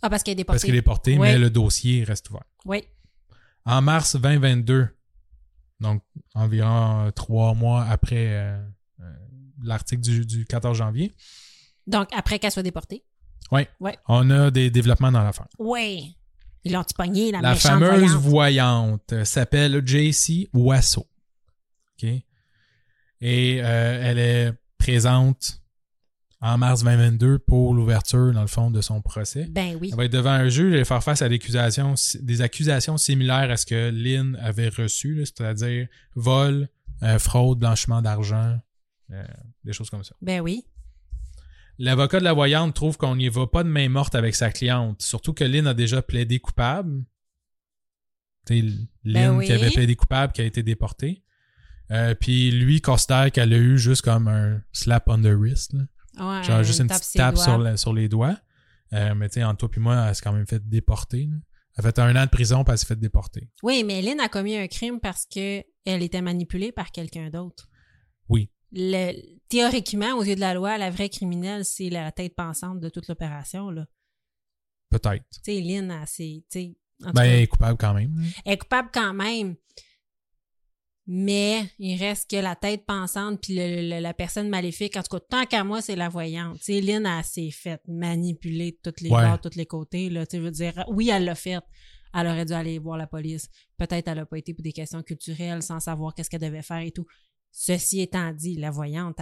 [0.03, 0.67] Ah, parce qu'elle est parce déportée.
[0.69, 1.33] qu'il est porté, Ouais.
[1.33, 2.45] mais le dossier reste ouvert.
[2.65, 2.85] Oui.
[3.67, 4.89] En mars 2022,
[5.81, 6.03] donc
[6.35, 8.63] environ euh, trois mois après euh,
[9.63, 11.15] l'article du, du 14 janvier,
[11.87, 13.05] Donc, après qu'elle soit déportée.
[14.09, 15.49] on a des développements dans l'affaire.
[15.59, 16.17] Oui.
[16.65, 18.23] Ils l'ont pogné, la, fameuse voyante?
[18.23, 21.07] voyante euh, s'appelle JC Wasso.
[22.03, 22.09] OK?
[23.21, 25.61] Et euh, elle est présente
[26.45, 29.47] en mars 2022 pour l'ouverture, dans le fond, de son procès.
[29.51, 29.89] Ben oui.
[29.93, 33.51] Elle va être devant un juge et faire face à des accusations, des accusations similaires
[33.51, 36.69] à ce que Lynn avait reçu, c'est-à-dire vol,
[37.03, 38.59] euh, fraude, blanchiment d'argent,
[39.11, 39.25] euh,
[39.65, 40.15] des choses comme ça.
[40.21, 40.67] Ben oui.
[41.79, 45.03] L'avocat de la voyante trouve qu'on n'y va pas de main morte avec sa cliente,
[45.03, 47.05] surtout que Lynn a déjà plaidé coupable.
[48.47, 49.47] C'est Lynn Ben oui.
[49.47, 51.23] qui avait plaidé coupable, qui a été déportée.
[51.91, 55.83] Euh, puis lui considère qu'elle a eu juste comme un slap on the wrist, là.
[56.17, 58.39] Ouais, genre juste une tape petite tape sur, la- sur les doigts.
[58.93, 61.27] Euh, mais tu sais, entre toi et moi, elle s'est quand même fait déporter.
[61.27, 61.37] là.
[61.77, 63.51] Elle a fait un an de prison puis elle s'est fait déporter.
[63.65, 67.69] Oui, mais Lynn a commis un crime parce que elle était manipulée par quelqu'un d'autre.
[68.29, 68.49] Oui.
[68.77, 69.13] Le,
[69.49, 73.07] théoriquement, aux yeux de la loi, la vraie criminelle, c'est la tête pensante de toute
[73.09, 73.71] l'opération.
[73.71, 73.87] là.
[74.91, 75.25] Peut-être.
[75.45, 76.43] Tu sais, Lynn, c'est,
[77.01, 78.15] Ben, cas, elle est coupable quand même.
[78.45, 79.57] elle est coupable quand même.
[81.07, 84.97] Mais il reste que la tête pensante puis le- le- la personne maléfique.
[84.97, 86.57] En tout cas, tant qu'à moi, c'est la voyante.
[86.59, 89.23] Tu sais, Lynn, elle s'est faite manipuler de tous les Ouais.
[89.23, 90.09] bords, de tous les côtés.
[90.09, 90.25] Là.
[90.27, 91.59] Tu veux dire, oui, elle l'a fait.
[92.15, 93.49] Elle aurait dû aller voir la police.
[93.77, 96.79] Peut-être elle n'a pas été pour des questions culturelles sans savoir qu'est-ce qu'elle devait faire
[96.79, 97.05] et tout.
[97.57, 99.19] Ceci étant dit, la voyante,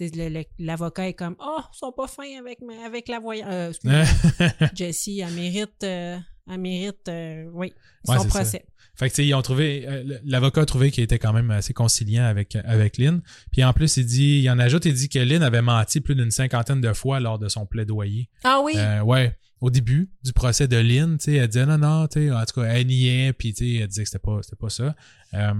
[0.00, 3.50] le- l'avocat est comme «Oh, ils sont pas fins avec, ma- avec la voyante.
[3.50, 4.04] Euh.
[4.76, 6.16] Jessie, elle mérite, euh,
[6.48, 7.72] elle mérite, euh, oui,
[8.06, 8.28] Ouais, son ça.
[8.28, 8.64] procès.
[8.96, 12.22] Fait que, ils ont trouvé, euh, l'avocat a trouvé qu'il était quand même assez conciliant
[12.26, 13.22] avec, avec Lynn.
[13.50, 16.14] Puis en plus, il dit, il en ajoute, il dit que Lynn avait menti plus
[16.14, 18.28] d'une cinquantaine de fois lors de son plaidoyer.
[18.44, 18.74] Ah oui?
[18.76, 19.36] Euh, ouais.
[19.60, 22.44] Au début du procès de Lynn, tu sais, elle disait non, non, tu sais, en
[22.44, 24.94] tout cas, elle niait, puis tu sais, elle disait que c'était pas, c'était pas ça.
[25.34, 25.54] Euh,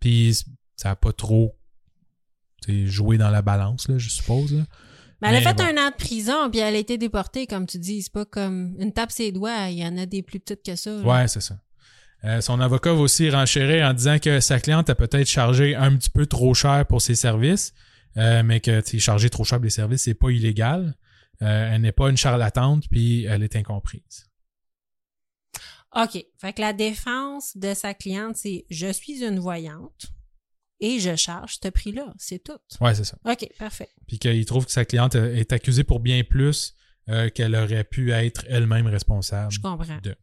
[0.00, 0.36] puis
[0.80, 1.54] ça a pas trop
[2.66, 4.54] joué dans la balance, là, je suppose.
[4.54, 4.62] là.
[5.20, 5.64] Mais elle a fait bon.
[5.64, 8.00] un an de prison, puis elle a été déportée, comme tu dis.
[8.00, 10.76] C'est pas comme une tape ses doigts, il y en a des plus petites que
[10.76, 10.90] ça.
[10.90, 11.02] là.
[11.02, 11.58] Ouais, c'est ça.
[12.24, 15.94] Euh, son avocat va aussi renchérir en disant que sa cliente a peut-être chargé un
[15.96, 17.74] petit peu trop cher pour ses services,
[18.16, 20.96] euh, mais que charger trop cher pour les services, c'est pas illégal.
[21.42, 24.30] Euh, elle n'est pas une charlatante, puis elle est incomprise.
[25.94, 26.24] OK.
[26.38, 30.12] Fait que la défense de sa cliente, c'est je suis une voyante
[30.80, 32.12] et je charge ce prix-là.
[32.18, 32.58] C'est tout.
[32.80, 33.16] Ouais, c'est ça.
[33.24, 33.88] OK, parfait.
[34.06, 36.74] Puis qu'il trouve que sa cliente est accusée pour bien plus
[37.08, 39.50] euh, qu'elle aurait pu être elle-même responsable.
[39.52, 39.98] Je comprends.
[40.02, 40.14] de.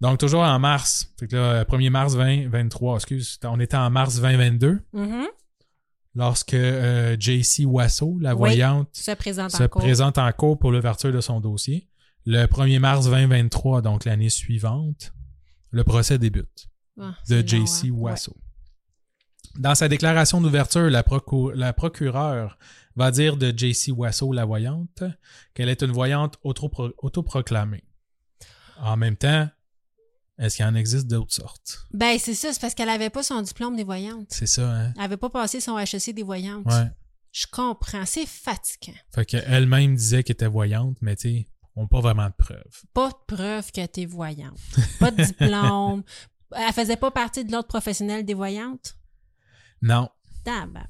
[0.00, 1.12] Donc, toujours en mars.
[1.18, 5.26] Fait que là, 1er mars 2023, excuse, on était en mars 2022, Mhm.
[6.14, 8.38] lorsque euh, JC Wasso, la Oui.
[8.38, 9.82] voyante, Se présente se en cours.
[9.82, 11.86] présente en cours pour l'ouverture de son dossier.
[12.24, 15.12] Le 1er mars 2023, donc l'année suivante,
[15.70, 16.68] le procès débute
[16.98, 17.90] Ah, de JC hein?
[17.92, 18.34] Wasso.
[19.56, 22.58] Dans sa déclaration d'ouverture, la, procure- la procureure
[22.96, 25.02] va dire de JC Wasso, la voyante,
[25.54, 27.84] qu'elle est une voyante autopro- autoproclamée.
[28.80, 29.48] En même temps,
[30.38, 31.86] est-ce qu'il en existe d'autres sortes?
[31.92, 34.28] Ben, c'est ça, c'est parce qu'elle avait pas son diplôme des voyantes.
[34.30, 34.92] C'est ça, hein?
[34.96, 36.64] Elle avait pas passé son HEC des voyantes.
[36.66, 36.88] Ouais.
[37.32, 38.06] Je comprends.
[38.06, 38.96] C'est fatigant.
[39.14, 41.46] Fait qu'elle-même disait qu'elle était voyante, mais tu sais,
[41.76, 42.82] on n'a pas vraiment de preuves.
[42.94, 44.58] Pas de preuve que t'es voyante.
[44.98, 46.02] Pas de diplôme.
[46.56, 48.96] Elle faisait pas partie de l'ordre professionnel des voyantes?
[49.82, 50.08] Non.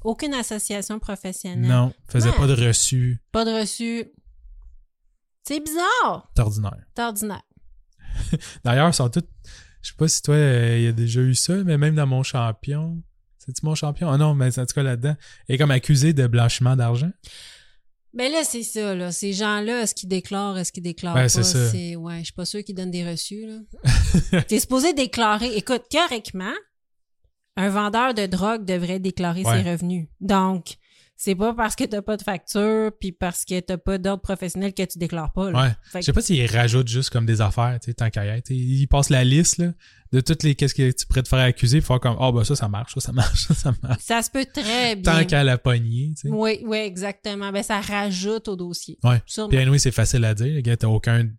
[0.03, 1.69] Aucune association professionnelle.
[1.69, 2.35] non, faisait Ouais.
[2.37, 3.21] pas de reçu.
[3.31, 4.05] Pas de reçu.
[5.43, 6.31] C'est bizarre.
[6.35, 6.77] C'est ordinaire.
[6.95, 7.41] C'est ordinaire.
[8.63, 9.29] D'ailleurs, sont toutes.
[9.81, 12.07] Je sais pas si toi, euh, il y a déjà eu ça, mais même dans
[12.07, 13.01] mon champion.
[13.39, 14.09] C'est-tu mon champion?
[14.09, 15.15] Ah non, mais en tout cas là-dedans.
[15.49, 17.11] Est comme accusée de blanchiment d'argent.
[18.13, 19.11] Ben là, c'est ça, là.
[19.11, 21.29] Ces gens-là, est-ce qu'ils déclarent, est-ce qu'ils déclarent Ben, pas?
[21.29, 21.69] c'est ça.
[21.69, 24.41] C'est, ouais, je suis pas sûre qu'ils donnent des reçus, là.
[24.47, 25.55] T'es supposé déclarer.
[25.55, 26.53] Écoute, théoriquement,
[27.61, 29.63] un vendeur de drogue devrait déclarer Ouais.
[29.63, 30.07] ses revenus.
[30.19, 30.75] Donc,
[31.17, 34.73] c'est pas parce que t'as pas de facture puis parce que t'as pas d'ordre professionnel
[34.73, 35.61] que tu déclares pas, là.
[35.61, 35.99] Ouais.
[36.01, 38.49] Je sais pas s'ils rajoutent juste comme des affaires, tu sais, tant qu'à y être.
[38.49, 39.71] Ils passent la liste, là,
[40.11, 42.43] de toutes les, qu'est-ce que tu pourrais te faire accuser, pour faire comme, oh, ben
[42.43, 44.01] ça, ça marche, ça, ça marche, ça, ça marche.
[44.01, 45.19] Ça se peut très bien.
[45.19, 46.29] Tant qu'à la poignée, tu sais.
[46.33, 47.51] Oui, oui, exactement.
[47.51, 48.97] Ben, ça rajoute au dossier.
[49.03, 49.21] Ouais.
[49.27, 49.49] Sûrement.
[49.49, 51.29] Puis anyway, c'est facile à dire, gars, t'as aucun.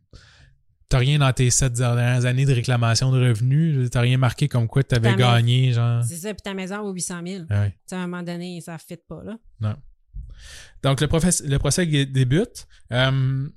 [0.92, 3.88] T'as rien dans tes sept dernières années de réclamation de revenus.
[3.90, 5.30] T'as rien marqué comme quoi t'avais Ta maison.
[5.32, 6.04] gagné, genre.
[6.04, 7.44] C'est ça, puis ta maison vaut 800 000.
[7.48, 7.70] Ouais.
[7.70, 9.76] Tu sais, à un moment donné, ça ne fit pas, là.
[10.82, 12.66] Donc, le, professe- le procès dé- débute.
[12.92, 13.48] Euh,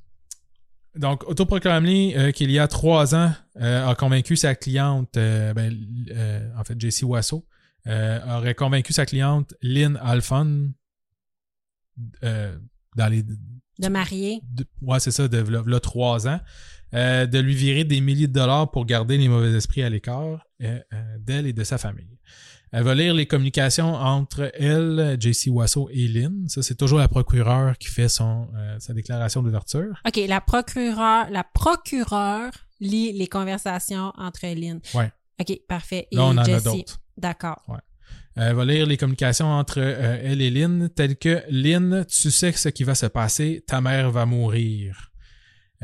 [0.96, 5.76] donc, autoproclamé euh, qu'il y a trois ans, euh, a convaincu sa cliente, euh, ben,
[6.58, 7.46] en fait, JC Wasso,
[7.86, 10.72] aurait convaincu sa cliente Lynn Alphon
[12.22, 13.24] dans les.
[13.78, 14.40] De marier.
[14.54, 16.40] de- ouais, c'est ça, de v'là- v'là trois ans,
[16.96, 20.46] euh, de lui virer des milliers de dollars pour garder les mauvais esprits à l'écart
[20.64, 22.18] euh, euh, d'elle et de sa famille.
[22.72, 26.50] Elle va lire les communications entre elle, JC Wasso et Lynn.
[26.50, 30.02] Ça, c'est toujours la procureure qui fait son, euh, sa déclaration d'ouverture.
[30.06, 32.52] OK, la procureure, la procureure
[32.82, 34.82] lit les conversations entre Lynn.
[34.94, 35.12] Ouais.
[35.40, 36.08] OK, parfait.
[36.12, 36.64] Et Là, on en a Jessie.
[36.66, 37.00] d'autres.
[37.18, 37.62] D'accord.
[38.36, 42.52] Elle va lire les communications entre euh, elle et Lynn, telles que Lynn, tu sais
[42.52, 45.14] ce qui va se passer, ta mère va mourir.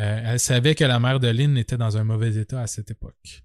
[0.01, 2.89] Euh, elle savait que la mère de Lynn était dans un mauvais état à cette
[2.91, 3.43] époque.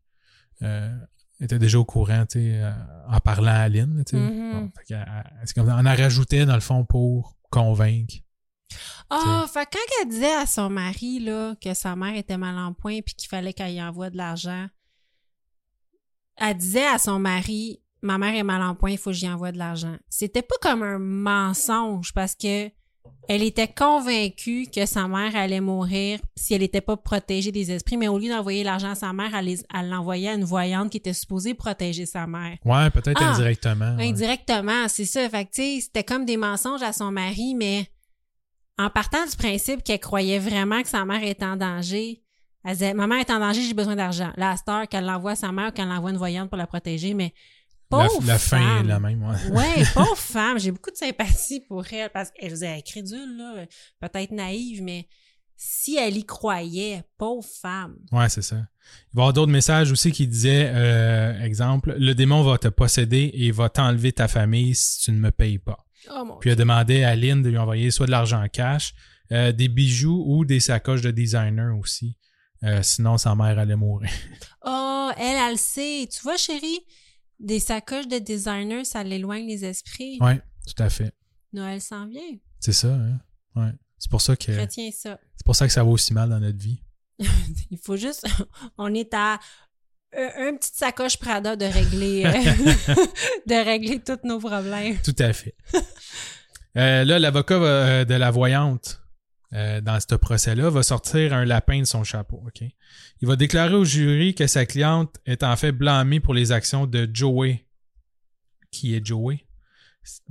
[0.63, 0.91] Euh,
[1.39, 2.73] elle était déjà au courant, tu sais, euh,
[3.09, 4.03] en parlant à Lynn.
[4.13, 4.53] Mhm.
[4.53, 8.15] Bon, fait elle- comme, on en rajoutait dans le fond pour convaincre.
[9.11, 12.57] Ah, fait que quand elle disait à son mari, là, que sa mère était mal
[12.59, 14.67] en point puis qu'il fallait qu'elle y envoie de l'argent,
[16.37, 19.29] elle disait à son mari, ma mère est mal en point, il faut que j'y
[19.29, 19.97] envoie de l'argent.
[20.09, 22.69] C'était pas comme un mensonge parce que
[23.29, 27.97] Elle était convaincue que sa mère allait mourir si elle n'était pas protégée des esprits,
[27.97, 31.13] mais au lieu d'envoyer l'argent à sa mère, elle l'envoyait à une voyante qui était
[31.13, 32.57] supposée protéger sa mère.
[32.65, 33.33] Ouais, peut-être Ah!
[33.33, 33.97] indirectement.
[33.97, 34.09] ouais.
[34.09, 35.29] Indirectement, c'est ça.
[35.29, 37.89] Fait que, tu sais, c'était comme des mensonges à son mari, mais
[38.79, 42.23] en partant du principe qu'elle croyait vraiment que sa mère était en danger,
[42.65, 44.33] elle disait, ma mère est en danger, j'ai besoin d'argent.
[44.37, 46.49] Là, à cette heure, qu'elle l'envoie à sa mère ou qu'elle l'envoie à une voyante
[46.49, 47.33] pour la protéger, mais
[47.91, 48.89] La, pauvre la fin est femme.
[48.89, 49.23] la même.
[49.23, 49.51] Ouais.
[49.51, 50.59] Ouais, pauvre femme.
[50.59, 53.67] J'ai beaucoup de sympathie pour elle parce qu'elle faisait elle est crédule, là,
[54.01, 55.07] peut-être naïve, mais
[55.57, 57.97] si elle y croyait, pauvre femme.
[58.13, 58.57] Ouais, c'est ça.
[58.57, 62.69] Il va y avoir d'autres messages aussi qui disaient, euh, exemple, le démon va te
[62.69, 65.87] posséder et va t'enlever ta famille si tu ne me payes pas.
[66.11, 68.49] Oh mon Puis il a demandé à Lynn de lui envoyer soit de l'argent en
[68.49, 68.95] cash,
[69.33, 72.17] euh, des bijoux ou des sacoches de designer aussi.
[72.63, 74.11] Euh, sinon, sa mère allait mourir.
[74.69, 76.09] Oh, elle, elle le sait.
[76.13, 76.81] Tu vois, chérie,
[77.39, 80.19] des sacoches de designer, ça l'éloigne les esprits.
[80.21, 81.13] Ouais, tout à fait.
[81.53, 82.21] Noël s'en vient.
[82.61, 83.21] C'est ça, hein?
[83.55, 83.73] Ouais.
[83.99, 85.19] C'est pour ça que Retiens ça.
[85.37, 86.83] c'est pour ça que ça va aussi mal dans notre vie.
[87.71, 88.27] Il faut juste.
[88.79, 89.39] On est à
[90.17, 92.31] un, un petite sacoche Prada de régler, euh,
[93.47, 94.99] de régler tous nos problèmes.
[95.03, 95.55] Tout à fait.
[96.77, 99.01] Euh, là, l'avocat euh, de la voyante
[99.53, 102.43] euh, dans ce procès-là va sortir un lapin de son chapeau.
[102.47, 102.63] Ok,
[103.21, 106.87] Il va déclarer au jury que sa cliente est en fait blâmée pour les actions
[106.87, 107.67] de Joey.
[108.71, 109.47] Qui est Joey?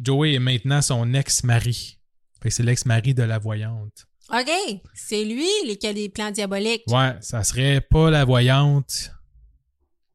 [0.02, 2.00] Joey est maintenant son ex-mari.
[2.48, 4.06] C'est l'ex-mari de la voyante.
[4.32, 4.52] OK,
[4.94, 6.84] c'est lui qui a des plans diaboliques.
[6.88, 9.12] Ouais, ça serait pas la voyante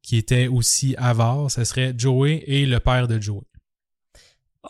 [0.03, 3.43] qui était aussi avare, ça serait Joey et le père de Joey.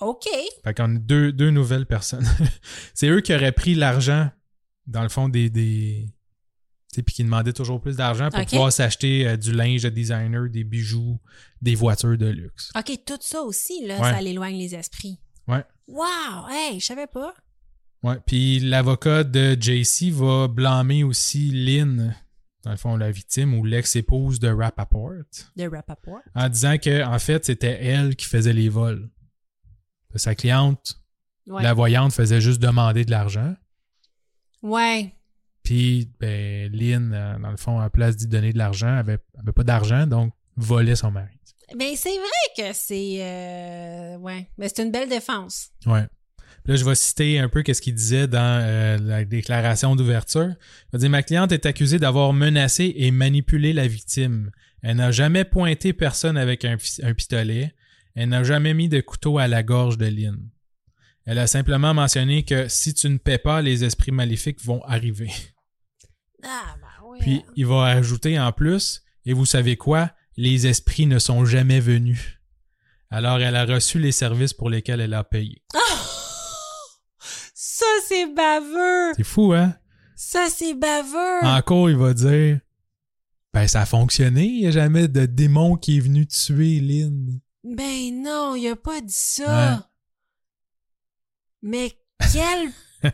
[0.00, 0.26] OK.
[0.64, 2.26] Fait qu'on a deux, deux nouvelles personnes.
[2.94, 4.30] c'est eux qui auraient pris l'argent,
[4.86, 5.50] dans le fond, des.
[5.50, 6.06] des
[6.92, 9.90] tu sais, puis qui demandaient toujours plus d'argent pour pouvoir s'acheter euh, du linge de
[9.90, 11.20] designer, des bijoux,
[11.62, 12.72] des voitures de luxe.
[12.76, 14.10] OK, tout ça aussi, là, Ouais.
[14.10, 15.20] ça l'éloigne les esprits.
[15.46, 15.64] Ouais.
[15.86, 16.48] Wow!
[16.50, 17.32] Hey, je savais pas.
[18.02, 18.16] Ouais.
[18.26, 22.12] Puis l'avocat de JC va blâmer aussi Lynn,
[22.64, 25.12] dans le fond, la victime ou l'ex-épouse de Rappaport,
[25.56, 26.18] De Rappaport.
[26.34, 29.08] en disant que, en fait, c'était elle qui faisait les vols.
[30.18, 31.00] Sa cliente,
[31.46, 31.62] Ouais.
[31.62, 33.54] la voyante, faisait juste demander de l'argent.
[34.62, 35.14] Ouais.
[35.62, 39.18] Puis, ben, Lynn, euh, dans le fond, à la place d'y donner de l'argent, avait,
[39.38, 41.34] avait pas d'argent, donc volait son mari.
[41.78, 43.18] Ben, c'est vrai que c'est.
[43.20, 44.48] euh, Ouais.
[44.58, 45.70] Mais c'est une belle défense.
[45.86, 46.06] Ouais.
[46.64, 50.48] Puis là, je vais citer un peu ce qu'il disait dans euh, la déclaration d'ouverture.
[50.48, 54.50] Il va dire Ma cliente est accusée d'avoir menacé et manipulé la victime.
[54.82, 56.76] Elle n'a jamais pointé personne avec un
[57.14, 57.74] pistolet.
[58.14, 60.50] Elle n'a jamais mis de couteau à la gorge de Lynn.
[61.24, 65.30] Elle a simplement mentionné que si tu ne paies pas, les esprits maléfiques vont arriver.
[66.42, 67.18] Ah, ben ouais.
[67.20, 71.80] Puis il va ajouter en plus, et vous savez quoi, les esprits ne sont jamais
[71.80, 72.40] venus.
[73.10, 75.62] Alors elle a reçu les services pour lesquels elle a payé.
[77.54, 79.12] Ça, c'est baveux!
[79.16, 79.74] C'est fou, hein?
[80.16, 81.46] Ça, c'est baveux!
[81.46, 82.60] Encore, il va dire,
[83.52, 87.40] ben ça a fonctionné, il n'y a jamais de démon qui est venu tuer Lynn.
[87.64, 89.90] Ben non, il a pas dit ça!
[91.62, 91.92] Mais
[92.32, 92.70] quel...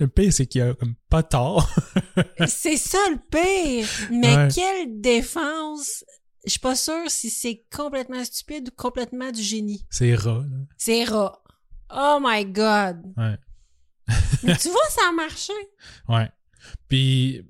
[0.00, 1.68] Le pire, c'est qu'il a comme pas tort.
[2.48, 3.88] c'est ça le pire!
[4.10, 4.48] Mais Ouais.
[4.54, 6.04] quelle défense!
[6.44, 9.86] Je suis pas sûre si c'est complètement stupide ou complètement du génie.
[9.90, 10.44] c'est rat.
[10.76, 11.42] C'est rat.
[11.94, 13.00] Oh my god!
[13.16, 13.36] Ouais.
[14.42, 15.52] Mais tu vois, ça a marché!
[16.08, 16.28] Ouais.
[16.88, 17.46] Puis,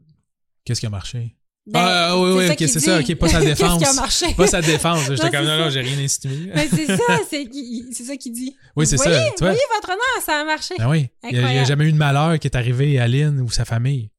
[0.65, 1.37] qu'est-ce qui a marché?
[1.67, 3.79] Ben, ah, oui, oui, ok, c'est ça, ok, pas sa Qu'est-ce défense.
[3.79, 4.35] qui a marché?
[4.35, 5.05] Pas sa défense.
[5.11, 6.51] J'étais comme, non, non, j'ai rien insinué.
[6.55, 8.57] Mais c'est ça, c'est ça qu'il dit.
[8.77, 9.51] Oui, c'est ça, voyez, tu vois.
[9.51, 10.75] voyez votre honneur, ça a marché.
[10.79, 11.09] Ben oui.
[11.31, 14.11] Il n'y a, jamais eu de malheur qui est arrivé à Lynn ou sa famille.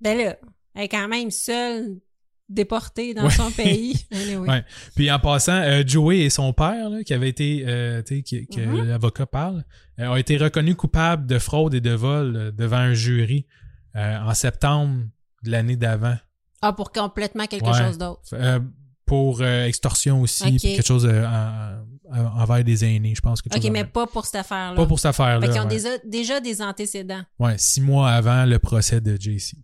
[0.00, 0.36] Ben là,
[0.74, 1.96] elle est quand même seule,
[2.48, 3.30] déportée dans Ouais.
[3.30, 4.06] son pays.
[4.12, 4.48] Anyway.
[4.48, 4.64] Ouais.
[4.96, 8.46] Puis en passant, euh, Joey et son père, là, qui avait été, euh, tu sais,
[8.46, 8.88] que Mhm.
[8.88, 9.64] l'avocat parle,
[10.00, 13.46] euh, ont été reconnus coupables de fraude et de vol euh, devant un jury
[13.96, 15.04] euh, en septembre
[15.44, 16.16] de l'année d'avant.
[16.62, 17.78] Ah, pour complètement quelque Ouais.
[17.86, 18.22] chose d'autre.
[18.32, 18.60] Euh,
[19.04, 21.82] pour euh, extorsion aussi, puis quelque chose euh, en-
[22.12, 23.40] en- envers des aînés, je pense.
[23.40, 24.76] Quelque OK, mais pas pour cette affaire-là.
[24.76, 25.46] pas pour cette affaire-là.
[25.48, 25.68] Qu'ils ont ouais.
[25.68, 27.22] déjà, déjà des antécédents.
[27.38, 29.56] Ouais, six mois avant le procès de JC.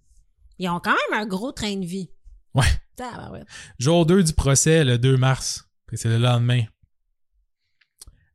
[0.59, 2.11] Ils ont quand même un gros train de vie.
[2.55, 2.65] Ouais.
[2.97, 3.47] Tabarouette.
[3.79, 5.65] Jour 2 du procès, le 2 mars.
[5.89, 6.63] Que C'est le lendemain.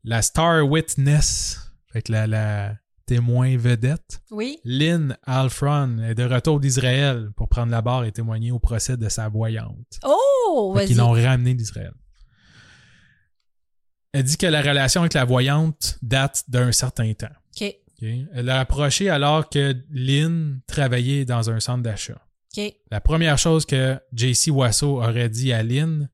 [0.04, 1.60] La Star Witness,
[1.92, 2.74] fait que la, la
[3.10, 4.60] témoin vedette, Oui.
[4.64, 9.10] Lynn Alfron, est de retour d'Israël pour prendre la barre et témoigner au procès de
[9.10, 10.00] sa voyante.
[10.06, 10.86] Oh, vas-y.
[10.88, 11.92] qu'ils l'ont ramené d'Israël.
[14.14, 17.36] Elle dit que la relation avec la voyante date d'un certain temps.
[17.60, 17.76] OK.
[18.00, 22.22] Elle l'a approché alors que Lynn travaillait dans un centre d'achat.
[22.92, 26.10] La première chose que JC Wasso aurait dit à Lynn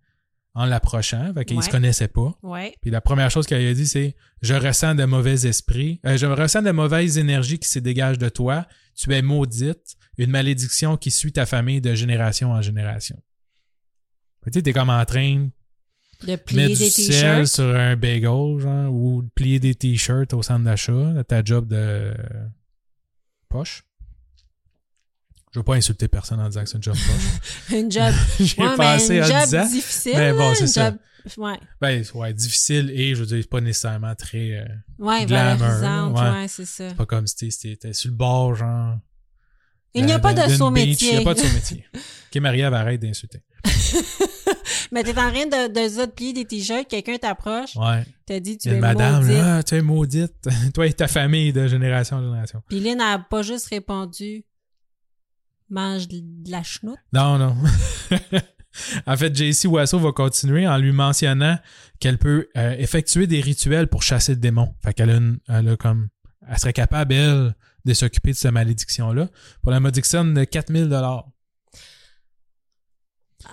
[0.55, 1.31] en l'approchant.
[1.33, 1.63] Fait qu'ils Ouais.
[1.63, 2.33] se connaissaient pas.
[2.41, 2.73] Ouais.
[2.81, 5.99] Puis la première chose qu'elle a dit, c'est Je ressens de mauvais esprits.
[6.05, 8.65] euh, je ressens de mauvaises énergies qui se dégagent de toi.
[8.95, 9.95] Tu es maudite.
[10.17, 13.21] Une malédiction qui suit ta famille de génération en génération.
[14.45, 15.49] Tu sais, t'es comme en train
[16.25, 17.47] De plier mettre des du sel t-shirts.
[17.47, 22.13] sur un bagel, genre, ou de plier des t-shirts au centre d'achat, ta job de
[23.49, 23.83] poche.
[25.55, 27.71] Je veux pas insulter personne en disant que c'est une job poche.
[27.79, 28.13] Une job.
[28.41, 29.65] J'ai ouais, mais une en job disant.
[29.69, 30.13] difficile.
[30.17, 30.89] Mais bon, c'est ça.
[30.91, 30.99] job-
[31.37, 31.57] Ouais.
[31.79, 34.51] Ben, ouais, difficile et je veux dire, c'est pas nécessairement très.
[34.57, 34.65] euh,
[34.99, 36.17] Ouais, Glamour, valorisante.
[36.17, 36.29] ouais.
[36.41, 36.93] Ouais, c'est ça.
[36.93, 38.97] pas comme si t'étais- sur le bord, genre.
[39.93, 41.11] Il n'y a pas de saut métier.
[41.13, 41.85] Il n'y a pas de saut métier.
[41.95, 43.41] ok, Marie-Ève, arrête d'insulter.
[44.91, 48.05] Mais t'es en train de, de, de plier des t-shirts, quelqu'un t'approche, Ouais.
[48.25, 49.37] t'as dit tu es madame, maudite.
[49.37, 50.33] là, tu es maudite.
[50.73, 52.61] Toi et ta famille de génération en génération.
[52.69, 54.43] Puis Lynn a pas juste répondu
[55.69, 56.21] mange de
[56.51, 56.99] la chenoute.
[57.13, 57.55] Non, non.
[59.07, 61.57] en fait, JC Wasso va continuer en lui mentionnant
[61.99, 64.75] qu'elle peut euh, effectuer des rituels pour chasser le démon.
[64.83, 66.09] Fait qu'elle a, une- elle a comme,
[66.47, 67.55] elle serait capable, elle,
[67.85, 69.29] de s'occuper de cette malédiction-là
[69.61, 71.25] pour la modique somme de 4000 dollars.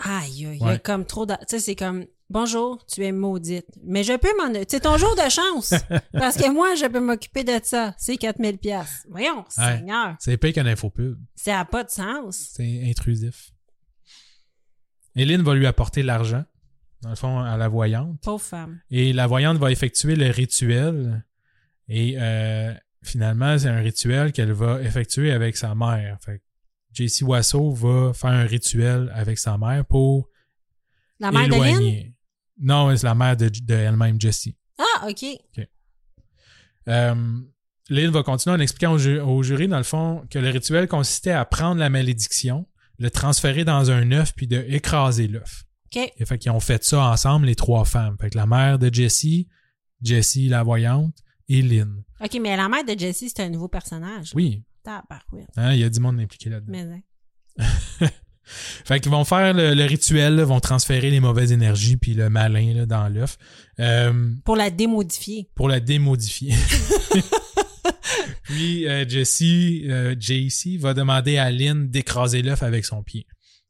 [0.05, 0.79] Aïe, aïe, il y a Ouais.
[0.79, 1.35] comme trop de...
[1.35, 3.67] Tu sais, c'est comme bonjour, tu es maudite.
[3.85, 4.53] Mais je peux m'en...
[4.67, 5.75] C'est ton jour de chance.
[6.13, 7.95] parce que moi, je peux m'occuper de ça.
[7.99, 9.07] C'est 4000 pièces.
[9.11, 10.17] Voyons, Seigneur.
[10.19, 11.19] C'est pire qu'un infopub.
[11.37, 12.51] Ça n'a pas de sens.
[12.55, 13.51] C'est intrusif.
[15.15, 16.45] Hélène va lui apporter l'argent,
[17.03, 18.19] dans le fond, à la voyante.
[18.23, 18.81] Pauvre femme.
[18.91, 21.25] Et la voyante va effectuer le rituel.
[21.89, 22.73] Et euh,
[23.03, 26.19] finalement, c'est un rituel qu'elle va effectuer avec sa mère.
[26.25, 26.43] Fait
[26.95, 30.29] JC Wasso va faire un rituel avec sa mère pour
[31.19, 32.12] La mère éloigner.
[32.59, 34.57] Non, c'est la mère de, de elle-même, Jessie.
[34.79, 35.25] Ah, OK.
[36.89, 37.15] Euh,
[37.89, 40.89] Lynn va continuer en expliquant au, ju- au jury, dans le fond, que le rituel
[40.89, 42.67] consistait à prendre la malédiction,
[42.99, 45.65] le transférer dans un œuf, puis de écraser l'œuf.
[45.95, 46.11] OK.
[46.17, 48.17] Et fait qu'ils ont fait ça ensemble, les trois femmes.
[48.21, 49.49] Fait que la mère de Jessie,
[50.03, 51.17] Jessie la voyante,
[51.49, 52.03] et Lynn.
[52.21, 54.33] OK, mais la mère de Jessie, c'est un nouveau personnage.
[54.35, 54.65] Oui,
[55.57, 56.73] hein, il y a du monde impliqué là-dedans.
[56.73, 57.03] Mais,
[57.59, 58.09] hein.
[58.45, 62.29] Fait qu'ils vont faire le, le rituel, là, vont transférer les mauvaises énergies puis le
[62.29, 63.39] malin là, dans l'œuf
[63.81, 65.49] euh, Pour la démodifier.
[65.55, 66.55] pour la démodifier.
[68.45, 73.27] puis euh, Jessie, euh, JC va demander à Lynn d'écraser l'œuf avec son pied.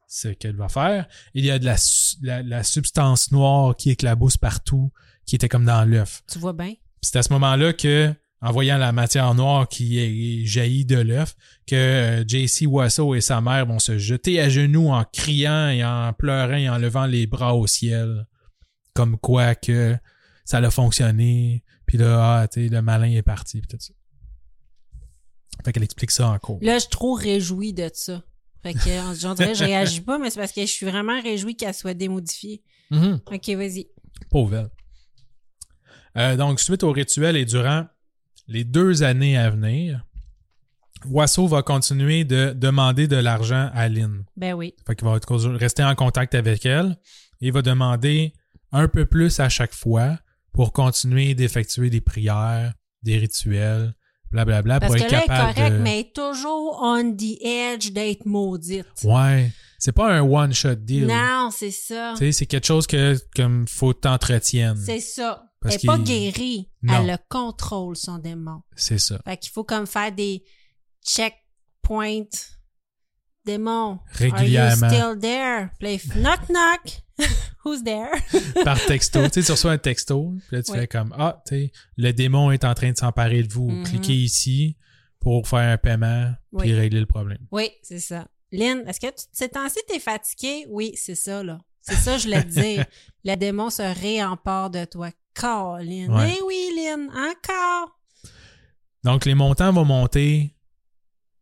[0.09, 1.07] Ce qu'elle va faire.
[1.35, 1.77] Il y a de la,
[2.23, 4.93] la, la substance noire qui éclabousse partout,
[5.27, 6.23] qui était comme dans l'œuf.
[6.31, 6.75] Tu vois bien?
[7.01, 8.13] C'est à ce moment-là que,
[8.43, 11.37] en voyant la matière noire qui est jaillit de l'œuf,
[11.67, 15.85] que euh, JC Wasso et sa mère vont se jeter à genoux en criant et
[15.85, 18.27] en pleurant et en levant les bras au ciel.
[18.95, 19.97] Comme quoi que
[20.45, 21.63] ça a fonctionné.
[21.87, 23.61] Puis là, ah, le malin est parti.
[23.61, 23.95] Puis tout ça.
[25.65, 26.59] Fait qu'elle explique ça en cours.
[26.63, 28.23] Là, je suis trop réjouie de ça.
[28.63, 28.81] Fait que,
[29.19, 31.95] j'en dirais, je réagis pas, mais c'est parce que je suis vraiment réjouie qu'elle soit
[31.95, 32.63] démodifiée.
[32.91, 33.21] Mhm.
[33.33, 33.89] OK, vas-y.
[34.31, 34.71] Pauvre elle.
[36.19, 37.87] Euh, donc, suite au rituel et durant
[38.53, 40.05] les deux années à venir,
[41.07, 44.25] Wasso va continuer de demander de l'argent à Lynn.
[44.37, 44.75] Ben oui.
[44.87, 45.19] Fait qu'il va
[45.57, 46.97] rester en contact avec elle
[47.41, 48.35] et il va demander
[48.71, 50.19] un peu plus à chaque fois
[50.53, 53.95] pour continuer d'effectuer des prières, des rituels,
[54.31, 55.83] blablabla, Parce pour que être là, capable de...
[55.83, 58.87] mais est toujours on the edge d'être maudite.
[59.03, 61.07] Ouais, c'est pas un one-shot deal.
[61.07, 62.13] Non, c'est ça.
[62.17, 64.77] Tu sais, c'est quelque chose que comme faut t'entretienne.
[64.77, 65.52] C'est ça.
[65.63, 66.71] Parce elle est pas guérie.
[66.83, 66.95] Non.
[67.01, 68.63] Elle le contrôle, son démon.
[68.75, 69.21] C'est ça.
[69.25, 70.45] Fait qu'il faut comme faire des
[71.07, 72.25] checkpoints.
[73.45, 73.99] Démon.
[74.13, 74.87] Régulièrement.
[74.87, 75.69] Are you still there?
[75.81, 77.03] Puis fait, knock knock.
[77.65, 78.11] Who's there?
[78.65, 79.23] par texto.
[79.29, 80.79] tu sais, tu reçois un texto, puis là, tu Oui.
[80.79, 83.69] fais comme Ah, tu sais, le démon est en train de s'emparer de vous.
[83.69, 83.85] Mhm.
[83.85, 84.77] Cliquez ici
[85.19, 86.75] pour faire un paiement puis Oui.
[86.75, 87.39] régler le problème.
[87.51, 88.29] Oui, c'est ça.
[88.53, 90.67] Lynn, est-ce que tu, ces temps-ci, t'es fatiguée?
[90.69, 91.59] Oui, c'est ça, là.
[91.81, 92.85] C'est ça, je voulais te dire.
[93.25, 95.11] Le démon se réempare de toi.
[95.35, 96.09] Colin.
[96.15, 96.35] Ouais.
[96.39, 97.99] Eh oui, Lynn, encore.
[99.05, 100.55] Donc, les montants vont monter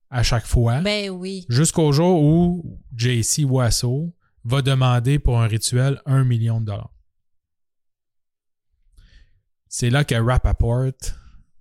[0.08, 1.46] à chaque fois Ben oui.
[1.48, 4.14] jusqu'au jour où JC Wasso
[4.44, 6.90] va demander pour un rituel un million de dollars.
[9.68, 10.90] C'est là que Rappaport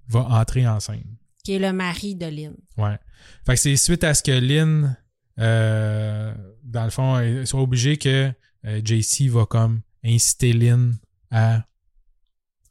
[0.08, 1.18] va entrer en scène.
[1.44, 2.56] Qui est le mari de Lynn.
[2.78, 2.98] Ouais.
[3.46, 4.98] Fait que c'est suite à ce que Lynn,
[5.40, 6.34] euh,
[6.64, 8.32] dans le fond, ils sont obligés que
[8.66, 10.98] euh, JC va comme inciter Lynn
[11.32, 11.64] à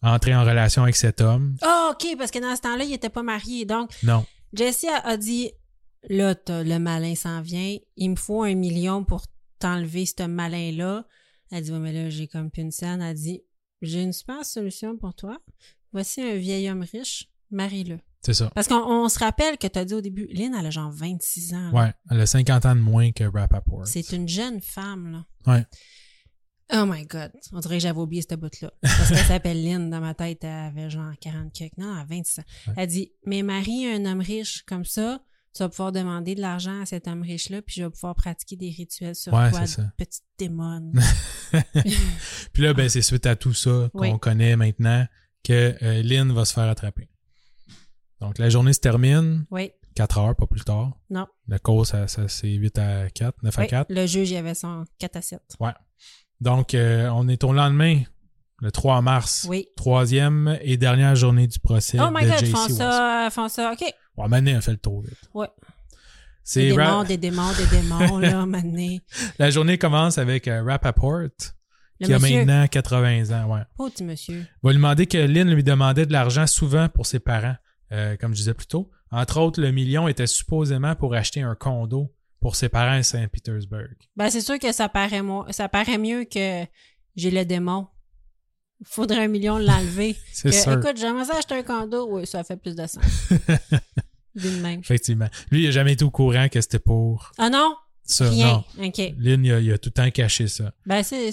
[0.03, 1.57] entrer en relation avec cet homme.
[1.63, 3.65] Ah, OK, parce que dans ce temps-là, il était pas marié.
[3.65, 4.25] Donc, Non.
[4.53, 5.51] Jessie a, dit
[6.09, 7.77] Là, le malin s'en vient.
[7.97, 9.27] Il me faut un million pour
[9.59, 11.05] t'enlever ce malin-là.
[11.51, 13.03] Elle dit Ouais, mais là, j'ai comme plus une scène.
[13.03, 13.43] Elle dit
[13.83, 15.39] J'ai une super solution pour toi.
[15.93, 17.29] Voici un vieil homme riche.
[17.51, 17.99] Marie-le.
[18.21, 18.51] C'est ça.
[18.55, 20.91] Parce qu'on on se rappelle que tu as dit au début, Lynn, elle a genre
[20.91, 21.71] 26 ans.
[21.73, 21.83] là.
[21.85, 21.93] Ouais.
[22.11, 23.87] Elle a 50 ans de moins que Rappaport.
[23.87, 25.53] C'est une jeune femme, là.
[25.53, 25.65] Ouais.
[26.73, 27.33] Oh my God.
[27.53, 28.71] On dirait que j'avais oublié cette bout-là.
[28.83, 29.89] Parce qu'elle s'appelle Lynn.
[29.91, 31.79] Dans ma tête, elle avait genre 40 quelques.
[31.79, 32.45] Non, elle a 26 ans.
[32.69, 32.75] Ouais.
[32.77, 35.21] Elle dit, mais Marie, un homme riche comme ça,
[35.55, 38.57] tu vas pouvoir demander de l'argent à cet homme riche-là, puis je vais pouvoir pratiquer
[38.57, 39.61] des rituels sur Ouais, toi,
[39.97, 40.93] petite démon.
[42.53, 44.19] Puis là, ben, c'est suite à tout ça qu'on Oui.
[44.21, 45.07] connaît maintenant
[45.43, 47.09] que euh, Lynn va se faire attraper.
[48.21, 49.71] Donc, la journée se termine, oui.
[49.95, 50.97] 4 heures, pas plus tard.
[51.11, 51.27] Non.
[51.49, 53.69] La cause, ça, ça, c'est 8 à 4, 9 à Oui.
[53.69, 53.87] 4.
[53.93, 55.41] Le juge, il avait son 4 à 7.
[56.41, 58.01] Donc, euh, on est au lendemain,
[58.61, 59.47] le 3 mars.
[59.49, 59.69] Oui.
[59.77, 63.73] Troisième et dernière journée du procès Oh my de God, JC font ça, font ça.
[63.73, 63.85] OK.
[64.17, 65.19] Ouais, Mané a fait le tour vite.
[65.35, 65.49] Ouais.
[66.45, 68.97] C'est Des démons, des démons, des démons, là, maintenant.
[69.39, 71.31] La journée commence avec euh, Rappaport, Le
[72.07, 73.53] qui a maintenant 80 ans.
[73.53, 73.61] Ouais.
[73.79, 74.47] Oh, petit monsieur.
[74.63, 77.57] va lui demander que Lynn lui demandait de l'argent souvent pour ses parents,
[77.93, 78.91] euh, comme je disais plus tôt.
[79.11, 82.11] Entre autres, le million était supposément pour acheter un condo
[82.41, 83.89] pour ses parents à Saint-Pétersbourg.
[84.17, 86.65] Ben, c'est sûr que ça paraît, ça paraît mieux que
[87.17, 87.87] j'ai le démon.
[88.85, 90.15] Faudrait un million l'enlever.
[90.33, 90.75] C'est sûr.
[90.75, 92.07] Écoute, j'aimerais ça acheter un condo.
[92.13, 93.03] Oui, ça fait plus de sens.
[94.37, 94.79] De même.
[94.79, 95.27] Effectivement.
[95.51, 97.75] Lui, il n'a jamais été au courant que c'était pour Ah non?
[98.05, 98.31] ça.
[98.31, 98.63] Rien.
[98.79, 98.87] Non.
[98.87, 98.99] OK.
[99.19, 100.73] Lynn, il a, il a tout le temps caché ça.
[100.87, 101.31] Ben, c'est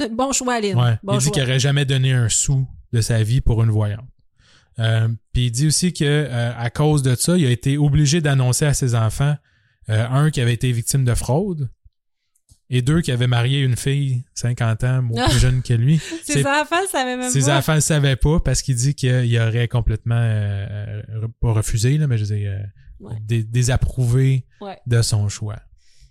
[0.00, 0.76] un bon choix, Lynn.
[0.76, 0.98] Ouais.
[1.04, 4.04] Bon il dit qu'il n'aurait jamais donné un sou de sa vie pour une voyante.
[4.80, 8.20] Euh, Puis il dit aussi que euh, à cause de ça, il a été obligé
[8.20, 9.36] d'annoncer à ses enfants
[9.90, 11.70] euh, un qui avait été victime de fraude
[12.70, 15.98] et deux qui avait marié une fille 50 ans moins plus jeune que lui.
[16.24, 17.58] Ses enfants le savaient même Ses pas.
[17.58, 21.02] enfants ne savaient pas parce qu'il dit qu'il aurait complètement euh,
[21.40, 22.62] pas refusé là, mais je dire, euh,
[23.00, 23.14] Ouais.
[23.20, 24.76] dé- désapprouvé Ouais.
[24.86, 25.60] de son choix.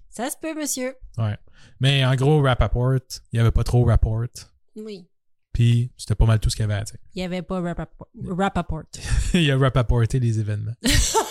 [0.09, 0.95] Ça se peut, monsieur.
[1.17, 1.35] Ouais.
[1.81, 2.99] Mais en gros, Rappaport, il
[3.33, 4.23] n'y avait pas trop rapport.
[4.77, 5.05] Oui.
[5.53, 6.95] Puis c'était pas mal tout ce qu'il y avait à dire.
[7.13, 8.07] Il n'y avait pas Rappaport.
[8.25, 8.83] Rappaport.
[9.33, 10.71] il a rapporté les événements.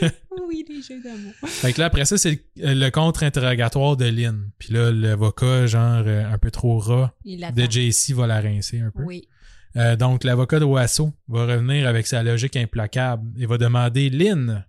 [0.48, 0.64] Oui!
[0.68, 1.32] les jeux d'amour.
[1.46, 4.50] Fait que là, après ça, c'est le, contre-interrogatoire de Lynn.
[4.58, 7.70] Puis là, l'avocat, genre, euh, un peu trop rat de.
[7.70, 9.02] JC va la rincer un peu.
[9.02, 9.28] Oui.
[9.76, 14.64] Euh, donc, l'avocat de Wasso va revenir avec sa logique implacable et va demander Lynn,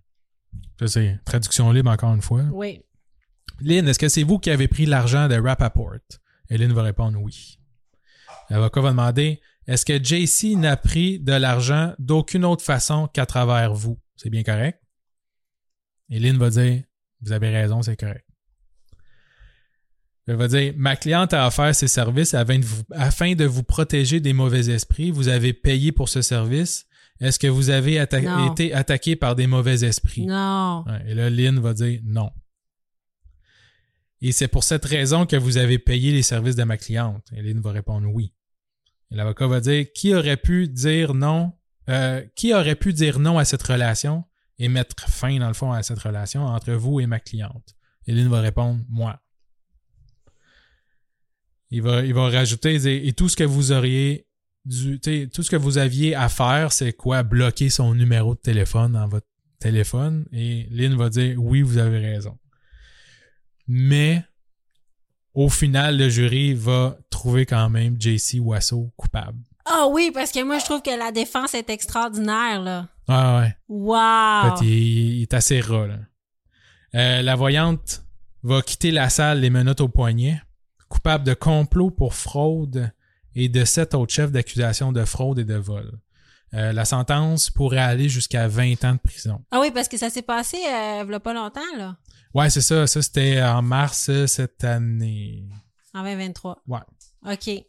[0.78, 2.44] ça c'est traduction libre encore une fois.
[2.52, 2.80] Oui.
[3.60, 5.96] Lynn, est-ce que c'est vous qui avez pris l'argent de Rappaport?
[6.50, 7.58] Et Lynn va répondre oui.
[8.50, 13.74] L'avocat va demander est-ce que JC n'a pris de l'argent d'aucune autre façon qu'à travers
[13.74, 13.98] vous?
[14.16, 14.81] C'est bien correct?
[16.14, 16.82] Et Lynn va dire
[17.22, 18.26] vous avez raison, c'est correct.
[20.26, 23.62] Elle va dire ma cliente a offert ses services afin de, vous, afin de vous
[23.62, 25.10] protéger des mauvais esprits.
[25.10, 26.86] Vous avez payé pour ce service.
[27.20, 28.52] Est-ce que vous avez atta- Non.
[28.52, 30.26] été attaqué par des mauvais esprits?
[30.26, 30.84] Non.
[30.86, 32.30] Ouais, et là, Lynn va dire non.
[34.20, 37.26] Et c'est pour cette raison que vous avez payé les services de ma cliente.
[37.34, 38.34] Et Lynn va répondre oui.
[39.10, 41.52] Et l'avocat va dire qui aurait pu dire non,
[41.88, 44.24] euh, qui aurait pu dire non à cette relation?
[44.58, 47.74] Et mettre fin, dans le fond, à cette relation entre vous et ma cliente.
[48.06, 49.20] Et Lynn va répondre moi.
[51.70, 54.26] Il va, il va rajouter, et tout ce que vous auriez
[55.02, 57.22] sais, tout ce que vous aviez à faire, c'est quoi?
[57.22, 59.26] Bloquer son numéro de téléphone dans votre
[59.58, 60.26] téléphone.
[60.32, 62.38] Et Lynn va dire, oui, vous avez raison.
[63.66, 64.22] Mais,
[65.34, 69.38] au final, le jury va trouver quand même JC Wasso coupable.
[69.64, 72.88] Ah oui, parce que moi, je trouve que la défense est extraordinaire, là.
[73.08, 73.56] Ah ouais.
[73.68, 73.94] Wow!
[74.52, 75.98] En fait, il, il est assez ras, là.
[76.94, 78.02] Euh, la voyante
[78.42, 80.42] va quitter la salle les menottes au poignet,
[80.88, 82.90] coupable de complot pour fraude
[83.34, 85.90] et de sept autres chefs d'accusation de fraude et de vol.
[86.54, 89.42] Euh, la sentence pourrait aller jusqu'à 20 ans de prison.
[89.50, 91.96] Ah oui, parce que ça s'est passé euh, il y a pas longtemps, là.
[92.34, 92.86] Ouais, c'est ça.
[92.86, 95.44] Ça, c'était en mars cette année.
[95.94, 96.62] En 2023.
[96.66, 96.78] Ouais.
[97.26, 97.64] OK.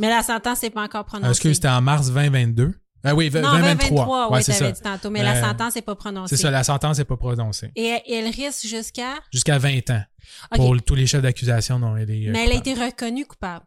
[0.00, 1.30] Mais la sentence n'est pas encore prononcée.
[1.30, 2.74] Excuse, c'était en mars 2022.
[3.04, 3.88] Ah oui, v- non, 2023.
[3.88, 4.70] 2023, ouais, oui, c'est ça.
[4.70, 6.36] dit tantôt, mais la Euh, sentence n'est pas prononcée.
[6.36, 7.72] C'est ça, la sentence n'est pas prononcée.
[7.74, 9.14] Et elle, elle risque jusqu'à...
[9.32, 10.02] Jusqu'à 20 ans.
[10.54, 12.28] Pour tous les chefs d'accusation dont elle est.
[12.28, 13.64] euh, mais elle a été reconnue coupable.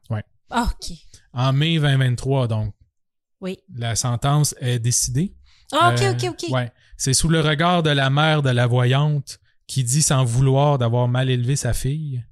[0.49, 0.95] Ah, OK.
[1.33, 2.73] En mai 2023, donc,
[3.41, 3.57] Oui.
[3.75, 5.35] la sentence est décidée.
[5.73, 6.49] Ah, OK, Euh, OK, OK.
[6.51, 6.71] Ouais.
[6.95, 11.07] C'est sous le regard de la mère de la voyante qui dit sans vouloir d'avoir
[11.09, 12.23] mal élevé sa fille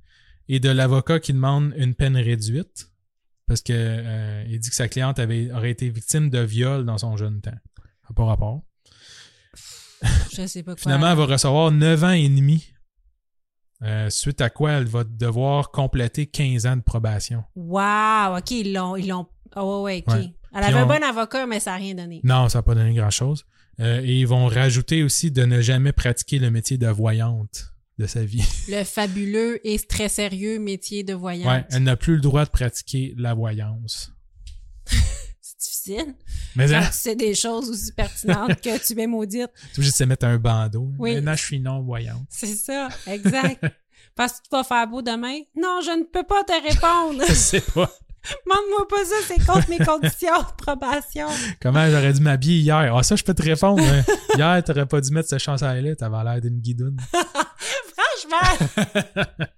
[0.47, 2.87] et de l'avocat qui demande une peine réduite
[3.47, 6.97] parce que euh, il dit que sa cliente avait aurait été victime de viol dans
[6.97, 7.51] son jeune temps.
[8.15, 8.61] Pas rapport.
[10.33, 10.81] Je sais pas quoi.
[10.81, 12.65] Finalement, elle va recevoir 9 ans et demi.
[13.83, 17.43] euh, suite à quoi elle va devoir compléter 15 ans de probation.
[17.55, 18.95] Wow, OK, ils l'ont...
[18.95, 19.27] Ils l'ont...
[19.55, 20.13] Oh, ouais, ouais, OK.
[20.21, 20.33] Ouais.
[20.55, 22.21] Elle avait un on- bon avocat, mais ça n'a rien donné.
[22.23, 23.45] Non, ça n'a pas donné grand-chose.
[23.79, 28.07] Euh, et ils vont rajouter aussi de ne jamais pratiquer le métier de voyante de
[28.07, 28.43] sa vie.
[28.69, 31.47] Le fabuleux et très sérieux métier de voyante.
[31.47, 34.11] Ouais, elle n'a plus le droit de pratiquer la voyance.
[35.41, 36.15] C'est difficile.
[36.55, 39.49] Mais Quand tu sais des choses aussi pertinentes que tu es maudite.
[39.71, 40.91] c'est obligé de se mettre un bandeau.
[40.97, 41.15] Oui.
[41.15, 42.25] Maintenant, je suis non-voyante.
[42.29, 43.63] C'est ça, exact.
[44.15, 45.39] Parce que tu vas faire beau demain?
[45.55, 47.23] Non, je ne peux pas te répondre.
[47.27, 47.91] Je sais pas.
[48.45, 51.27] Demande-moi pas ça, c'est contre mes conditions de probation.
[51.61, 52.95] Comment j'aurais dû m'habiller hier?
[52.95, 53.83] Ah, ça, je peux te répondre.
[53.83, 54.03] hein.
[54.37, 55.95] Hier, t'aurais pas dû mettre ce chandail-là.
[55.95, 56.97] T'avais l'air d'une guidoune.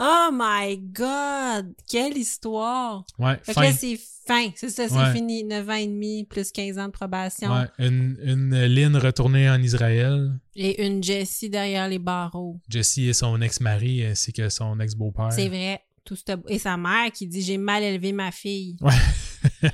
[0.00, 1.74] Oh my God!
[1.88, 3.04] Quelle histoire!
[3.18, 3.62] Ouais, Fait que fin.
[3.62, 4.50] là, c'est fin.
[4.56, 5.12] C'est ça, c'est Ouais.
[5.12, 5.42] fini.
[5.44, 7.50] 9 ans et demi plus 15 ans de probation.
[7.52, 10.38] Ouais, une, une Lynn retournée en Israël.
[10.56, 12.60] Et une Jessie derrière les barreaux.
[12.68, 15.32] Jessie et son ex-mari ainsi que son ex-beau-père.
[15.32, 15.80] C'est vrai.
[16.04, 18.76] Tout ce- Et sa mère qui dit J'ai mal élevé ma fille.
[18.80, 19.70] Ouais.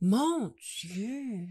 [0.00, 0.52] Mon
[0.82, 1.46] Dieu!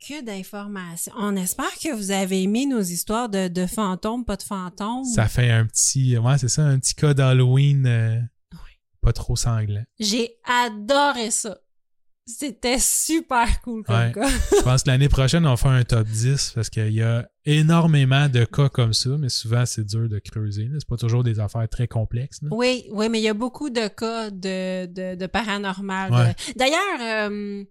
[0.00, 1.12] Que d'informations.
[1.18, 5.04] On espère que vous avez aimé nos histoires de, de fantômes, pas de fantômes.
[5.04, 8.20] Ça fait un petit, ouais, c'est ça, un petit cas d'Halloween euh,
[9.00, 9.84] pas trop sanglant.
[9.98, 11.58] J'ai adoré ça.
[12.28, 14.12] C'était super cool comme Ouais.
[14.12, 14.28] cas.
[14.28, 17.28] Je pense que l'année prochaine, on va faire un top 10 parce qu'il y a
[17.44, 20.68] énormément de cas comme ça, mais souvent, c'est dur de creuser.
[20.74, 22.42] C'est pas toujours des affaires très complexes.
[22.42, 22.48] là.
[22.50, 26.12] Oui, oui, mais il y a beaucoup de cas de, de, de paranormal.
[26.12, 26.34] Ouais.
[26.56, 27.62] D'ailleurs, euh,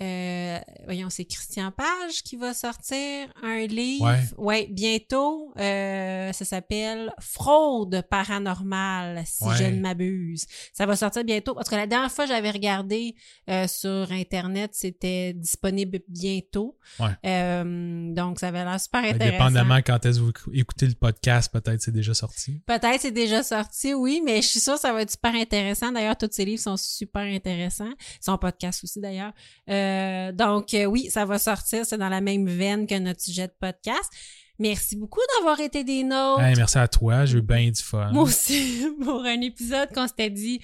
[0.00, 4.04] euh, voyons, c'est Christian Page qui va sortir un livre.
[4.06, 4.20] Ouais.
[4.36, 5.52] Ouais, bientôt.
[5.58, 9.56] Euh, ça s'appelle Fraude paranormale, si Ouais.
[9.56, 10.46] je ne m'abuse.
[10.72, 11.54] Ça va sortir bientôt.
[11.54, 13.14] Parce que la dernière fois, j'avais regardé
[13.50, 16.76] euh, sur Internet, c'était disponible bientôt.
[17.00, 17.08] Ouais.
[17.26, 19.30] Euh, donc, ça avait l'air super intéressant.
[19.32, 22.60] Dépendamment quand est-ce que vous écoutez le podcast, peut-être c'est déjà sorti.
[22.66, 25.90] Peut-être c'est déjà sorti, oui, mais je suis sûre que ça va être super intéressant.
[25.92, 27.92] D'ailleurs, tous ces livres sont super intéressants.
[28.20, 29.32] Son podcast aussi, d'ailleurs.
[29.68, 29.87] Euh,
[30.32, 31.84] donc, euh, oui, ça va sortir.
[31.86, 34.10] C'est dans la même veine que notre sujet de podcast.
[34.58, 36.40] Merci beaucoup d'avoir été des nôtres.
[36.42, 38.10] Hey, merci à toi, j'ai eu bien du fun.
[38.12, 40.60] Moi aussi, pour un épisode qu'on s'était dit,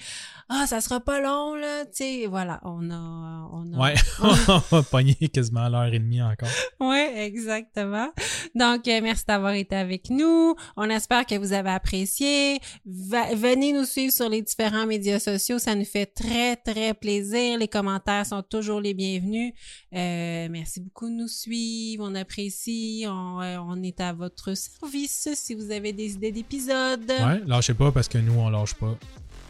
[0.49, 1.85] ah, ça sera pas long, là.
[1.85, 5.97] Tu sais, voilà, on a, on a, Ouais, on va pogner quasiment à l'heure et
[5.99, 6.49] demie encore.
[6.79, 8.09] Oui, exactement.
[8.53, 10.55] Donc, euh, merci d'avoir été avec nous.
[10.77, 12.59] On espère que vous avez apprécié.
[12.85, 15.57] Va- venez nous suivre sur les différents médias sociaux.
[15.57, 17.57] Ça nous fait très, très plaisir.
[17.57, 19.53] Les commentaires sont toujours les bienvenus.
[19.95, 22.03] Euh, merci beaucoup de nous suivre.
[22.07, 23.05] On apprécie.
[23.07, 27.09] On, euh, on est à votre service si vous avez des idées d'épisodes.
[27.09, 28.95] Ouais, lâchez pas parce que nous, on lâche pas.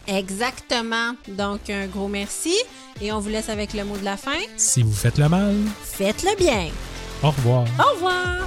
[0.06, 1.14] Exactement.
[1.28, 2.54] Donc, un gros merci.
[3.00, 4.38] Et on vous laisse avec le mot de la fin.
[4.56, 6.68] Si vous faites le mal, Faites-le bien.
[7.22, 7.64] au revoir.
[7.78, 8.46] Au revoir.